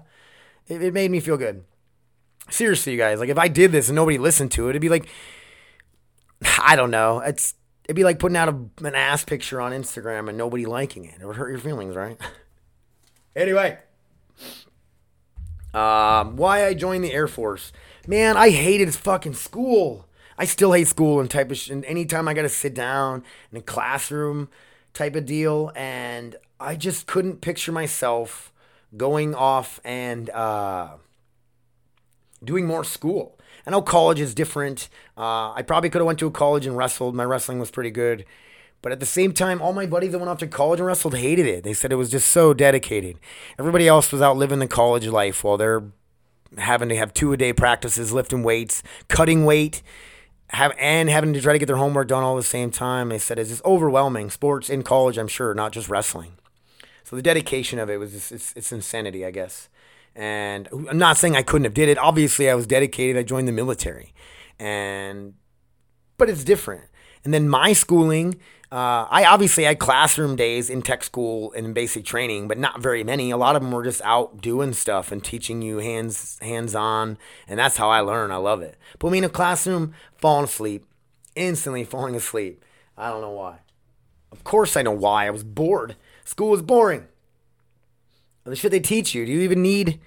it, 0.66 0.82
it 0.82 0.94
made 0.94 1.10
me 1.10 1.20
feel 1.20 1.36
good. 1.36 1.64
Seriously, 2.50 2.92
you 2.92 2.98
guys, 2.98 3.20
like 3.20 3.28
if 3.28 3.38
I 3.38 3.48
did 3.48 3.72
this 3.72 3.88
and 3.88 3.96
nobody 3.96 4.18
listened 4.18 4.52
to 4.52 4.66
it, 4.66 4.70
it'd 4.70 4.82
be 4.82 4.88
like, 4.88 5.08
I 6.62 6.76
don't 6.76 6.90
know. 6.90 7.20
It's, 7.20 7.54
it'd 7.84 7.96
be 7.96 8.04
like 8.04 8.18
putting 8.18 8.36
out 8.36 8.48
a, 8.48 8.86
an 8.86 8.94
ass 8.94 9.24
picture 9.24 9.60
on 9.60 9.72
Instagram 9.72 10.28
and 10.28 10.38
nobody 10.38 10.66
liking 10.66 11.04
it. 11.04 11.16
It 11.20 11.26
would 11.26 11.36
hurt 11.36 11.50
your 11.50 11.58
feelings, 11.58 11.94
right? 11.96 12.18
anyway. 13.36 13.78
Um, 15.74 16.36
why 16.36 16.64
I 16.64 16.74
joined 16.74 17.04
the 17.04 17.12
Air 17.12 17.28
Force. 17.28 17.72
Man, 18.06 18.36
I 18.36 18.50
hated 18.50 18.94
fucking 18.94 19.34
school. 19.34 20.08
I 20.38 20.44
still 20.44 20.72
hate 20.72 20.88
school 20.88 21.20
and 21.20 21.30
type 21.30 21.50
of 21.50 21.58
shit. 21.58 21.74
And 21.74 21.84
anytime 21.84 22.26
I 22.28 22.34
got 22.34 22.42
to 22.42 22.48
sit 22.48 22.74
down 22.74 23.22
in 23.52 23.58
a 23.58 23.62
classroom, 23.62 24.48
type 24.94 25.14
of 25.16 25.26
deal. 25.26 25.72
And 25.74 26.36
I 26.60 26.76
just 26.76 27.06
couldn't 27.06 27.40
picture 27.40 27.72
myself 27.72 28.52
going 28.96 29.34
off 29.34 29.80
and 29.84 30.30
uh, 30.30 30.96
doing 32.42 32.66
more 32.66 32.84
school. 32.84 33.38
I 33.66 33.70
know 33.70 33.82
college 33.82 34.20
is 34.20 34.34
different. 34.34 34.88
Uh, 35.16 35.52
I 35.52 35.62
probably 35.62 35.90
could 35.90 35.98
have 35.98 36.06
went 36.06 36.18
to 36.20 36.26
a 36.26 36.30
college 36.30 36.66
and 36.66 36.76
wrestled. 36.76 37.14
My 37.14 37.24
wrestling 37.24 37.58
was 37.58 37.70
pretty 37.70 37.90
good. 37.90 38.24
But 38.80 38.92
at 38.92 39.00
the 39.00 39.06
same 39.06 39.32
time, 39.32 39.60
all 39.60 39.72
my 39.72 39.86
buddies 39.86 40.12
that 40.12 40.18
went 40.18 40.30
off 40.30 40.38
to 40.38 40.46
college 40.46 40.78
and 40.78 40.86
wrestled 40.86 41.16
hated 41.16 41.46
it. 41.46 41.64
They 41.64 41.74
said 41.74 41.92
it 41.92 41.96
was 41.96 42.10
just 42.10 42.28
so 42.28 42.54
dedicated. 42.54 43.18
Everybody 43.58 43.88
else 43.88 44.12
was 44.12 44.22
out 44.22 44.36
living 44.36 44.60
the 44.60 44.68
college 44.68 45.06
life 45.06 45.42
while 45.42 45.56
they're 45.56 45.82
having 46.56 46.88
to 46.88 46.96
have 46.96 47.12
two 47.12 47.32
a 47.32 47.36
day 47.36 47.52
practices, 47.52 48.12
lifting 48.12 48.42
weights, 48.42 48.82
cutting 49.08 49.44
weight, 49.44 49.82
have 50.50 50.72
and 50.78 51.08
having 51.08 51.32
to 51.34 51.40
try 51.40 51.52
to 51.52 51.58
get 51.58 51.66
their 51.66 51.76
homework 51.76 52.08
done 52.08 52.22
all 52.22 52.36
at 52.36 52.40
the 52.40 52.46
same 52.46 52.70
time. 52.70 53.10
They 53.10 53.18
said 53.18 53.38
it's 53.38 53.50
just 53.50 53.64
overwhelming. 53.64 54.30
Sports 54.30 54.70
in 54.70 54.82
college, 54.82 55.18
I'm 55.18 55.28
sure, 55.28 55.54
not 55.54 55.72
just 55.72 55.88
wrestling. 55.88 56.32
So 57.04 57.16
the 57.16 57.22
dedication 57.22 57.78
of 57.78 57.88
it 57.88 57.98
was 57.98 58.12
just, 58.12 58.32
it's, 58.32 58.52
it's 58.54 58.72
insanity, 58.72 59.24
I 59.24 59.30
guess. 59.30 59.68
And 60.14 60.68
I'm 60.72 60.98
not 60.98 61.16
saying 61.16 61.36
I 61.36 61.42
couldn't 61.42 61.64
have 61.64 61.74
did 61.74 61.88
it. 61.88 61.96
Obviously, 61.96 62.50
I 62.50 62.54
was 62.54 62.66
dedicated. 62.66 63.16
I 63.16 63.22
joined 63.22 63.46
the 63.46 63.52
military, 63.52 64.12
and 64.58 65.34
but 66.16 66.28
it's 66.28 66.42
different. 66.42 66.84
And 67.24 67.32
then 67.32 67.48
my 67.48 67.72
schooling, 67.72 68.40
Uh, 68.70 69.06
I 69.08 69.24
obviously 69.24 69.64
had 69.64 69.78
classroom 69.78 70.36
days 70.36 70.68
in 70.68 70.82
tech 70.82 71.02
school 71.02 71.52
and 71.52 71.74
basic 71.74 72.04
training, 72.04 72.48
but 72.48 72.58
not 72.58 72.82
very 72.82 73.02
many. 73.02 73.30
A 73.30 73.36
lot 73.38 73.56
of 73.56 73.62
them 73.62 73.72
were 73.72 73.82
just 73.82 74.02
out 74.04 74.42
doing 74.42 74.74
stuff 74.74 75.10
and 75.10 75.24
teaching 75.24 75.62
you 75.62 75.78
hands 75.78 76.38
hands 76.42 76.74
on, 76.74 77.16
and 77.46 77.58
that's 77.58 77.78
how 77.78 77.88
I 77.88 78.00
learn. 78.00 78.30
I 78.30 78.36
love 78.36 78.60
it. 78.60 78.76
Put 78.98 79.10
me 79.10 79.18
in 79.18 79.24
a 79.24 79.30
classroom, 79.30 79.94
falling 80.18 80.44
asleep, 80.44 80.84
instantly 81.34 81.82
falling 81.82 82.14
asleep. 82.14 82.62
I 82.96 83.08
don't 83.08 83.22
know 83.22 83.30
why. 83.30 83.60
Of 84.30 84.44
course, 84.44 84.76
I 84.76 84.82
know 84.82 84.92
why. 84.92 85.26
I 85.26 85.30
was 85.30 85.44
bored. 85.44 85.96
School 86.24 86.50
was 86.50 86.60
boring. 86.60 87.06
The 88.44 88.54
shit 88.56 88.70
they 88.70 88.80
teach 88.80 89.14
you. 89.14 89.24
Do 89.24 89.32
you 89.32 89.40
even 89.40 89.62
need? 89.62 89.98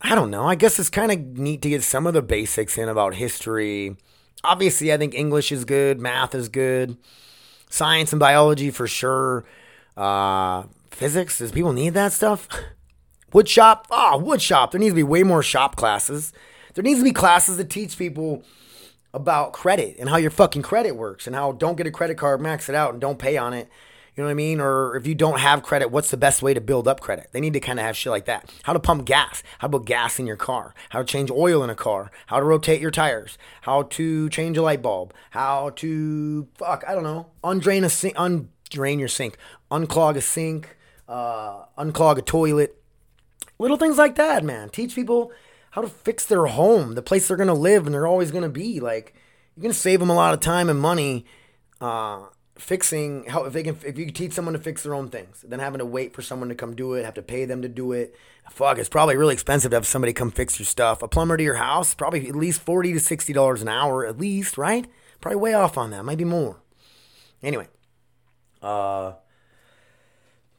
I 0.00 0.14
don't 0.14 0.30
know. 0.30 0.46
I 0.46 0.54
guess 0.54 0.78
it's 0.78 0.90
kind 0.90 1.12
of 1.12 1.38
neat 1.38 1.60
to 1.62 1.68
get 1.68 1.82
some 1.82 2.06
of 2.06 2.14
the 2.14 2.22
basics 2.22 2.78
in 2.78 2.88
about 2.88 3.14
history. 3.14 3.96
Obviously, 4.42 4.92
I 4.92 4.96
think 4.96 5.14
English 5.14 5.52
is 5.52 5.64
good, 5.64 6.00
math 6.00 6.34
is 6.34 6.48
good, 6.48 6.98
science 7.74 8.12
and 8.12 8.20
biology 8.20 8.70
for 8.70 8.86
sure. 8.86 9.44
Uh, 9.96 10.62
physics, 10.90 11.38
does 11.38 11.50
people 11.50 11.72
need 11.72 11.94
that 11.94 12.12
stuff? 12.12 12.48
Wood 13.32 13.48
shop? 13.48 13.88
Ah, 13.90 14.16
wood 14.16 14.40
shop. 14.40 14.70
There 14.70 14.78
needs 14.78 14.92
to 14.92 14.96
be 14.96 15.02
way 15.02 15.24
more 15.24 15.42
shop 15.42 15.74
classes. 15.74 16.32
There 16.74 16.84
needs 16.84 17.00
to 17.00 17.04
be 17.04 17.10
classes 17.10 17.56
that 17.56 17.68
teach 17.68 17.98
people 17.98 18.44
about 19.12 19.52
credit 19.52 19.96
and 19.98 20.08
how 20.08 20.18
your 20.18 20.30
fucking 20.30 20.62
credit 20.62 20.92
works 20.92 21.26
and 21.26 21.34
how 21.34 21.50
don't 21.50 21.76
get 21.76 21.88
a 21.88 21.90
credit 21.90 22.16
card, 22.16 22.40
max 22.40 22.68
it 22.68 22.76
out, 22.76 22.92
and 22.92 23.00
don't 23.00 23.18
pay 23.18 23.36
on 23.36 23.52
it. 23.52 23.68
You 24.16 24.22
know 24.22 24.28
what 24.28 24.32
I 24.32 24.34
mean? 24.34 24.60
Or 24.60 24.94
if 24.96 25.06
you 25.08 25.14
don't 25.16 25.40
have 25.40 25.64
credit, 25.64 25.90
what's 25.90 26.10
the 26.10 26.16
best 26.16 26.40
way 26.40 26.54
to 26.54 26.60
build 26.60 26.86
up 26.86 27.00
credit? 27.00 27.30
They 27.32 27.40
need 27.40 27.54
to 27.54 27.60
kind 27.60 27.80
of 27.80 27.84
have 27.84 27.96
shit 27.96 28.12
like 28.12 28.26
that. 28.26 28.52
How 28.62 28.72
to 28.72 28.78
pump 28.78 29.04
gas. 29.06 29.42
How 29.58 29.66
about 29.66 29.86
gas 29.86 30.20
in 30.20 30.26
your 30.26 30.36
car? 30.36 30.72
How 30.90 31.00
to 31.00 31.04
change 31.04 31.32
oil 31.32 31.64
in 31.64 31.70
a 31.70 31.74
car? 31.74 32.12
How 32.26 32.38
to 32.38 32.44
rotate 32.44 32.80
your 32.80 32.92
tires? 32.92 33.38
How 33.62 33.82
to 33.82 34.28
change 34.28 34.56
a 34.56 34.62
light 34.62 34.82
bulb? 34.82 35.12
How 35.30 35.70
to 35.70 36.46
fuck? 36.54 36.84
I 36.86 36.94
don't 36.94 37.02
know. 37.02 37.26
Undrain 37.42 37.84
a 37.84 37.88
sink. 37.88 38.14
Undrain 38.14 39.00
your 39.00 39.08
sink. 39.08 39.36
Unclog 39.70 40.16
a 40.16 40.20
sink. 40.20 40.76
Uh, 41.08 41.64
unclog 41.76 42.18
a 42.18 42.22
toilet. 42.22 42.80
Little 43.58 43.76
things 43.76 43.98
like 43.98 44.14
that, 44.14 44.44
man. 44.44 44.68
Teach 44.68 44.94
people 44.94 45.32
how 45.72 45.82
to 45.82 45.88
fix 45.88 46.24
their 46.24 46.46
home, 46.46 46.94
the 46.94 47.02
place 47.02 47.26
they're 47.26 47.36
gonna 47.36 47.52
live, 47.52 47.86
and 47.86 47.92
they're 47.92 48.06
always 48.06 48.30
gonna 48.30 48.48
be. 48.48 48.78
Like 48.78 49.12
you're 49.56 49.62
gonna 49.62 49.74
save 49.74 49.98
them 49.98 50.10
a 50.10 50.14
lot 50.14 50.34
of 50.34 50.40
time 50.40 50.68
and 50.70 50.80
money. 50.80 51.24
Uh, 51.80 52.26
fixing 52.56 53.24
how 53.24 53.44
if 53.44 53.52
they 53.52 53.64
can 53.64 53.76
if 53.84 53.98
you 53.98 54.04
can 54.04 54.14
teach 54.14 54.32
someone 54.32 54.52
to 54.52 54.60
fix 54.60 54.84
their 54.84 54.94
own 54.94 55.08
things 55.08 55.44
then 55.48 55.58
having 55.58 55.80
to 55.80 55.84
wait 55.84 56.14
for 56.14 56.22
someone 56.22 56.48
to 56.48 56.54
come 56.54 56.74
do 56.74 56.94
it 56.94 57.04
have 57.04 57.14
to 57.14 57.22
pay 57.22 57.44
them 57.44 57.62
to 57.62 57.68
do 57.68 57.90
it 57.90 58.14
fuck 58.48 58.78
it's 58.78 58.88
probably 58.88 59.16
really 59.16 59.34
expensive 59.34 59.70
to 59.70 59.76
have 59.76 59.86
somebody 59.86 60.12
come 60.12 60.30
fix 60.30 60.58
your 60.58 60.66
stuff. 60.66 61.02
A 61.02 61.08
plumber 61.08 61.36
to 61.36 61.42
your 61.42 61.56
house 61.56 61.94
probably 61.94 62.28
at 62.28 62.36
least 62.36 62.60
40 62.60 62.92
to 62.92 63.00
60 63.00 63.32
dollars 63.32 63.62
an 63.62 63.68
hour 63.68 64.06
at 64.06 64.18
least 64.18 64.56
right? 64.56 64.86
Probably 65.20 65.40
way 65.40 65.54
off 65.54 65.76
on 65.76 65.90
that 65.90 66.04
might 66.04 66.18
be 66.18 66.24
more. 66.24 66.60
Anyway 67.42 67.68
uh 68.62 69.14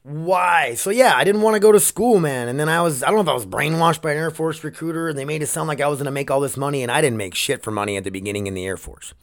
why? 0.04 0.76
So 0.76 0.90
yeah 0.92 1.16
i 1.16 1.24
didn't 1.24 1.42
want 1.42 1.56
to 1.56 1.60
go 1.60 1.72
to 1.72 1.80
school 1.80 2.20
man 2.20 2.48
and 2.48 2.60
then 2.60 2.70
i 2.70 2.82
was 2.82 3.02
i 3.04 3.08
don't 3.08 3.16
know 3.16 3.22
if 3.22 3.30
i 3.30 3.34
was 3.34 3.46
brainwashed 3.46 4.02
by 4.02 4.12
an 4.12 4.18
air 4.18 4.30
force 4.32 4.64
recruiter 4.64 5.08
and 5.10 5.18
they 5.18 5.26
made 5.26 5.42
it 5.42 5.48
sound 5.48 5.68
like 5.68 5.82
i 5.82 5.88
was 5.88 5.98
going 5.98 6.06
to 6.06 6.12
make 6.12 6.30
all 6.30 6.42
this 6.42 6.58
money 6.58 6.84
and 6.84 6.92
i 6.92 7.02
didn't 7.02 7.18
make 7.18 7.34
shit 7.34 7.64
for 7.64 7.72
money 7.72 7.98
at 7.98 8.04
the 8.04 8.12
beginning 8.12 8.46
in 8.46 8.54
the 8.54 8.66
air 8.66 8.78
force 8.78 9.16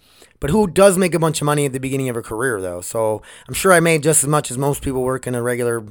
but 0.42 0.50
who 0.50 0.66
does 0.66 0.98
make 0.98 1.14
a 1.14 1.20
bunch 1.20 1.40
of 1.40 1.44
money 1.44 1.66
at 1.66 1.72
the 1.72 1.78
beginning 1.78 2.08
of 2.08 2.16
a 2.16 2.20
career, 2.20 2.60
though? 2.60 2.80
So 2.80 3.22
I'm 3.46 3.54
sure 3.54 3.72
I 3.72 3.78
made 3.78 4.02
just 4.02 4.24
as 4.24 4.28
much 4.28 4.50
as 4.50 4.58
most 4.58 4.82
people 4.82 5.00
work 5.04 5.28
in 5.28 5.36
a 5.36 5.40
regular 5.40 5.86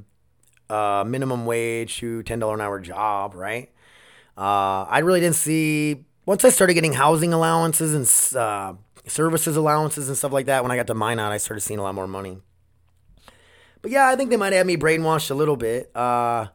uh, 0.70 1.06
minimum 1.08 1.46
wage 1.46 2.00
to 2.00 2.22
$10 2.22 2.54
an 2.54 2.60
hour 2.60 2.82
job, 2.82 3.34
right? 3.34 3.72
Uh, 4.38 4.84
I 4.90 5.00
really 5.00 5.22
didn't 5.22 5.38
see, 5.38 6.04
once 6.26 6.44
I 6.44 6.50
started 6.50 6.74
getting 6.74 6.92
housing 6.92 7.32
allowances 7.32 7.94
and 7.94 8.38
uh, 8.38 8.74
services 9.08 9.56
allowances 9.56 10.10
and 10.10 10.18
stuff 10.18 10.34
like 10.34 10.48
that, 10.48 10.64
when 10.64 10.72
I 10.74 10.76
got 10.76 10.88
to 10.88 10.96
mine 10.96 11.18
out, 11.18 11.32
I 11.32 11.38
started 11.38 11.62
seeing 11.62 11.80
a 11.80 11.84
lot 11.84 11.96
more 11.96 12.06
money. 12.06 12.40
But 13.82 13.92
yeah, 13.92 14.10
I 14.10 14.18
think 14.18 14.32
they 14.32 14.38
might 14.38 14.52
have 14.52 14.66
me 14.66 14.76
brainwashed 14.76 15.32
a 15.32 15.34
little 15.34 15.56
bit. 15.56 15.96
Uh, 15.96 16.48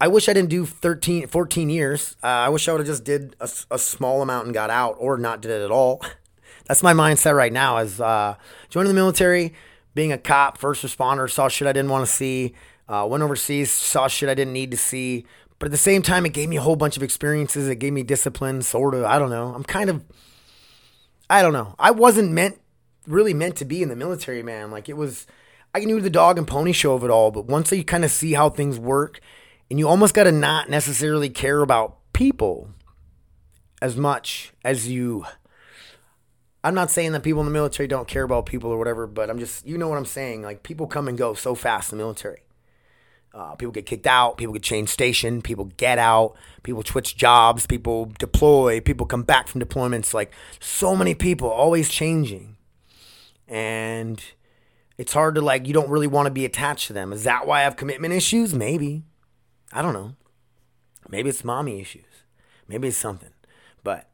I 0.00 0.08
wish 0.08 0.28
I 0.28 0.32
didn't 0.32 0.50
do 0.50 0.66
13, 0.66 1.28
14 1.28 1.70
years. 1.70 2.16
Uh, 2.24 2.26
I 2.26 2.48
wish 2.48 2.68
I 2.68 2.72
would 2.72 2.80
have 2.80 2.88
just 2.88 3.04
did 3.04 3.36
a, 3.38 3.48
a 3.70 3.78
small 3.78 4.20
amount 4.20 4.46
and 4.46 4.52
got 4.52 4.68
out 4.68 4.96
or 4.98 5.16
not 5.16 5.42
did 5.42 5.52
it 5.52 5.62
at 5.62 5.70
all. 5.70 6.04
that's 6.66 6.82
my 6.82 6.92
mindset 6.92 7.36
right 7.36 7.52
now. 7.52 7.78
Is 7.78 8.00
uh, 8.00 8.36
joining 8.68 8.88
the 8.88 8.94
military, 8.94 9.54
being 9.94 10.12
a 10.12 10.18
cop, 10.18 10.58
first 10.58 10.84
responder, 10.84 11.30
saw 11.30 11.48
shit 11.48 11.68
I 11.68 11.72
didn't 11.72 11.90
want 11.90 12.06
to 12.06 12.12
see. 12.12 12.54
Uh, 12.88 13.06
went 13.08 13.22
overseas, 13.22 13.70
saw 13.70 14.08
shit 14.08 14.28
I 14.28 14.34
didn't 14.34 14.52
need 14.52 14.70
to 14.70 14.76
see. 14.76 15.24
But 15.58 15.66
at 15.66 15.70
the 15.70 15.78
same 15.78 16.02
time, 16.02 16.26
it 16.26 16.32
gave 16.32 16.48
me 16.48 16.56
a 16.56 16.60
whole 16.60 16.76
bunch 16.76 16.96
of 16.96 17.02
experiences. 17.02 17.68
It 17.68 17.76
gave 17.76 17.92
me 17.92 18.02
discipline, 18.02 18.62
sort 18.62 18.94
of. 18.94 19.04
I 19.04 19.18
don't 19.18 19.30
know. 19.30 19.54
I'm 19.54 19.62
kind 19.62 19.88
of, 19.88 20.04
I 21.30 21.40
don't 21.40 21.52
know. 21.52 21.74
I 21.78 21.92
wasn't 21.92 22.32
meant, 22.32 22.60
really 23.06 23.32
meant 23.32 23.56
to 23.56 23.64
be 23.64 23.82
in 23.82 23.88
the 23.88 23.96
military, 23.96 24.42
man. 24.42 24.70
Like 24.70 24.88
it 24.88 24.96
was, 24.96 25.26
I 25.74 25.80
knew 25.80 26.00
the 26.00 26.10
dog 26.10 26.36
and 26.36 26.48
pony 26.48 26.72
show 26.72 26.94
of 26.94 27.04
it 27.04 27.10
all. 27.10 27.30
But 27.30 27.46
once 27.46 27.70
you 27.70 27.84
kind 27.84 28.04
of 28.04 28.10
see 28.10 28.32
how 28.32 28.50
things 28.50 28.78
work, 28.78 29.20
and 29.70 29.78
you 29.78 29.88
almost 29.88 30.12
got 30.12 30.24
to 30.24 30.32
not 30.32 30.68
necessarily 30.68 31.30
care 31.30 31.62
about 31.62 31.96
people 32.12 32.68
as 33.80 33.96
much 33.96 34.52
as 34.64 34.88
you 34.88 35.24
I'm 36.64 36.74
not 36.74 36.90
saying 36.90 37.12
that 37.12 37.22
people 37.22 37.40
in 37.40 37.46
the 37.46 37.52
military 37.52 37.88
don't 37.88 38.06
care 38.06 38.22
about 38.22 38.46
people 38.46 38.70
or 38.70 38.78
whatever, 38.78 39.06
but 39.06 39.28
I'm 39.30 39.38
just, 39.38 39.66
you 39.66 39.76
know 39.76 39.88
what 39.88 39.98
I'm 39.98 40.04
saying. 40.04 40.42
Like, 40.42 40.62
people 40.62 40.86
come 40.86 41.08
and 41.08 41.18
go 41.18 41.34
so 41.34 41.54
fast 41.54 41.92
in 41.92 41.98
the 41.98 42.04
military. 42.04 42.42
Uh, 43.34 43.54
people 43.54 43.72
get 43.72 43.86
kicked 43.86 44.06
out, 44.06 44.36
people 44.36 44.52
get 44.52 44.62
changed 44.62 44.92
station, 44.92 45.40
people 45.40 45.64
get 45.76 45.98
out, 45.98 46.36
people 46.62 46.84
switch 46.84 47.16
jobs, 47.16 47.66
people 47.66 48.12
deploy, 48.18 48.78
people 48.78 49.06
come 49.06 49.22
back 49.22 49.48
from 49.48 49.60
deployments. 49.60 50.12
Like, 50.12 50.32
so 50.60 50.94
many 50.94 51.14
people 51.14 51.48
always 51.48 51.88
changing. 51.88 52.56
And 53.48 54.22
it's 54.98 55.14
hard 55.14 55.34
to, 55.34 55.40
like, 55.40 55.66
you 55.66 55.72
don't 55.72 55.88
really 55.88 56.06
want 56.06 56.26
to 56.26 56.30
be 56.30 56.44
attached 56.44 56.86
to 56.88 56.92
them. 56.92 57.12
Is 57.12 57.24
that 57.24 57.46
why 57.46 57.60
I 57.60 57.62
have 57.62 57.76
commitment 57.76 58.12
issues? 58.12 58.54
Maybe. 58.54 59.02
I 59.72 59.82
don't 59.82 59.94
know. 59.94 60.14
Maybe 61.08 61.30
it's 61.30 61.42
mommy 61.42 61.80
issues. 61.80 62.04
Maybe 62.68 62.88
it's 62.88 62.96
something. 62.98 63.32
But, 63.82 64.08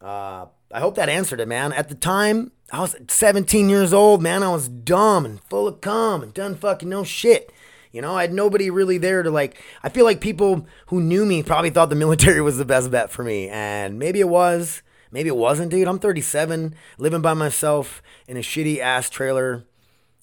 uh, 0.00 0.46
I 0.72 0.80
hope 0.80 0.96
that 0.96 1.08
answered 1.08 1.40
it, 1.40 1.48
man. 1.48 1.72
At 1.72 1.88
the 1.88 1.94
time, 1.94 2.50
I 2.72 2.80
was 2.80 2.96
17 3.08 3.68
years 3.68 3.92
old, 3.92 4.22
man. 4.22 4.42
I 4.42 4.50
was 4.50 4.68
dumb 4.68 5.24
and 5.24 5.40
full 5.44 5.68
of 5.68 5.80
cum 5.80 6.22
and 6.22 6.34
done 6.34 6.56
fucking 6.56 6.88
no 6.88 7.04
shit. 7.04 7.52
You 7.92 8.02
know, 8.02 8.16
I 8.16 8.22
had 8.22 8.32
nobody 8.32 8.68
really 8.68 8.98
there 8.98 9.22
to 9.22 9.30
like. 9.30 9.62
I 9.82 9.88
feel 9.88 10.04
like 10.04 10.20
people 10.20 10.66
who 10.86 11.00
knew 11.00 11.24
me 11.24 11.42
probably 11.42 11.70
thought 11.70 11.88
the 11.88 11.94
military 11.96 12.40
was 12.40 12.58
the 12.58 12.64
best 12.64 12.90
bet 12.90 13.10
for 13.10 13.22
me. 13.22 13.48
And 13.48 13.98
maybe 13.98 14.20
it 14.20 14.28
was. 14.28 14.82
Maybe 15.12 15.28
it 15.28 15.36
wasn't, 15.36 15.70
dude. 15.70 15.86
I'm 15.86 16.00
37, 16.00 16.74
living 16.98 17.22
by 17.22 17.32
myself 17.32 18.02
in 18.26 18.36
a 18.36 18.40
shitty 18.40 18.80
ass 18.80 19.08
trailer. 19.08 19.64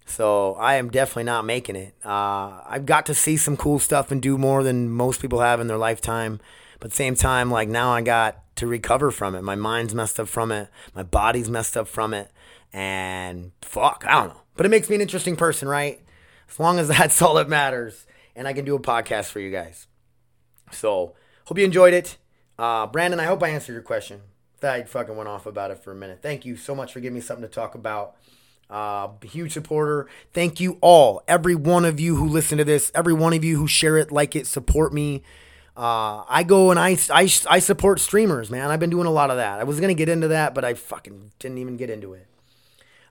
So 0.06 0.56
I 0.56 0.76
am 0.76 0.92
definitely 0.92 1.24
not 1.24 1.46
making 1.46 1.78
it. 1.78 1.96
Uh, 2.04 2.62
I've 2.68 2.86
got 2.86 3.06
to 3.06 3.16
see 3.16 3.38
some 3.38 3.56
cool 3.56 3.80
stuff 3.80 4.12
and 4.12 4.22
do 4.22 4.38
more 4.38 4.62
than 4.62 4.92
most 4.92 5.22
people 5.22 5.40
have 5.40 5.62
in 5.62 5.68
their 5.68 5.78
lifetime. 5.78 6.42
But 6.80 6.92
same 6.92 7.16
time, 7.16 7.50
like 7.50 7.70
now 7.70 7.92
I 7.92 8.02
got 8.02 8.43
to 8.56 8.68
recover 8.68 9.12
from 9.12 9.36
it. 9.36 9.42
My 9.44 9.56
mind's 9.56 9.96
messed 9.96 10.20
up 10.20 10.28
from 10.28 10.52
it. 10.52 10.70
My 10.96 11.04
body's 11.04 11.50
messed 11.50 11.78
up 11.78 11.88
from 11.88 12.14
it. 12.14 12.32
And 12.72 13.52
fuck, 13.62 14.04
I 14.08 14.14
don't 14.14 14.30
know. 14.30 14.42
But 14.56 14.66
it 14.66 14.70
makes 14.70 14.90
me 14.90 14.96
an 14.96 15.02
interesting 15.02 15.36
person, 15.36 15.68
right? 15.68 16.02
As 16.50 16.60
long 16.60 16.80
as 16.80 16.88
that's 16.90 17.22
all 17.22 17.36
that 17.36 17.50
matters. 17.50 18.06
And 18.36 18.48
I 18.48 18.54
can 18.54 18.66
do 18.66 18.76
a 18.76 18.80
podcast 18.80 19.26
for 19.26 19.40
you 19.40 19.52
guys. 19.52 19.88
So, 20.72 21.14
hope 21.46 21.58
you 21.58 21.66
enjoyed 21.66 21.94
it. 21.94 22.18
Uh, 22.58 22.88
Brandon, 22.88 23.20
I 23.20 23.26
hope 23.26 23.44
I 23.44 23.50
answered 23.50 23.74
your 23.74 23.82
question. 23.82 24.22
I 24.64 24.84
fucking 24.84 25.16
went 25.16 25.28
off 25.28 25.46
about 25.46 25.72
it 25.72 25.84
for 25.84 25.92
a 25.92 25.96
minute. 25.96 26.20
Thank 26.22 26.46
you 26.46 26.56
so 26.56 26.74
much 26.74 26.94
for 26.94 27.00
giving 27.00 27.16
me 27.16 27.22
something 27.22 27.48
to 27.48 27.54
talk 27.54 27.76
about. 27.76 28.16
Uh, 28.70 29.10
huge 29.22 29.54
supporter. 29.54 30.08
Thank 30.32 30.60
you 30.60 30.78
all, 30.82 31.22
every 31.28 31.54
one 31.54 31.86
of 31.86 32.00
you 32.00 32.16
who 32.16 32.28
listen 32.28 32.58
to 32.58 32.64
this, 32.64 32.92
every 32.96 33.14
one 33.14 33.34
of 33.34 33.44
you 33.44 33.58
who 33.58 33.68
share 33.68 33.98
it, 33.98 34.12
like 34.12 34.36
it, 34.36 34.48
support 34.48 34.94
me. 34.94 35.22
Uh, 35.76 36.24
I 36.28 36.44
go 36.44 36.70
and 36.70 36.80
I, 36.80 36.98
I, 37.12 37.30
I 37.50 37.60
support 37.60 38.00
streamers, 38.00 38.52
man. 38.52 38.70
I've 38.70 38.80
been 38.80 38.92
doing 38.92 39.08
a 39.08 39.12
lot 39.12 39.32
of 39.32 39.38
that. 39.38 39.60
I 39.60 39.64
was 39.64 39.80
going 39.80 39.90
to 39.90 39.96
get 39.96 40.08
into 40.08 40.28
that, 40.28 40.54
but 40.54 40.64
I 40.64 40.76
fucking 40.76 41.32
didn't 41.40 41.58
even 41.58 41.78
get 41.78 41.90
into 41.90 42.14
it. 42.14 42.28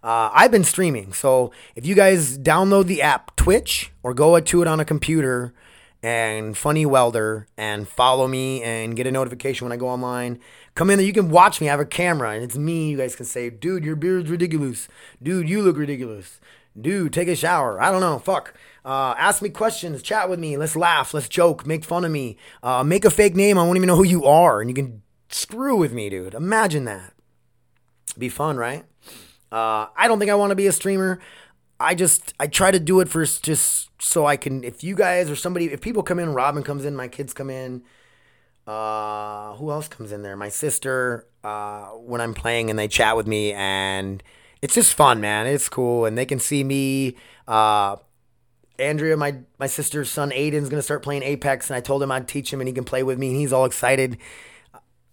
Uh, 0.03 0.31
I've 0.33 0.51
been 0.51 0.65
streaming. 0.65 1.13
So 1.13 1.53
if 1.77 1.87
you 1.87 1.95
guys 1.95 2.39
download 2.39 2.87
the 2.87 3.03
app 3.03 3.35
Twitch 3.37 3.93
or 4.03 4.15
go 4.15 4.39
to 4.39 4.63
it 4.63 4.69
on 4.69 4.81
a 4.81 4.85
computer 4.85 5.55
and 6.03 6.57
Funny 6.57 6.85
Welder 6.85 7.47
and 7.57 7.89
follow 7.89 8.27
me 8.27 8.63
and 8.63 8.97
get 8.97 9.07
a 9.07 9.13
notification 9.13 9.65
when 9.65 9.73
I 9.73 9.77
go 9.77 9.89
online, 9.89 10.41
come 10.75 10.91
in 10.91 10.99
there. 10.99 11.07
You 11.07 11.13
can 11.13 11.31
watch 11.31 11.61
me. 11.61 11.69
I 11.69 11.73
have 11.73 11.81
a 11.81 11.85
camera 11.85 12.31
and 12.31 12.43
it's 12.43 12.57
me. 12.57 12.91
You 12.91 12.97
guys 12.97 13.15
can 13.15 13.27
say, 13.27 13.51
dude, 13.51 13.85
your 13.85 13.97
beard's 13.97 14.31
ridiculous. 14.31 14.89
Dude, 15.23 15.49
you 15.49 15.63
look 15.63 15.77
ridiculous. 15.77 16.41
Dude, 16.81 17.13
take 17.13 17.29
a 17.29 17.37
shower. 17.37 17.81
I 17.81 17.91
don't 17.91 18.01
know. 18.01 18.19
Fuck. 18.19 18.55
Uh, 18.85 19.15
ask 19.17 19.43
me 19.43 19.49
questions, 19.49 20.03
chat 20.03 20.29
with 20.29 20.41
me, 20.41 20.57
let's 20.57 20.75
laugh, 20.75 21.15
let's 21.15 21.29
joke, 21.29 21.65
make 21.67 21.85
fun 21.85 22.05
of 22.05 22.11
me, 22.11 22.37
uh, 22.65 22.83
make 22.83 23.05
a 23.05 23.11
fake 23.11 23.37
name. 23.37 23.57
I 23.57 23.63
won't 23.63 23.77
even 23.77 23.87
know 23.87 23.97
who 23.97 24.05
you 24.05 24.25
are, 24.25 24.61
and 24.61 24.69
you 24.69 24.75
can 24.75 25.03
screw 25.29 25.77
with 25.77 25.93
me, 25.93 26.11
dude. 26.11 26.35
Imagine 26.35 26.85
that. 26.87 27.13
Be 28.19 28.29
fun, 28.29 28.57
right? 28.57 28.85
Uh, 29.53 29.87
I 29.97 30.09
don't 30.09 30.19
think 30.19 30.31
I 30.31 30.35
want 30.35 30.51
to 30.51 30.57
be 30.57 30.67
a 30.67 30.73
streamer. 30.73 31.21
I 31.79 31.95
just 31.95 32.35
I 32.41 32.47
try 32.47 32.71
to 32.71 32.81
do 32.81 33.01
it 33.01 33.09
for 33.09 33.25
just 33.25 33.91
so 34.01 34.27
I 34.27 34.37
can. 34.37 34.65
If 34.65 34.83
you 34.83 34.95
guys 34.95 35.31
or 35.31 35.37
somebody, 35.37 35.73
if 35.73 35.81
people 35.81 36.03
come 36.03 36.19
in, 36.19 36.35
Robin 36.35 36.63
comes 36.63 36.85
in, 36.85 36.97
my 36.97 37.09
kids 37.09 37.33
come 37.33 37.51
in. 37.51 37.83
Uh, 38.67 39.55
who 39.55 39.71
else 39.71 39.89
comes 39.89 40.13
in 40.13 40.23
there? 40.23 40.37
My 40.37 40.49
sister. 40.49 41.27
Uh, 41.45 41.87
when 41.87 42.21
I'm 42.21 42.35
playing 42.35 42.71
and 42.71 42.79
they 42.79 42.87
chat 42.87 43.17
with 43.17 43.27
me 43.27 43.53
and 43.53 44.23
it's 44.63 44.75
just 44.75 44.95
fun, 44.95 45.21
man. 45.21 45.49
It's 45.49 45.69
cool, 45.69 46.05
and 46.05 46.17
they 46.17 46.25
can 46.25 46.39
see 46.39 46.63
me. 46.63 47.17
Uh, 47.49 47.97
Andrea, 48.79 49.17
my 49.17 49.39
my 49.59 49.67
sister's 49.67 50.11
son 50.11 50.31
Aiden's 50.31 50.69
gonna 50.69 50.83
start 50.83 51.03
playing 51.03 51.23
Apex, 51.23 51.69
and 51.69 51.77
I 51.77 51.81
told 51.81 52.03
him 52.03 52.11
I'd 52.11 52.29
teach 52.29 52.53
him, 52.53 52.61
and 52.61 52.69
he 52.69 52.75
can 52.75 52.85
play 52.85 53.03
with 53.03 53.19
me, 53.19 53.29
and 53.29 53.37
he's 53.37 53.53
all 53.53 53.65
excited. 53.65 54.19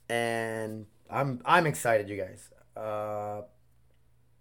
And 0.10 0.86
I'm 1.10 1.41
I'm 1.45 1.68
excited, 1.68 2.10
you 2.10 2.18
guys. 2.18 2.49
Uh, 2.76 3.41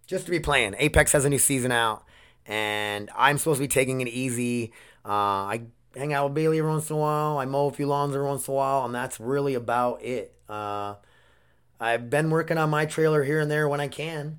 just 0.07 0.25
to 0.27 0.31
be 0.31 0.41
playing. 0.41 0.75
Apex 0.79 1.13
has 1.13 1.25
a 1.25 1.29
new 1.29 1.39
season 1.39 1.73
out, 1.73 2.05
and 2.47 3.11
I'm 3.17 3.39
supposed 3.39 3.59
to 3.59 3.65
be 3.65 3.69
taking 3.69 4.01
it 4.01 4.09
easy. 4.09 4.73
Uh, 5.05 5.09
I 5.09 5.63
hang 5.97 6.13
out 6.13 6.27
with 6.27 6.35
Bailey 6.35 6.59
every 6.59 6.71
once 6.71 6.89
in 6.89 6.97
a 6.97 6.99
while. 6.99 7.39
I 7.39 7.45
mow 7.45 7.67
a 7.67 7.73
few 7.73 7.87
lawns 7.87 8.15
every 8.15 8.27
once 8.27 8.47
in 8.49 8.53
a 8.53 8.57
while, 8.57 8.85
and 8.85 8.95
that's 8.95 9.21
really 9.21 9.55
about 9.55 10.03
it. 10.03 10.35
Uh, 10.49 10.95
I've 11.81 12.11
been 12.11 12.31
working 12.31 12.59
on 12.59 12.71
my 12.71 12.87
trailer 12.87 13.23
here 13.25 13.41
and 13.41 13.51
there 13.51 13.69
when 13.69 13.81
I 13.81 13.89
can, 13.89 14.39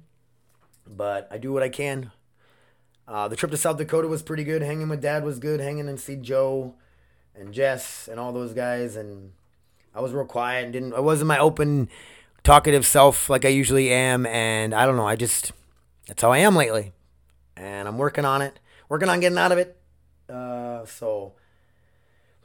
but 0.88 1.28
I 1.32 1.38
do 1.38 1.54
what 1.54 1.64
I 1.64 1.70
can. 1.70 2.12
Uh, 3.10 3.28
the 3.28 3.36
trip 3.36 3.50
to 3.50 3.58
South 3.58 3.78
Dakota 3.78 4.08
was 4.08 4.22
pretty 4.22 4.44
good. 4.44 4.62
Hanging 4.62 4.88
with 4.88 5.02
Dad 5.02 5.24
was 5.24 5.40
good. 5.40 5.60
Hanging 5.60 5.90
and 5.90 6.00
see 6.00 6.16
Joe 6.16 6.76
and 7.34 7.52
Jess 7.52 8.08
and 8.08 8.20
all 8.20 8.32
those 8.32 8.54
guys, 8.54 8.96
and 8.96 9.32
I 9.96 10.02
was 10.02 10.14
real 10.14 10.26
quiet 10.26 10.66
and 10.66 10.74
didn't. 10.74 10.94
I 10.94 11.00
wasn't 11.00 11.28
my 11.28 11.40
open, 11.40 11.90
talkative 12.44 12.86
self 12.86 13.28
like 13.28 13.46
I 13.46 13.50
usually 13.50 13.92
am, 13.92 14.28
and 14.28 14.76
I 14.76 14.86
don't 14.86 14.96
know. 14.96 15.08
I 15.08 15.16
just 15.16 15.54
that's 16.08 16.22
how 16.22 16.32
I 16.32 16.38
am 16.38 16.56
lately, 16.56 16.94
and 17.58 17.88
I'm 17.88 17.98
working 17.98 18.26
on 18.26 18.44
it. 18.44 18.60
Working 18.90 19.10
on 19.10 19.20
getting 19.20 19.40
out 19.40 19.52
of 19.52 19.58
it. 19.58 19.76
Uh, 20.30 20.86
so 20.86 21.34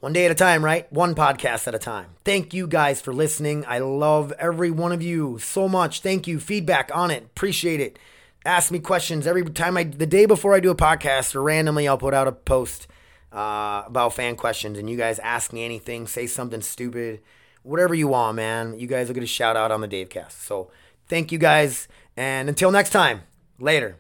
one 0.01 0.15
day 0.15 0.25
at 0.25 0.31
a 0.31 0.35
time, 0.35 0.65
right? 0.65 0.91
One 0.91 1.15
podcast 1.15 1.67
at 1.67 1.75
a 1.75 1.79
time. 1.79 2.07
Thank 2.25 2.55
you 2.55 2.67
guys 2.67 3.03
for 3.03 3.13
listening. 3.13 3.65
I 3.67 3.81
love 3.81 4.33
every 4.39 4.71
one 4.71 4.93
of 4.93 5.03
you 5.03 5.39
so 5.39 5.69
much. 5.69 6.01
Thank 6.01 6.27
you. 6.27 6.41
Feedback 6.41 6.91
on 6.95 7.11
it. 7.11 7.25
Appreciate 7.25 7.81
it. 7.81 7.99
Ask 8.45 8.71
me 8.71 8.79
questions 8.79 9.27
every 9.27 9.43
time 9.45 9.77
I, 9.77 9.85
the 9.85 10.07
day 10.07 10.27
before 10.27 10.55
I 10.55 10.61
do 10.61 10.71
a 10.71 10.75
podcast 10.75 11.35
or 11.35 11.43
randomly, 11.43 11.89
I'll 11.89 11.97
put 11.97 12.13
out 12.13 12.29
a 12.29 12.33
post 12.33 12.87
uh, 13.33 13.85
about 13.87 14.13
fan 14.15 14.37
questions 14.37 14.79
and 14.79 14.89
you 14.89 14.97
guys 14.97 15.19
ask 15.19 15.53
me 15.53 15.65
anything, 15.65 16.07
say 16.07 16.27
something 16.27 16.61
stupid, 16.61 17.21
whatever 17.63 17.95
you 17.95 18.09
want, 18.09 18.37
man. 18.37 18.79
You 18.79 18.87
guys 18.87 19.09
will 19.09 19.15
get 19.15 19.25
a 19.25 19.27
shout 19.27 19.57
out 19.57 19.73
on 19.73 19.81
the 19.81 19.89
Davecast. 19.89 20.33
So 20.33 20.71
thank 21.09 21.33
you 21.33 21.39
guys. 21.39 21.89
And 22.17 22.49
until 22.49 22.71
next 22.71 22.91
time, 22.91 23.23
later. 23.59 23.97